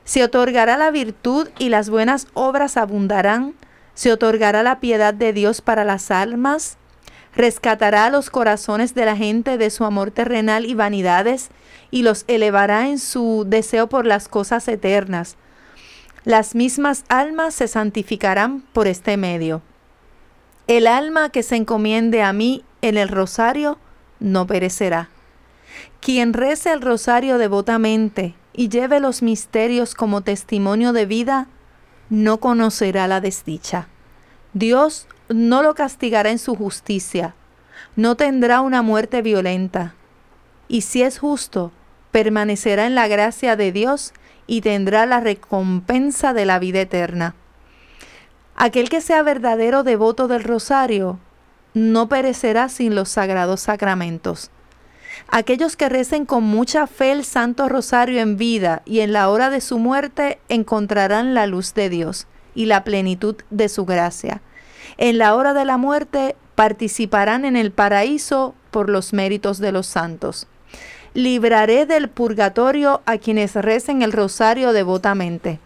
Se 0.04 0.22
otorgará 0.22 0.76
la 0.76 0.90
virtud 0.90 1.48
y 1.58 1.70
las 1.70 1.88
buenas 1.88 2.26
obras 2.34 2.76
abundarán. 2.76 3.54
Se 3.94 4.12
otorgará 4.12 4.62
la 4.62 4.78
piedad 4.78 5.14
de 5.14 5.32
Dios 5.32 5.62
para 5.62 5.84
las 5.84 6.10
almas. 6.10 6.76
Rescatará 7.34 8.10
los 8.10 8.28
corazones 8.30 8.94
de 8.94 9.06
la 9.06 9.16
gente 9.16 9.56
de 9.56 9.70
su 9.70 9.84
amor 9.84 10.10
terrenal 10.10 10.66
y 10.66 10.74
vanidades 10.74 11.48
y 11.90 12.02
los 12.02 12.24
elevará 12.28 12.88
en 12.88 12.98
su 12.98 13.44
deseo 13.46 13.88
por 13.88 14.04
las 14.06 14.28
cosas 14.28 14.68
eternas. 14.68 15.36
Las 16.24 16.54
mismas 16.54 17.04
almas 17.08 17.54
se 17.54 17.66
santificarán 17.66 18.60
por 18.72 18.86
este 18.86 19.16
medio. 19.16 19.62
El 20.66 20.86
alma 20.86 21.30
que 21.30 21.42
se 21.42 21.56
encomiende 21.56 22.22
a 22.22 22.32
mí 22.32 22.64
en 22.82 22.98
el 22.98 23.08
rosario 23.08 23.78
no 24.20 24.46
perecerá. 24.46 25.08
Quien 26.00 26.32
rece 26.32 26.72
el 26.72 26.82
rosario 26.82 27.36
devotamente 27.38 28.34
y 28.54 28.68
lleve 28.68 29.00
los 29.00 29.20
misterios 29.20 29.94
como 29.94 30.22
testimonio 30.22 30.92
de 30.92 31.04
vida, 31.04 31.48
no 32.08 32.38
conocerá 32.38 33.08
la 33.08 33.20
desdicha. 33.20 33.88
Dios 34.52 35.08
no 35.28 35.62
lo 35.62 35.74
castigará 35.74 36.30
en 36.30 36.38
su 36.38 36.54
justicia, 36.54 37.34
no 37.96 38.16
tendrá 38.16 38.60
una 38.60 38.82
muerte 38.82 39.20
violenta, 39.20 39.94
y 40.68 40.82
si 40.82 41.02
es 41.02 41.18
justo, 41.18 41.72
permanecerá 42.12 42.86
en 42.86 42.94
la 42.94 43.08
gracia 43.08 43.56
de 43.56 43.72
Dios 43.72 44.12
y 44.46 44.60
tendrá 44.60 45.04
la 45.04 45.20
recompensa 45.20 46.32
de 46.32 46.46
la 46.46 46.58
vida 46.58 46.80
eterna. 46.80 47.34
Aquel 48.56 48.88
que 48.88 49.00
sea 49.00 49.22
verdadero 49.22 49.82
devoto 49.82 50.28
del 50.28 50.44
rosario 50.44 51.18
no 51.74 52.08
perecerá 52.08 52.68
sin 52.68 52.94
los 52.94 53.08
sagrados 53.08 53.62
sacramentos. 53.62 54.50
Aquellos 55.28 55.76
que 55.76 55.88
recen 55.88 56.26
con 56.26 56.44
mucha 56.44 56.86
fe 56.86 57.12
el 57.12 57.24
Santo 57.24 57.68
Rosario 57.68 58.20
en 58.20 58.36
vida 58.36 58.82
y 58.84 59.00
en 59.00 59.12
la 59.12 59.28
hora 59.28 59.50
de 59.50 59.60
su 59.60 59.78
muerte 59.78 60.38
encontrarán 60.48 61.34
la 61.34 61.46
luz 61.46 61.74
de 61.74 61.88
Dios 61.88 62.26
y 62.54 62.66
la 62.66 62.84
plenitud 62.84 63.36
de 63.50 63.68
su 63.68 63.84
gracia. 63.84 64.42
En 64.96 65.18
la 65.18 65.34
hora 65.34 65.54
de 65.54 65.64
la 65.64 65.76
muerte 65.76 66.36
participarán 66.54 67.44
en 67.44 67.56
el 67.56 67.72
paraíso 67.72 68.54
por 68.70 68.88
los 68.88 69.12
méritos 69.12 69.58
de 69.58 69.72
los 69.72 69.86
santos. 69.86 70.46
Libraré 71.14 71.86
del 71.86 72.08
purgatorio 72.08 73.02
a 73.06 73.18
quienes 73.18 73.54
recen 73.54 74.02
el 74.02 74.12
rosario 74.12 74.72
devotamente. 74.72 75.58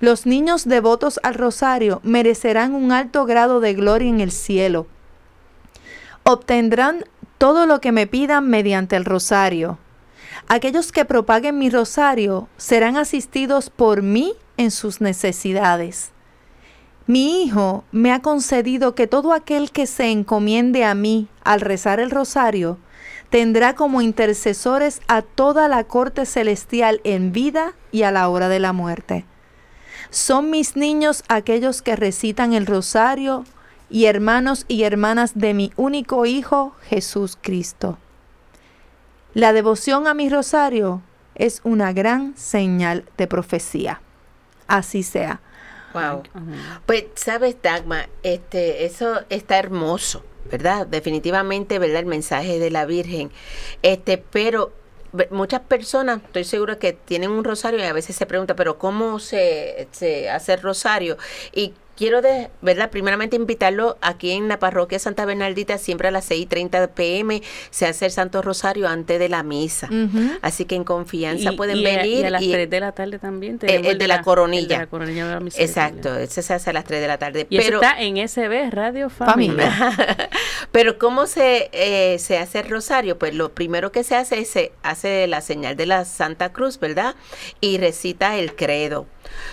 Los 0.00 0.26
niños 0.26 0.66
devotos 0.66 1.18
al 1.22 1.34
rosario 1.34 2.00
merecerán 2.02 2.74
un 2.74 2.92
alto 2.92 3.24
grado 3.24 3.60
de 3.60 3.74
gloria 3.74 4.08
en 4.08 4.20
el 4.20 4.32
cielo. 4.32 4.86
Obtendrán 6.24 7.04
todo 7.44 7.66
lo 7.66 7.82
que 7.82 7.92
me 7.92 8.06
pidan 8.06 8.48
mediante 8.48 8.96
el 8.96 9.04
rosario. 9.04 9.76
Aquellos 10.48 10.92
que 10.92 11.04
propaguen 11.04 11.58
mi 11.58 11.68
rosario 11.68 12.48
serán 12.56 12.96
asistidos 12.96 13.68
por 13.68 14.00
mí 14.00 14.32
en 14.56 14.70
sus 14.70 15.02
necesidades. 15.02 16.12
Mi 17.06 17.42
Hijo 17.42 17.84
me 17.92 18.12
ha 18.12 18.22
concedido 18.22 18.94
que 18.94 19.06
todo 19.06 19.34
aquel 19.34 19.72
que 19.72 19.86
se 19.86 20.10
encomiende 20.10 20.86
a 20.86 20.94
mí 20.94 21.28
al 21.44 21.60
rezar 21.60 22.00
el 22.00 22.10
rosario 22.10 22.78
tendrá 23.28 23.74
como 23.74 24.00
intercesores 24.00 25.02
a 25.06 25.20
toda 25.20 25.68
la 25.68 25.84
corte 25.84 26.24
celestial 26.24 27.02
en 27.04 27.32
vida 27.32 27.74
y 27.92 28.04
a 28.04 28.10
la 28.10 28.26
hora 28.30 28.48
de 28.48 28.60
la 28.60 28.72
muerte. 28.72 29.26
Son 30.08 30.48
mis 30.48 30.76
niños 30.76 31.22
aquellos 31.28 31.82
que 31.82 31.94
recitan 31.94 32.54
el 32.54 32.64
rosario 32.64 33.44
y 33.90 34.06
hermanos 34.06 34.64
y 34.68 34.84
hermanas 34.84 35.32
de 35.34 35.54
mi 35.54 35.72
único 35.76 36.26
Hijo 36.26 36.74
Jesús 36.88 37.38
Cristo. 37.40 37.98
La 39.34 39.52
devoción 39.52 40.06
a 40.06 40.14
mi 40.14 40.28
rosario 40.28 41.02
es 41.34 41.60
una 41.64 41.92
gran 41.92 42.36
señal 42.36 43.04
de 43.16 43.26
profecía. 43.26 44.00
Así 44.66 45.02
sea. 45.02 45.40
Wow. 45.92 46.22
Pues, 46.86 47.06
sabes, 47.14 47.56
Dagma, 47.62 48.08
este, 48.22 48.84
eso 48.84 49.22
está 49.30 49.58
hermoso, 49.58 50.24
¿verdad? 50.50 50.86
Definitivamente, 50.86 51.78
¿verdad? 51.78 52.00
El 52.00 52.06
mensaje 52.06 52.58
de 52.58 52.70
la 52.70 52.84
Virgen. 52.86 53.30
Este, 53.82 54.18
pero 54.18 54.72
muchas 55.30 55.60
personas, 55.60 56.20
estoy 56.24 56.44
segura 56.44 56.78
que 56.78 56.92
tienen 56.92 57.30
un 57.30 57.44
rosario 57.44 57.78
y 57.78 57.82
a 57.82 57.92
veces 57.92 58.16
se 58.16 58.26
preguntan, 58.26 58.56
pero 58.56 58.78
¿cómo 58.78 59.20
se, 59.20 59.88
se 59.92 60.30
hace 60.30 60.54
el 60.54 60.62
rosario? 60.62 61.16
Y 61.52 61.74
quiero, 61.96 62.22
de, 62.22 62.50
¿verdad? 62.62 62.90
Primeramente 62.90 63.36
invitarlo 63.36 63.96
aquí 64.00 64.30
en 64.32 64.48
la 64.48 64.58
parroquia 64.58 64.98
Santa 64.98 65.24
Bernardita, 65.24 65.78
siempre 65.78 66.08
a 66.08 66.10
las 66.10 66.24
6 66.26 66.42
y 66.42 66.46
30 66.46 66.88
pm 66.88 67.42
se 67.70 67.86
hace 67.86 68.06
el 68.06 68.10
Santo 68.10 68.42
Rosario 68.42 68.88
antes 68.88 69.18
de 69.18 69.28
la 69.28 69.42
misa. 69.42 69.88
Así 70.42 70.64
que 70.64 70.74
en 70.74 70.84
confianza 70.84 71.52
Y- 71.52 71.56
pueden 71.56 71.76
y 71.78 71.86
a- 71.86 71.96
venir. 71.96 72.20
Y 72.20 72.24
a 72.24 72.30
las 72.30 72.42
y- 72.42 72.52
3 72.52 72.70
de 72.70 72.80
la 72.80 72.92
tarde 72.92 73.18
también. 73.18 73.54
el, 73.54 73.58
tenemos 73.60 73.92
el 73.92 73.98
de 73.98 74.08
la 74.08 74.22
coronilla. 74.22 74.62
el 74.62 74.68
de 74.68 74.76
la 74.78 74.86
coronilla 74.86 75.26
de 75.26 75.40
la. 75.40 75.50
Exacto, 75.56 76.16
ese 76.16 76.42
se 76.42 76.54
hace 76.54 76.70
a 76.70 76.72
las 76.72 76.84
3 76.84 77.00
de 77.00 77.06
la 77.08 77.18
tarde. 77.18 77.46
Y 77.50 77.58
pero, 77.58 77.80
está 77.80 78.00
en 78.00 78.16
SB 78.28 78.70
Radio 78.70 79.10
Familia. 79.10 79.70
Familia. 79.70 80.30
pero 80.72 80.98
¿cómo 80.98 81.26
se, 81.26 81.70
eh, 81.72 82.18
se 82.18 82.38
hace 82.38 82.60
el 82.60 82.68
rosario? 82.68 83.18
Pues 83.18 83.34
lo 83.34 83.52
primero 83.52 83.92
que 83.92 84.04
se 84.04 84.16
hace 84.16 84.40
es 84.40 84.48
se 84.50 84.72
hace 84.82 85.26
la 85.26 85.40
señal 85.40 85.76
de 85.76 85.86
la 85.86 86.04
Santa 86.04 86.52
Cruz, 86.52 86.78
¿verdad? 86.78 87.14
Y 87.60 87.78
recita 87.78 88.36
el 88.36 88.54
credo. 88.54 89.06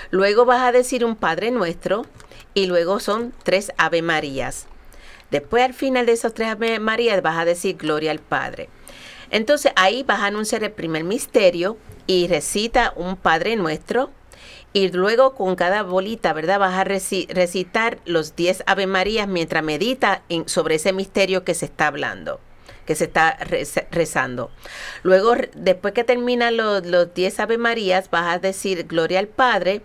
Luego 0.09 0.45
vas 0.45 0.61
a 0.61 0.71
decir 0.71 1.03
un 1.05 1.15
Padre 1.15 1.51
Nuestro 1.51 2.05
y 2.53 2.65
luego 2.65 2.99
son 2.99 3.34
tres 3.43 3.71
Ave 3.77 4.01
Marías. 4.01 4.67
Después 5.29 5.63
al 5.63 5.73
final 5.73 6.05
de 6.05 6.11
esos 6.13 6.34
tres 6.34 6.49
Ave 6.49 6.79
Marías 6.79 7.21
vas 7.21 7.38
a 7.38 7.45
decir 7.45 7.77
Gloria 7.77 8.11
al 8.11 8.19
Padre. 8.19 8.69
Entonces 9.29 9.71
ahí 9.77 10.03
vas 10.03 10.19
a 10.19 10.25
anunciar 10.25 10.63
el 10.63 10.71
primer 10.71 11.03
misterio 11.05 11.77
y 12.07 12.27
recita 12.27 12.93
un 12.95 13.15
Padre 13.15 13.55
Nuestro. 13.55 14.11
Y 14.73 14.89
luego 14.89 15.36
con 15.36 15.55
cada 15.57 15.84
bolita, 15.84 16.32
¿verdad? 16.32 16.57
Vas 16.57 16.75
a 16.75 16.86
reci- 16.86 17.27
recitar 17.27 17.99
los 18.05 18.38
10 18.38 18.63
Ave 18.67 18.88
Marías 18.88 19.27
mientras 19.27 19.63
medita 19.63 20.21
sobre 20.45 20.75
ese 20.75 20.93
misterio 20.93 21.43
que 21.43 21.53
se 21.53 21.65
está 21.65 21.88
hablando, 21.88 22.39
que 22.86 22.95
se 22.95 23.05
está 23.05 23.38
reza- 23.39 23.86
rezando. 23.91 24.51
Luego, 25.03 25.34
después 25.55 25.93
que 25.93 26.03
terminan 26.03 26.57
los, 26.57 26.86
los 26.86 27.13
10 27.13 27.39
Ave 27.39 27.57
Marías, 27.57 28.09
vas 28.09 28.36
a 28.36 28.39
decir 28.39 28.86
Gloria 28.88 29.19
al 29.19 29.27
Padre. 29.27 29.82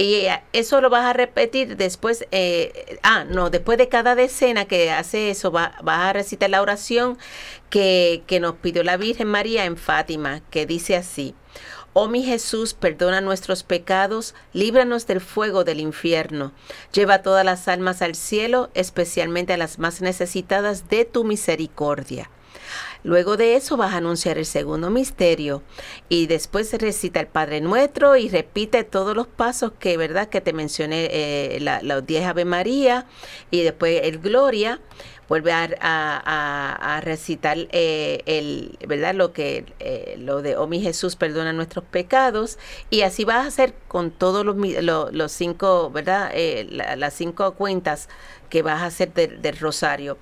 Y 0.00 0.14
eh, 0.26 0.42
eso 0.52 0.80
lo 0.80 0.90
vas 0.90 1.04
a 1.06 1.12
repetir 1.12 1.76
después, 1.76 2.24
eh, 2.30 2.98
ah, 3.02 3.24
no, 3.24 3.50
después 3.50 3.78
de 3.78 3.88
cada 3.88 4.14
decena 4.14 4.64
que 4.66 4.92
hace 4.92 5.30
eso, 5.30 5.50
va- 5.50 5.74
vas 5.82 5.98
a 6.00 6.12
recitar 6.12 6.50
la 6.50 6.62
oración 6.62 7.18
que, 7.68 8.22
que 8.28 8.38
nos 8.38 8.54
pidió 8.56 8.84
la 8.84 8.96
Virgen 8.96 9.26
María 9.28 9.64
en 9.64 9.76
Fátima, 9.76 10.40
que 10.50 10.66
dice 10.66 10.94
así. 10.96 11.34
Oh 12.00 12.06
mi 12.06 12.22
Jesús, 12.22 12.74
perdona 12.74 13.20
nuestros 13.20 13.64
pecados, 13.64 14.36
líbranos 14.52 15.08
del 15.08 15.20
fuego 15.20 15.64
del 15.64 15.80
infierno. 15.80 16.52
Lleva 16.92 17.22
todas 17.22 17.44
las 17.44 17.66
almas 17.66 18.02
al 18.02 18.14
cielo, 18.14 18.70
especialmente 18.74 19.54
a 19.54 19.56
las 19.56 19.80
más 19.80 20.00
necesitadas 20.00 20.88
de 20.88 21.04
tu 21.04 21.24
misericordia. 21.24 22.30
Luego 23.02 23.36
de 23.36 23.56
eso 23.56 23.76
vas 23.76 23.94
a 23.94 23.96
anunciar 23.96 24.38
el 24.38 24.46
segundo 24.46 24.90
misterio 24.90 25.64
y 26.08 26.28
después 26.28 26.72
recita 26.72 27.18
el 27.18 27.26
Padre 27.26 27.60
Nuestro 27.60 28.16
y 28.16 28.28
repite 28.28 28.84
todos 28.84 29.16
los 29.16 29.26
pasos 29.26 29.72
que, 29.80 29.96
¿verdad? 29.96 30.28
Que 30.28 30.40
te 30.40 30.52
mencioné, 30.52 31.08
eh, 31.10 31.80
los 31.82 32.06
10 32.06 32.26
Ave 32.26 32.44
María 32.44 33.06
y 33.50 33.62
después 33.62 34.02
el 34.04 34.18
Gloria. 34.20 34.80
Vuelve 35.28 35.52
a, 35.52 35.64
a- 35.80 36.22
a- 36.24 36.96
a 36.96 37.00
recitar 37.02 37.58
eh, 37.72 38.22
el, 38.26 38.78
¿verdad? 38.88 39.14
Lo 39.14 39.32
que, 39.32 39.66
eh, 39.78 40.16
lo 40.18 40.40
de, 40.42 40.56
oh 40.56 40.66
mi 40.66 40.80
Jesús, 40.80 41.16
perdona 41.16 41.52
nuestros 41.52 41.84
pecados. 41.84 42.58
Y 42.90 43.02
así 43.02 43.24
vas 43.24 43.44
a 43.44 43.48
hacer 43.48 43.74
con 43.88 44.10
todos 44.10 44.44
los, 44.46 44.56
mi- 44.56 44.80
lo- 44.80 45.10
los 45.12 45.30
cinco, 45.32 45.90
¿verdad? 45.90 46.30
Eh, 46.32 46.66
la- 46.70 46.96
las 46.96 47.12
cinco 47.14 47.52
cuentas 47.54 48.08
que 48.48 48.62
vas 48.62 48.80
a 48.80 48.86
hacer 48.86 49.12
del- 49.12 49.42
del 49.42 49.58
rosario. 49.58 50.16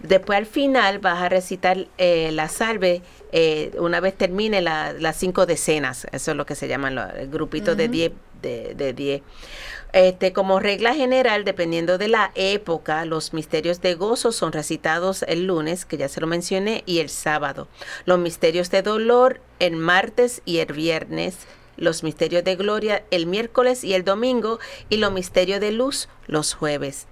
Después 0.00 0.38
al 0.38 0.46
final 0.46 0.98
vas 1.00 1.20
a 1.22 1.28
recitar 1.28 1.86
eh, 1.98 2.30
la 2.32 2.48
salve 2.48 3.02
eh, 3.32 3.72
una 3.78 4.00
vez 4.00 4.16
termine 4.16 4.62
la- 4.62 4.94
las 4.94 5.16
cinco 5.16 5.44
decenas, 5.44 6.06
eso 6.12 6.30
es 6.30 6.36
lo 6.36 6.46
que 6.46 6.54
se 6.54 6.68
llaman 6.68 6.94
los 6.94 7.12
el 7.14 7.28
grupito 7.28 7.74
de 7.74 7.88
10 7.88 8.12
de, 8.40 8.74
de 8.74 8.92
10. 8.94 9.22
Este, 9.96 10.34
como 10.34 10.60
regla 10.60 10.94
general, 10.94 11.46
dependiendo 11.46 11.96
de 11.96 12.08
la 12.08 12.30
época, 12.34 13.06
los 13.06 13.32
misterios 13.32 13.80
de 13.80 13.94
gozo 13.94 14.30
son 14.30 14.52
recitados 14.52 15.22
el 15.22 15.46
lunes, 15.46 15.86
que 15.86 15.96
ya 15.96 16.10
se 16.10 16.20
lo 16.20 16.26
mencioné, 16.26 16.82
y 16.84 16.98
el 16.98 17.08
sábado. 17.08 17.66
Los 18.04 18.18
misterios 18.18 18.70
de 18.70 18.82
dolor 18.82 19.40
el 19.58 19.76
martes 19.76 20.42
y 20.44 20.58
el 20.58 20.74
viernes. 20.74 21.38
Los 21.78 22.02
misterios 22.02 22.44
de 22.44 22.56
gloria 22.56 23.04
el 23.10 23.24
miércoles 23.24 23.84
y 23.84 23.94
el 23.94 24.04
domingo. 24.04 24.58
Y 24.90 24.98
los 24.98 25.12
misterios 25.12 25.60
de 25.60 25.72
luz 25.72 26.10
los 26.26 26.52
jueves. 26.52 27.06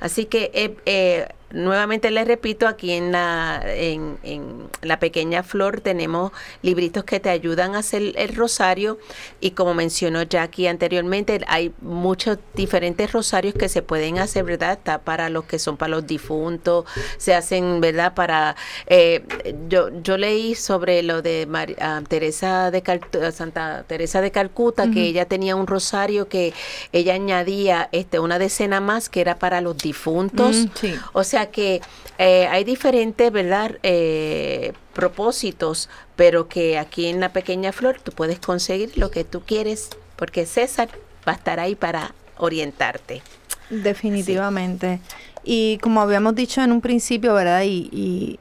Así 0.00 0.24
que 0.24 0.50
eh, 0.54 0.76
eh, 0.86 1.28
nuevamente 1.54 2.10
les 2.10 2.26
repito, 2.26 2.68
aquí 2.68 2.92
en 2.92 3.12
la, 3.12 3.62
en, 3.64 4.18
en 4.22 4.68
la 4.82 4.98
pequeña 4.98 5.42
flor 5.42 5.80
tenemos 5.80 6.32
libritos 6.62 7.04
que 7.04 7.20
te 7.20 7.30
ayudan 7.30 7.74
a 7.74 7.78
hacer 7.78 8.12
el 8.16 8.34
rosario 8.36 8.98
y 9.40 9.52
como 9.52 9.72
mencionó 9.72 10.22
Jackie 10.22 10.66
anteriormente, 10.66 11.40
hay 11.46 11.72
muchos 11.80 12.38
diferentes 12.54 13.12
rosarios 13.12 13.54
que 13.54 13.68
se 13.68 13.80
pueden 13.82 14.18
hacer, 14.18 14.44
¿verdad? 14.44 14.72
Está 14.72 14.98
para 14.98 15.30
los 15.30 15.44
que 15.44 15.58
son 15.58 15.76
para 15.76 15.90
los 15.90 16.06
difuntos, 16.06 16.84
se 17.16 17.34
hacen, 17.34 17.80
¿verdad? 17.80 18.14
Para, 18.14 18.56
eh, 18.86 19.24
yo, 19.68 19.88
yo 20.02 20.16
leí 20.18 20.54
sobre 20.54 21.02
lo 21.02 21.22
de 21.22 21.46
Mari- 21.48 21.76
ah, 21.80 22.02
Teresa 22.08 22.70
de 22.70 22.82
Cal- 22.82 23.00
Santa 23.32 23.84
Teresa 23.86 24.20
de 24.20 24.30
Calcuta, 24.30 24.90
que 24.90 25.02
ella 25.02 25.26
tenía 25.26 25.56
un 25.56 25.66
rosario 25.66 26.28
que 26.28 26.52
ella 26.92 27.14
añadía 27.14 27.88
este, 27.92 28.18
una 28.18 28.38
decena 28.38 28.80
más 28.80 29.08
que 29.08 29.20
era 29.20 29.38
para 29.38 29.60
los 29.60 29.78
difuntos. 29.78 30.56
Mm, 30.56 30.68
sí. 30.74 30.94
O 31.12 31.22
sea 31.24 31.43
que 31.46 31.80
eh, 32.18 32.46
hay 32.50 32.64
diferentes, 32.64 33.30
¿verdad? 33.32 33.78
Eh, 33.82 34.72
propósitos, 34.92 35.88
pero 36.16 36.48
que 36.48 36.78
aquí 36.78 37.06
en 37.06 37.20
la 37.20 37.32
pequeña 37.32 37.72
flor 37.72 38.00
tú 38.02 38.12
puedes 38.12 38.38
conseguir 38.38 38.96
lo 38.96 39.10
que 39.10 39.24
tú 39.24 39.40
quieres, 39.42 39.90
porque 40.16 40.46
César 40.46 40.88
va 41.26 41.32
a 41.32 41.34
estar 41.36 41.58
ahí 41.60 41.74
para 41.74 42.14
orientarte. 42.38 43.22
Definitivamente. 43.70 45.00
Y 45.42 45.78
como 45.78 46.00
habíamos 46.00 46.34
dicho 46.34 46.62
en 46.62 46.72
un 46.72 46.80
principio, 46.80 47.34
¿verdad? 47.34 47.62
Y, 47.64 47.88
y- 47.92 48.38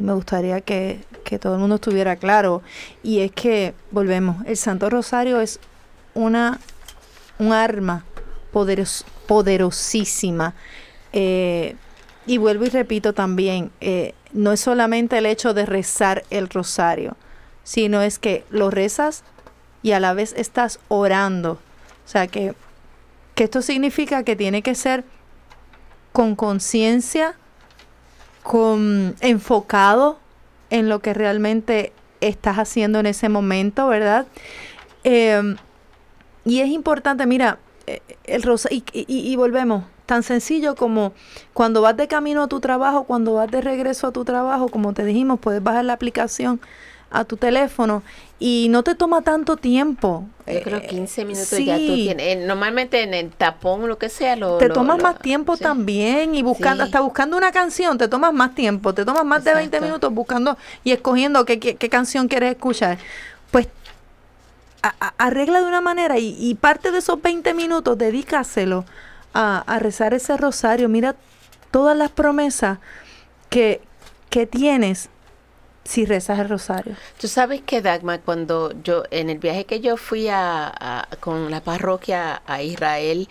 me 0.00 0.12
gustaría 0.14 0.60
que, 0.62 0.98
que 1.24 1.38
todo 1.38 1.54
el 1.54 1.60
mundo 1.60 1.76
estuviera 1.76 2.16
claro. 2.16 2.60
Y 3.04 3.20
es 3.20 3.30
que, 3.30 3.72
volvemos, 3.92 4.44
el 4.44 4.56
Santo 4.56 4.90
Rosario 4.90 5.40
es 5.40 5.60
una, 6.12 6.58
un 7.38 7.52
arma 7.52 8.04
poderos- 8.52 9.04
poderosísima. 9.28 10.54
Eh, 11.12 11.76
y 12.26 12.38
vuelvo 12.38 12.64
y 12.64 12.70
repito 12.70 13.12
también, 13.12 13.70
eh, 13.80 14.14
no 14.32 14.52
es 14.52 14.60
solamente 14.60 15.18
el 15.18 15.26
hecho 15.26 15.54
de 15.54 15.64
rezar 15.66 16.24
el 16.30 16.48
rosario, 16.48 17.16
sino 17.64 18.02
es 18.02 18.18
que 18.18 18.44
lo 18.50 18.70
rezas 18.70 19.22
y 19.82 19.92
a 19.92 20.00
la 20.00 20.12
vez 20.14 20.34
estás 20.36 20.80
orando. 20.88 21.52
O 22.04 22.08
sea 22.08 22.26
que 22.26 22.54
que 23.34 23.44
esto 23.44 23.60
significa 23.60 24.22
que 24.22 24.34
tiene 24.34 24.62
que 24.62 24.74
ser 24.74 25.04
con 26.12 26.34
conciencia, 26.36 27.34
con 28.42 29.14
enfocado 29.20 30.18
en 30.70 30.88
lo 30.88 31.00
que 31.00 31.12
realmente 31.12 31.92
estás 32.22 32.56
haciendo 32.56 32.98
en 32.98 33.06
ese 33.06 33.28
momento, 33.28 33.88
¿verdad? 33.88 34.26
Eh, 35.04 35.54
y 36.46 36.60
es 36.60 36.68
importante, 36.68 37.26
mira, 37.26 37.58
eh, 37.86 38.00
el 38.24 38.42
rosa 38.42 38.68
y, 38.72 38.82
y- 38.92 39.04
y 39.06 39.36
volvemos, 39.36 39.84
tan 40.06 40.22
sencillo 40.22 40.74
como 40.76 41.12
cuando 41.52 41.82
vas 41.82 41.96
de 41.96 42.08
camino 42.08 42.44
a 42.44 42.46
tu 42.48 42.60
trabajo, 42.60 43.04
cuando 43.04 43.34
vas 43.34 43.50
de 43.50 43.60
regreso 43.60 44.06
a 44.06 44.12
tu 44.12 44.24
trabajo, 44.24 44.68
como 44.68 44.92
te 44.92 45.04
dijimos, 45.04 45.38
puedes 45.40 45.62
bajar 45.62 45.84
la 45.84 45.92
aplicación 45.94 46.60
a 47.10 47.24
tu 47.24 47.36
teléfono 47.36 48.02
y 48.40 48.66
no 48.70 48.82
te 48.82 48.94
toma 48.96 49.22
tanto 49.22 49.56
tiempo. 49.56 50.24
Yo 50.46 50.60
creo 50.62 50.78
Eh, 50.78 50.86
15 50.88 51.24
minutos 51.24 51.50
ya 51.58 51.76
tú 51.76 51.80
sí. 51.82 51.94
tienes. 52.04 52.26
eh, 52.26 52.44
Normalmente 52.46 53.02
en 53.02 53.14
el 53.14 53.30
tapón 53.30 53.84
o 53.84 53.86
lo 53.86 53.96
que 53.96 54.08
sea, 54.08 54.34
lo, 54.36 54.58
te 54.58 54.68
lo- 54.68 54.74
tomas 54.74 54.98
lo- 54.98 55.04
más 55.04 55.18
tiempo 55.20 55.56
sí. 55.56 55.62
también 55.62 56.34
y 56.34 56.42
buscando, 56.42 56.84
Sí. 56.84 56.88
hasta 56.88 57.00
buscando 57.00 57.36
una 57.36 57.52
canción, 57.52 57.96
te 57.96 58.08
tomas 58.08 58.32
más 58.32 58.54
tiempo, 58.54 58.92
te 58.92 59.04
tomas 59.04 59.24
más 59.24 59.44
de 59.44 59.54
20 59.54 59.76
Exacto. 59.76 59.86
minutos 59.86 60.12
buscando 60.12 60.56
y 60.84 60.90
escogiendo 60.92 61.44
qué, 61.44 61.58
qué- 61.60 61.76
qué 61.76 61.88
canción 61.88 62.26
quieres 62.28 62.52
escuchar. 62.52 62.98
Pues 63.52 63.68
a- 64.82 64.94
a- 65.00 65.14
arregla 65.18 65.60
de 65.60 65.66
una 65.66 65.80
manera 65.80 66.18
y, 66.18 66.36
y 66.38 66.54
parte 66.56 66.90
de 66.90 66.98
esos 66.98 67.20
20 67.22 67.54
minutos 67.54 67.96
dedícaselo 67.98 68.84
a, 69.36 69.78
rezar 69.78 70.14
ese 70.14 70.36
rosario. 70.36 70.88
Mira 70.88 71.14
todas 71.70 71.96
las 71.96 72.10
promesas 72.10 72.78
que, 73.50 73.80
que 74.30 74.46
tienes 74.46 75.08
si 75.84 76.04
rezas 76.04 76.38
el 76.40 76.48
rosario. 76.48 76.96
Tú 77.20 77.28
sabes 77.28 77.60
que 77.62 77.80
Dagma, 77.80 78.18
cuando 78.18 78.72
yo, 78.82 79.04
en 79.10 79.30
el 79.30 79.38
viaje 79.38 79.66
que 79.66 79.80
yo 79.80 79.96
fui 79.96 80.28
a, 80.28 80.66
a- 80.68 81.08
con 81.20 81.50
la 81.50 81.60
parroquia 81.60 82.42
a 82.46 82.62
Israel 82.62 83.28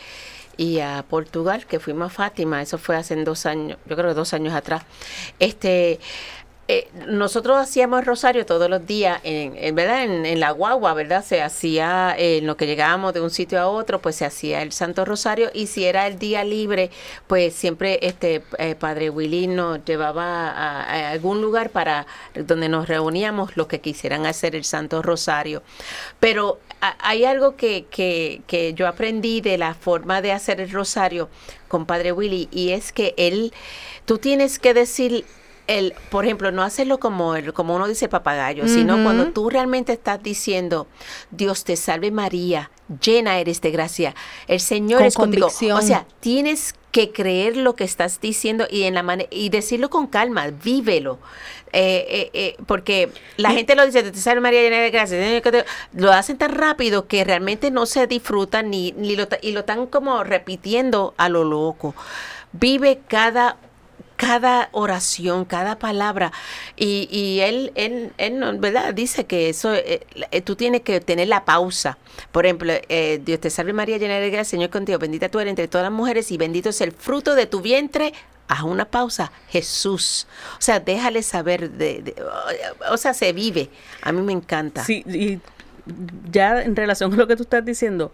y 0.57 0.79
a 0.79 1.03
Portugal, 1.09 1.65
que 1.65 1.81
fuimos 1.81 2.07
a 2.11 2.15
Fátima, 2.15 2.61
eso 2.61 2.77
fue 2.77 2.95
hace 2.95 3.15
dos 3.25 3.45
años, 3.45 3.77
yo 3.85 3.95
creo 3.97 4.09
que 4.09 4.13
dos 4.15 4.33
años 4.33 4.53
atrás, 4.53 4.83
este, 5.39 5.99
eh, 6.67 6.87
nosotros 7.07 7.57
hacíamos 7.57 7.99
el 7.99 8.07
rosario 8.07 8.43
todos 8.43 8.69
los 8.69 8.87
días, 8.87 9.19
en, 9.23 9.55
en 9.55 9.75
verdad, 9.75 10.03
en, 10.03 10.39
la 10.39 10.49
guagua, 10.49 10.95
¿verdad? 10.95 11.23
Se 11.23 11.43
hacía, 11.43 12.15
eh, 12.17 12.39
en 12.39 12.47
lo 12.47 12.57
que 12.57 12.65
llegábamos 12.65 13.13
de 13.13 13.21
un 13.21 13.29
sitio 13.29 13.61
a 13.61 13.67
otro, 13.67 14.01
pues 14.01 14.15
se 14.15 14.25
hacía 14.25 14.63
el 14.63 14.71
Santo 14.71 15.05
Rosario 15.05 15.51
y 15.53 15.67
si 15.67 15.85
era 15.85 16.07
el 16.07 16.17
día 16.17 16.43
libre, 16.43 16.89
pues 17.27 17.53
siempre 17.53 17.99
este 18.01 18.43
eh, 18.57 18.73
Padre 18.73 19.11
Willy 19.11 19.45
nos 19.45 19.85
llevaba 19.85 20.49
a, 20.49 20.81
a 20.81 21.11
algún 21.11 21.39
lugar 21.39 21.69
para 21.69 22.07
donde 22.33 22.67
nos 22.67 22.87
reuníamos 22.87 23.55
los 23.57 23.67
que 23.67 23.79
quisieran 23.79 24.25
hacer 24.25 24.55
el 24.55 24.63
Santo 24.63 25.03
Rosario. 25.03 25.61
Pero 26.19 26.59
hay 26.81 27.25
algo 27.25 27.55
que, 27.55 27.85
que, 27.91 28.41
que 28.47 28.73
yo 28.73 28.87
aprendí 28.87 29.41
de 29.41 29.59
la 29.59 29.75
forma 29.75 30.21
de 30.21 30.31
hacer 30.31 30.61
el 30.61 30.71
rosario 30.71 31.29
con 31.67 31.85
Padre 31.85 32.11
Willy 32.11 32.47
y 32.51 32.71
es 32.71 32.91
que 32.91 33.13
él, 33.17 33.53
tú 34.05 34.17
tienes 34.17 34.59
que 34.59 34.73
decir 34.73 35.25
el, 35.67 35.93
por 36.09 36.25
ejemplo, 36.25 36.51
no 36.51 36.63
hacerlo 36.63 36.99
como 36.99 37.35
el, 37.35 37.53
como 37.53 37.75
uno 37.75 37.87
dice 37.87 38.07
papagayo, 38.07 38.67
sino 38.67 39.03
cuando 39.03 39.27
tú 39.31 39.49
realmente 39.49 39.93
estás 39.93 40.21
diciendo, 40.21 40.87
Dios 41.31 41.63
te 41.63 41.75
salve 41.75 42.11
María, 42.11 42.71
llena 43.01 43.39
eres 43.39 43.61
de 43.61 43.71
gracia, 43.71 44.15
el 44.47 44.59
Señor 44.59 44.99
Con 44.99 45.07
es 45.07 45.15
contigo. 45.15 45.47
convicción. 45.47 45.77
O 45.77 45.81
sea, 45.81 46.05
tienes 46.19 46.75
que 46.91 47.11
creer 47.11 47.57
lo 47.57 47.75
que 47.75 47.83
estás 47.83 48.21
diciendo 48.21 48.67
y 48.69 48.83
en 48.83 48.93
la 48.93 49.17
y 49.29 49.49
decirlo 49.49 49.89
con 49.89 50.07
calma, 50.07 50.47
vívelo. 50.47 51.19
Eh, 51.73 52.05
eh, 52.07 52.29
eh, 52.33 52.55
porque 52.67 53.09
la 53.35 53.51
gente 53.51 53.75
lo 53.75 53.85
dice, 53.85 54.01
te 54.03 54.17
salve 54.17 54.39
María, 54.39 54.61
llena 54.61 54.77
de 54.77 54.91
gracia, 54.91 55.21
Señor, 55.21 55.41
que 55.41 55.51
te-". 55.51 55.65
lo 55.93 56.13
hacen 56.13 56.37
tan 56.37 56.53
rápido 56.53 57.07
que 57.07 57.23
realmente 57.25 57.69
no 57.69 57.85
se 57.85 58.07
disfrutan 58.07 58.69
ni, 58.69 58.93
ni 58.93 59.17
lo, 59.17 59.27
y 59.41 59.51
lo 59.51 59.61
están 59.61 59.87
como 59.87 60.23
repitiendo 60.23 61.13
a 61.17 61.27
lo 61.27 61.43
loco. 61.43 61.93
Vive 62.53 63.01
cada 63.09 63.57
cada 64.15 64.69
oración, 64.71 65.45
cada 65.45 65.77
palabra. 65.77 66.31
Y, 66.75 67.07
y 67.11 67.41
él, 67.41 67.71
él, 67.75 68.13
él, 68.17 68.41
¿verdad? 68.59 68.93
Dice 68.93 69.25
que 69.25 69.49
eso, 69.49 69.73
eh, 69.73 70.05
eh, 70.31 70.41
tú 70.41 70.55
tienes 70.55 70.81
que 70.81 70.99
tener 71.01 71.27
la 71.27 71.45
pausa. 71.45 71.97
Por 72.31 72.45
ejemplo, 72.45 72.73
eh, 72.89 73.21
Dios 73.23 73.39
te 73.39 73.49
salve 73.49 73.73
María, 73.73 73.97
llena 73.97 74.19
de 74.19 74.29
gracia, 74.29 74.51
Señor 74.51 74.69
contigo, 74.69 74.97
bendita 74.99 75.29
tú 75.29 75.39
eres 75.39 75.51
entre 75.51 75.67
todas 75.67 75.85
las 75.85 75.91
mujeres 75.93 76.31
y 76.31 76.37
bendito 76.37 76.69
es 76.69 76.81
el 76.81 76.91
fruto 76.91 77.35
de 77.35 77.45
tu 77.45 77.61
vientre. 77.61 78.13
Haz 78.47 78.61
una 78.61 78.85
pausa, 78.85 79.31
Jesús. 79.49 80.27
O 80.59 80.61
sea, 80.61 80.79
déjale 80.79 81.23
saber, 81.23 81.71
de, 81.71 82.01
de- 82.03 82.15
o 82.91 82.97
sea, 82.97 83.13
se 83.13 83.33
vive. 83.33 83.69
A 84.01 84.11
mí 84.11 84.21
me 84.21 84.33
encanta. 84.33 84.83
Sí, 84.83 85.03
y 85.07 85.39
ya 86.31 86.61
en 86.61 86.75
relación 86.75 87.09
con 87.09 87.17
lo 87.19 87.27
que 87.27 87.35
tú 87.35 87.43
estás 87.43 87.65
diciendo, 87.65 88.13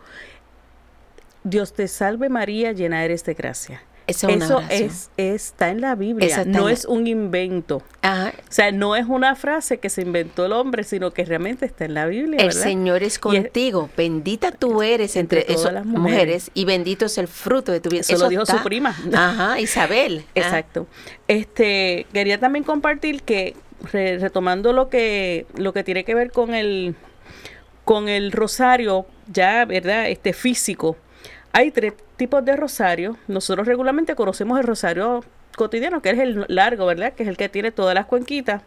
Dios 1.44 1.74
te 1.74 1.88
salve 1.88 2.30
María, 2.30 2.72
llena 2.72 3.04
eres 3.04 3.24
de 3.26 3.34
gracia. 3.34 3.82
Eso 4.08 4.28
oración. 4.28 4.64
es, 4.70 5.10
está 5.16 5.70
en 5.70 5.80
la 5.82 5.96
Biblia, 5.96 6.44
no 6.46 6.68
es 6.70 6.86
un 6.86 7.08
invento. 7.08 7.82
Ajá. 8.02 8.34
O 8.38 8.52
sea, 8.52 8.72
no 8.72 8.96
es 8.96 9.06
una 9.08 9.36
frase 9.36 9.78
que 9.80 9.90
se 9.90 10.02
inventó 10.02 10.46
el 10.46 10.54
hombre, 10.54 10.84
sino 10.84 11.12
que 11.12 11.24
realmente 11.24 11.66
está 11.66 11.86
en 11.86 11.94
la 11.94 12.06
Biblia. 12.08 12.40
El 12.40 12.48
¿verdad? 12.48 12.62
Señor 12.62 13.04
es 13.04 13.20
contigo. 13.20 13.90
Bendita 13.96 14.52
tú 14.52 14.82
eres 14.82 15.16
entre, 15.16 15.42
Entre 15.42 15.56
todas 15.56 15.74
las 15.74 15.86
mujeres. 15.86 16.02
mujeres. 16.14 16.52
y 16.54 16.66
bendito 16.66 17.06
es 17.06 17.18
el 17.18 17.28
fruto 17.28 17.72
de 17.72 17.80
tu 17.80 17.90
vida. 17.90 18.02
Eso 18.02 18.18
lo 18.18 18.28
dijo 18.30 18.46
su 18.46 18.62
prima. 18.64 18.96
Ajá, 19.14 19.60
Isabel. 19.60 20.26
Ah, 20.36 20.40
Exacto. 20.40 20.88
Este, 21.28 22.06
quería 22.12 22.40
también 22.40 22.64
compartir 22.66 23.22
que 23.24 23.56
re- 23.92 24.18
retomando 24.18 24.74
lo 24.74 24.90
que 24.90 25.46
lo 25.56 25.74
que 25.74 25.84
tiene 25.84 26.04
que 26.04 26.16
ver 26.16 26.32
con 26.32 26.54
el 26.54 26.96
con 27.86 28.10
el 28.10 28.32
rosario 28.32 29.06
ya, 29.32 29.66
¿verdad? 29.66 30.10
Este 30.10 30.34
físico. 30.34 30.98
Hay 31.54 31.72
tres 31.72 31.94
tipos 32.22 32.46
de 32.46 32.56
rosario. 32.56 33.18
Nosotros 33.28 33.66
regularmente 33.66 34.14
conocemos 34.14 34.60
el 34.60 34.68
rosario 34.68 35.24
cotidiano, 35.56 36.02
que 36.04 36.12
es 36.12 36.20
el 36.20 36.46
largo, 36.50 36.86
¿verdad? 36.86 37.14
Que 37.14 37.24
es 37.24 37.30
el 37.30 37.36
que 37.36 37.50
tiene 37.50 37.72
todas 37.72 37.96
las 37.96 38.06
cuenquitas. 38.06 38.62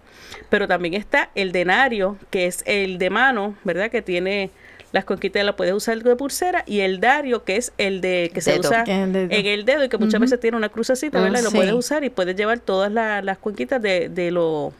Pero 0.51 0.67
también 0.67 0.95
está 0.95 1.31
el 1.37 1.53
denario, 1.53 2.17
que 2.31 2.47
es 2.47 2.65
el 2.67 2.99
de 2.99 3.11
mano, 3.11 3.55
¿verdad? 3.63 3.91
Que 3.93 4.03
tiene 4.03 4.51
las 4.91 5.05
cuenquitas, 5.05 5.45
la 5.45 5.55
puedes 5.55 5.73
usar 5.73 6.03
de 6.03 6.17
pulsera. 6.17 6.65
Y 6.67 6.81
el 6.81 6.99
dario, 6.99 7.45
que 7.45 7.57
es 7.57 7.73
el 7.79 8.01
de 8.01 8.31
que 8.35 8.41
se 8.41 8.59
usa 8.59 8.83
El 8.83 9.17
en 9.31 9.47
el 9.47 9.65
dedo 9.65 9.85
y 9.85 9.89
que 9.89 9.99
muchas 9.99 10.21
veces 10.21 10.41
tiene 10.41 10.57
una 10.57 10.69
crucecita, 10.69 11.21
¿verdad? 11.21 11.39
Y 11.41 11.45
lo 11.45 11.51
sí. 11.51 11.57
puedes 11.57 11.73
usar 11.75 12.03
y 12.05 12.11
puedes 12.11 12.35
llevar 12.37 12.59
todas 12.59 12.91
la- 12.91 13.23
las 13.23 13.39
cuenquitas 13.39 13.81
de, 13.81 14.09
de, 14.09 14.31
lo, 14.33 14.73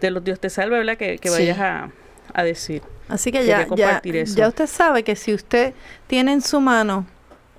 de 0.00 0.10
los 0.10 0.24
Dios 0.24 0.40
te 0.40 0.48
salve, 0.50 0.78
¿verdad? 0.78 0.96
Que, 0.96 1.18
que 1.18 1.28
Sí. 1.28 1.34
vayas 1.34 1.58
a, 1.58 1.90
a 2.34 2.42
decir. 2.44 2.82
Así 3.08 3.30
que 3.30 3.44
ya, 3.44 3.66
ya, 3.76 4.00
ya 4.24 4.48
usted 4.48 4.66
sabe 4.66 5.02
que 5.02 5.16
si 5.16 5.34
usted 5.34 5.74
tiene 6.06 6.32
en 6.32 6.40
su 6.40 6.60
mano 6.60 7.06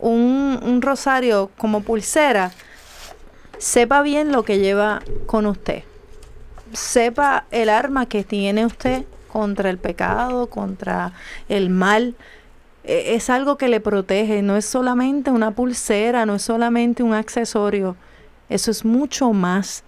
un, 0.04 0.60
un 0.62 0.82
rosario 0.82 1.50
como 1.58 1.82
pulsera, 1.82 2.52
sepa 3.58 4.02
bien 4.02 4.32
lo 4.32 4.44
que 4.44 4.60
lleva 4.60 5.02
con 5.26 5.46
usted. 5.46 5.84
Sepa 6.74 7.46
el 7.52 7.70
arma 7.70 8.08
que 8.08 8.24
tiene 8.24 8.66
usted 8.66 9.06
contra 9.32 9.70
el 9.70 9.78
pecado, 9.78 10.48
contra 10.48 11.14
el 11.48 11.70
mal. 11.70 12.16
E- 12.84 13.16
Es 13.16 13.30
algo 13.30 13.58
que 13.58 13.68
le 13.68 13.80
protege, 13.80 14.42
no 14.42 14.58
es 14.58 14.66
solamente 14.66 15.32
una 15.32 15.52
pulsera, 15.52 16.26
no 16.26 16.36
es 16.36 16.42
solamente 16.42 17.04
un 17.04 17.14
accesorio, 17.14 17.96
eso 18.50 18.72
es 18.72 18.84
mucho 18.84 19.32
más. 19.34 19.84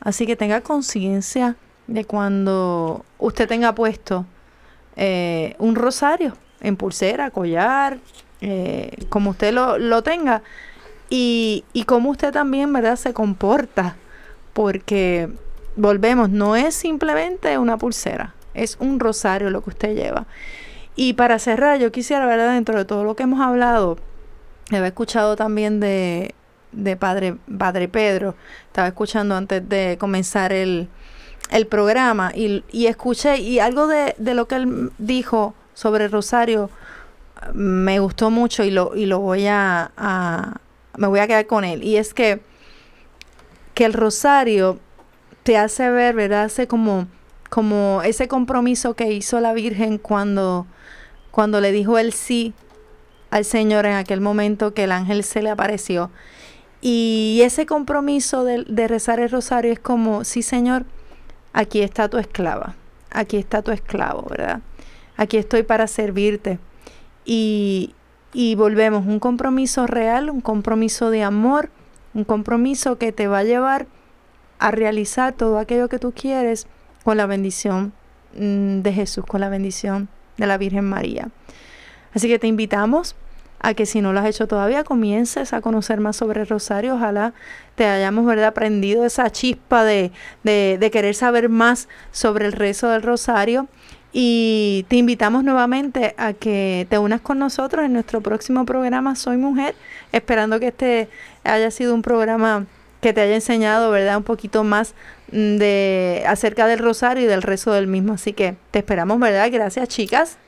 Así 0.00 0.26
que 0.26 0.36
tenga 0.36 0.62
conciencia 0.62 1.56
de 1.86 2.04
cuando 2.04 3.04
usted 3.18 3.46
tenga 3.48 3.74
puesto 3.74 4.24
eh, 4.96 5.54
un 5.58 5.74
rosario 5.74 6.34
en 6.60 6.76
pulsera, 6.76 7.30
collar, 7.30 7.98
eh, 8.40 8.96
como 9.08 9.30
usted 9.30 9.52
lo, 9.52 9.78
lo 9.78 10.02
tenga, 10.02 10.42
y, 11.08 11.64
y 11.72 11.84
usted 12.10 12.32
también, 12.32 12.72
¿verdad?, 12.72 12.96
se 12.96 13.12
comporta, 13.12 13.96
porque 14.52 15.28
volvemos, 15.76 16.30
no 16.30 16.56
es 16.56 16.74
simplemente 16.74 17.58
una 17.58 17.76
pulsera, 17.76 18.34
es 18.54 18.76
un 18.80 19.00
rosario 19.00 19.50
lo 19.50 19.62
que 19.62 19.70
usted 19.70 19.94
lleva. 19.94 20.26
Y 20.96 21.14
para 21.14 21.38
cerrar, 21.38 21.78
yo 21.78 21.90
quisiera, 21.92 22.26
¿verdad?, 22.26 22.54
dentro 22.54 22.76
de 22.76 22.84
todo 22.84 23.04
lo 23.04 23.16
que 23.16 23.24
hemos 23.24 23.40
hablado, 23.40 23.98
había 24.70 24.86
escuchado 24.86 25.34
también 25.34 25.80
de, 25.80 26.34
de 26.72 26.96
padre, 26.96 27.36
padre 27.58 27.88
Pedro, 27.88 28.34
estaba 28.66 28.88
escuchando 28.88 29.34
antes 29.34 29.68
de 29.68 29.96
comenzar 29.98 30.52
el, 30.52 30.88
el 31.50 31.66
programa 31.66 32.32
y, 32.34 32.62
y 32.70 32.86
escuché, 32.86 33.38
y 33.38 33.58
algo 33.58 33.88
de, 33.88 34.14
de 34.18 34.34
lo 34.34 34.46
que 34.46 34.56
él 34.56 34.92
dijo 34.98 35.54
sobre 35.74 36.06
Rosario 36.06 36.70
me 37.54 37.98
gustó 37.98 38.30
mucho 38.30 38.64
y 38.64 38.70
lo, 38.70 38.94
y 38.94 39.06
lo 39.06 39.20
voy 39.20 39.46
a, 39.46 40.60
me 40.96 41.06
voy 41.06 41.20
a 41.20 41.26
quedar 41.26 41.46
con 41.46 41.64
él. 41.64 41.82
Y 41.82 41.96
es 41.96 42.14
que, 42.14 42.40
que 43.74 43.84
el 43.84 43.92
Rosario 43.92 44.78
te 45.42 45.56
hace 45.56 45.90
ver, 45.90 46.14
¿verdad? 46.14 46.44
Hace 46.44 46.66
como, 46.66 47.06
como 47.48 48.02
ese 48.04 48.28
compromiso 48.28 48.94
que 48.94 49.12
hizo 49.12 49.40
la 49.40 49.52
Virgen 49.52 49.98
cuando, 49.98 50.66
cuando 51.30 51.60
le 51.60 51.72
dijo 51.72 51.98
el 51.98 52.12
sí 52.12 52.54
al 53.30 53.44
Señor 53.44 53.86
en 53.86 53.94
aquel 53.94 54.20
momento 54.20 54.74
que 54.74 54.84
el 54.84 54.92
ángel 54.92 55.24
se 55.24 55.42
le 55.42 55.50
apareció. 55.50 56.10
Y 56.82 57.40
ese 57.44 57.66
compromiso 57.66 58.44
de, 58.44 58.64
de 58.64 58.88
rezar 58.88 59.20
el 59.20 59.30
rosario 59.30 59.72
es 59.72 59.78
como, 59.78 60.24
sí 60.24 60.42
Señor, 60.42 60.84
aquí 61.52 61.82
está 61.82 62.08
tu 62.08 62.18
esclava, 62.18 62.74
aquí 63.10 63.36
está 63.36 63.62
tu 63.62 63.70
esclavo, 63.70 64.26
¿verdad? 64.30 64.60
Aquí 65.16 65.36
estoy 65.36 65.62
para 65.62 65.86
servirte. 65.86 66.58
Y, 67.24 67.94
y 68.32 68.54
volvemos, 68.54 69.06
un 69.06 69.20
compromiso 69.20 69.86
real, 69.86 70.30
un 70.30 70.40
compromiso 70.40 71.10
de 71.10 71.22
amor, 71.22 71.70
un 72.14 72.24
compromiso 72.24 72.98
que 72.98 73.12
te 73.12 73.28
va 73.28 73.38
a 73.38 73.44
llevar 73.44 73.86
a 74.58 74.70
realizar 74.70 75.32
todo 75.32 75.58
aquello 75.58 75.88
que 75.88 75.98
tú 75.98 76.12
quieres 76.12 76.66
con 77.02 77.16
la 77.16 77.26
bendición 77.26 77.92
mm, 78.34 78.80
de 78.80 78.92
Jesús, 78.92 79.24
con 79.26 79.40
la 79.40 79.48
bendición 79.48 80.08
de 80.36 80.46
la 80.46 80.58
Virgen 80.58 80.84
María. 80.84 81.28
Así 82.12 82.28
que 82.28 82.38
te 82.38 82.46
invitamos 82.46 83.16
a 83.60 83.74
que 83.74 83.86
si 83.86 84.00
no 84.00 84.12
lo 84.12 84.20
has 84.20 84.26
hecho 84.26 84.48
todavía, 84.48 84.84
comiences 84.84 85.52
a 85.52 85.60
conocer 85.60 86.00
más 86.00 86.16
sobre 86.16 86.40
el 86.40 86.48
rosario. 86.48 86.94
Ojalá 86.94 87.34
te 87.74 87.86
hayamos 87.86 88.24
¿verdad? 88.26 88.46
aprendido 88.46 89.04
esa 89.04 89.30
chispa 89.30 89.84
de, 89.84 90.12
de, 90.42 90.78
de 90.80 90.90
querer 90.90 91.14
saber 91.14 91.48
más 91.48 91.88
sobre 92.10 92.46
el 92.46 92.52
rezo 92.52 92.88
del 92.88 93.02
rosario. 93.02 93.68
Y 94.12 94.86
te 94.88 94.96
invitamos 94.96 95.44
nuevamente 95.44 96.14
a 96.18 96.32
que 96.32 96.86
te 96.90 96.98
unas 96.98 97.20
con 97.20 97.38
nosotros 97.38 97.84
en 97.84 97.92
nuestro 97.92 98.20
próximo 98.20 98.64
programa 98.66 99.14
Soy 99.14 99.36
Mujer, 99.36 99.76
esperando 100.12 100.58
que 100.58 100.68
este 100.68 101.08
haya 101.44 101.70
sido 101.70 101.94
un 101.94 102.02
programa 102.02 102.66
que 103.00 103.12
te 103.12 103.20
haya 103.20 103.34
enseñado, 103.34 103.90
¿verdad? 103.90 104.16
Un 104.16 104.24
poquito 104.24 104.64
más 104.64 104.94
mm, 105.32 105.56
de 105.56 106.24
acerca 106.26 106.66
del 106.66 106.80
rosario 106.80 107.24
y 107.24 107.26
del 107.26 107.42
rezo 107.42 107.72
del 107.72 107.86
mismo. 107.86 108.14
Así 108.14 108.32
que 108.32 108.56
te 108.72 108.80
esperamos, 108.80 109.20
¿verdad? 109.20 109.48
Gracias, 109.50 109.88
chicas. 109.88 110.38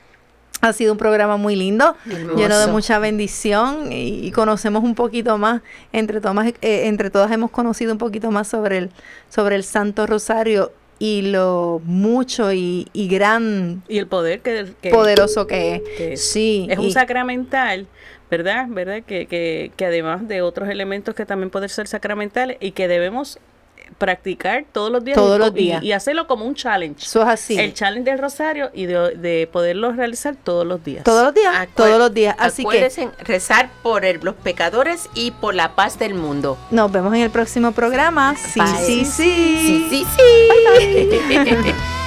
Ha 0.61 0.71
sido 0.71 0.93
un 0.93 0.97
programa 0.97 1.35
muy 1.35 1.57
lindo, 1.57 1.97
lleno 2.37 2.57
de 2.57 2.67
mucha 2.67 2.97
bendición 2.97 3.91
y, 3.91 4.25
y 4.25 4.31
conocemos 4.31 4.83
un 4.83 4.95
poquito 4.95 5.37
más, 5.37 5.61
entre 5.91 6.21
todas, 6.21 6.47
eh, 6.47 6.87
entre 6.87 7.09
todas 7.09 7.31
hemos 7.31 7.51
conocido 7.51 7.91
un 7.91 7.97
poquito 7.97 8.31
más 8.31 8.47
sobre 8.47 8.77
el, 8.77 8.91
sobre 9.27 9.57
el 9.57 9.65
Santo 9.65 10.07
Rosario 10.07 10.71
y 11.05 11.21
lo 11.23 11.81
mucho 11.83 12.53
y, 12.53 12.87
y 12.93 13.09
gran 13.09 13.83
Y 13.89 13.97
el 13.97 14.07
poder 14.07 14.39
que, 14.39 14.67
que- 14.81 14.89
poderoso 14.89 15.47
que 15.47 15.75
es. 15.75 15.81
que 15.97 16.13
es. 16.13 16.23
sí. 16.23 16.65
Es 16.69 16.79
un 16.79 16.85
y- 16.85 16.91
sacramental, 16.93 17.87
¿verdad? 18.31 18.67
¿Verdad? 18.69 19.03
Que, 19.05 19.25
que, 19.25 19.73
que 19.75 19.85
además 19.85 20.29
de 20.29 20.41
otros 20.41 20.69
elementos 20.69 21.13
que 21.13 21.25
también 21.25 21.49
pueden 21.49 21.67
ser 21.67 21.87
sacramentales 21.89 22.55
y 22.61 22.71
que 22.71 22.87
debemos 22.87 23.37
practicar 23.97 24.65
todos 24.71 24.91
los 24.91 25.03
días. 25.03 25.15
Todos 25.15 25.37
y- 25.37 25.39
los 25.39 25.49
y- 25.51 25.53
días. 25.53 25.83
Y, 25.83 25.91
hacerlo 25.91 26.27
como 26.27 26.45
un 26.45 26.55
challenge. 26.55 27.05
Eso 27.05 27.21
es 27.21 27.27
así. 27.27 27.59
El 27.59 27.73
challenge 27.73 28.09
del 28.09 28.19
rosario 28.19 28.69
y 28.73 28.85
de, 28.85 29.15
de 29.17 29.47
poderlo 29.51 29.91
realizar 29.91 30.35
todos 30.35 30.65
los 30.65 30.83
días. 30.83 31.03
todos 31.03 31.23
los 31.25 31.33
días, 31.33 31.53
Acuer- 31.55 31.75
todos 31.75 31.97
los 31.99 32.13
días. 32.13 32.35
Así 32.39 32.65
que 32.65 32.89
rezar 33.23 33.69
por 33.81 34.05
el- 34.05 34.19
los 34.23 34.35
pecadores 34.35 35.09
y 35.15 35.31
por 35.31 35.55
la 35.55 35.75
paz 35.75 35.97
del 35.99 36.13
mundo. 36.13 36.57
nos 36.71 36.91
vemos 36.91 37.13
en 37.13 37.21
el 37.21 37.29
próximo 37.29 37.71
programa. 37.71 38.35
Sí, 38.35 38.59
Bye. 38.59 38.67
sí, 38.85 39.05
sí. 39.05 39.23
Sí, 39.63 39.87
sí, 39.89 40.05
sí. 40.17 41.73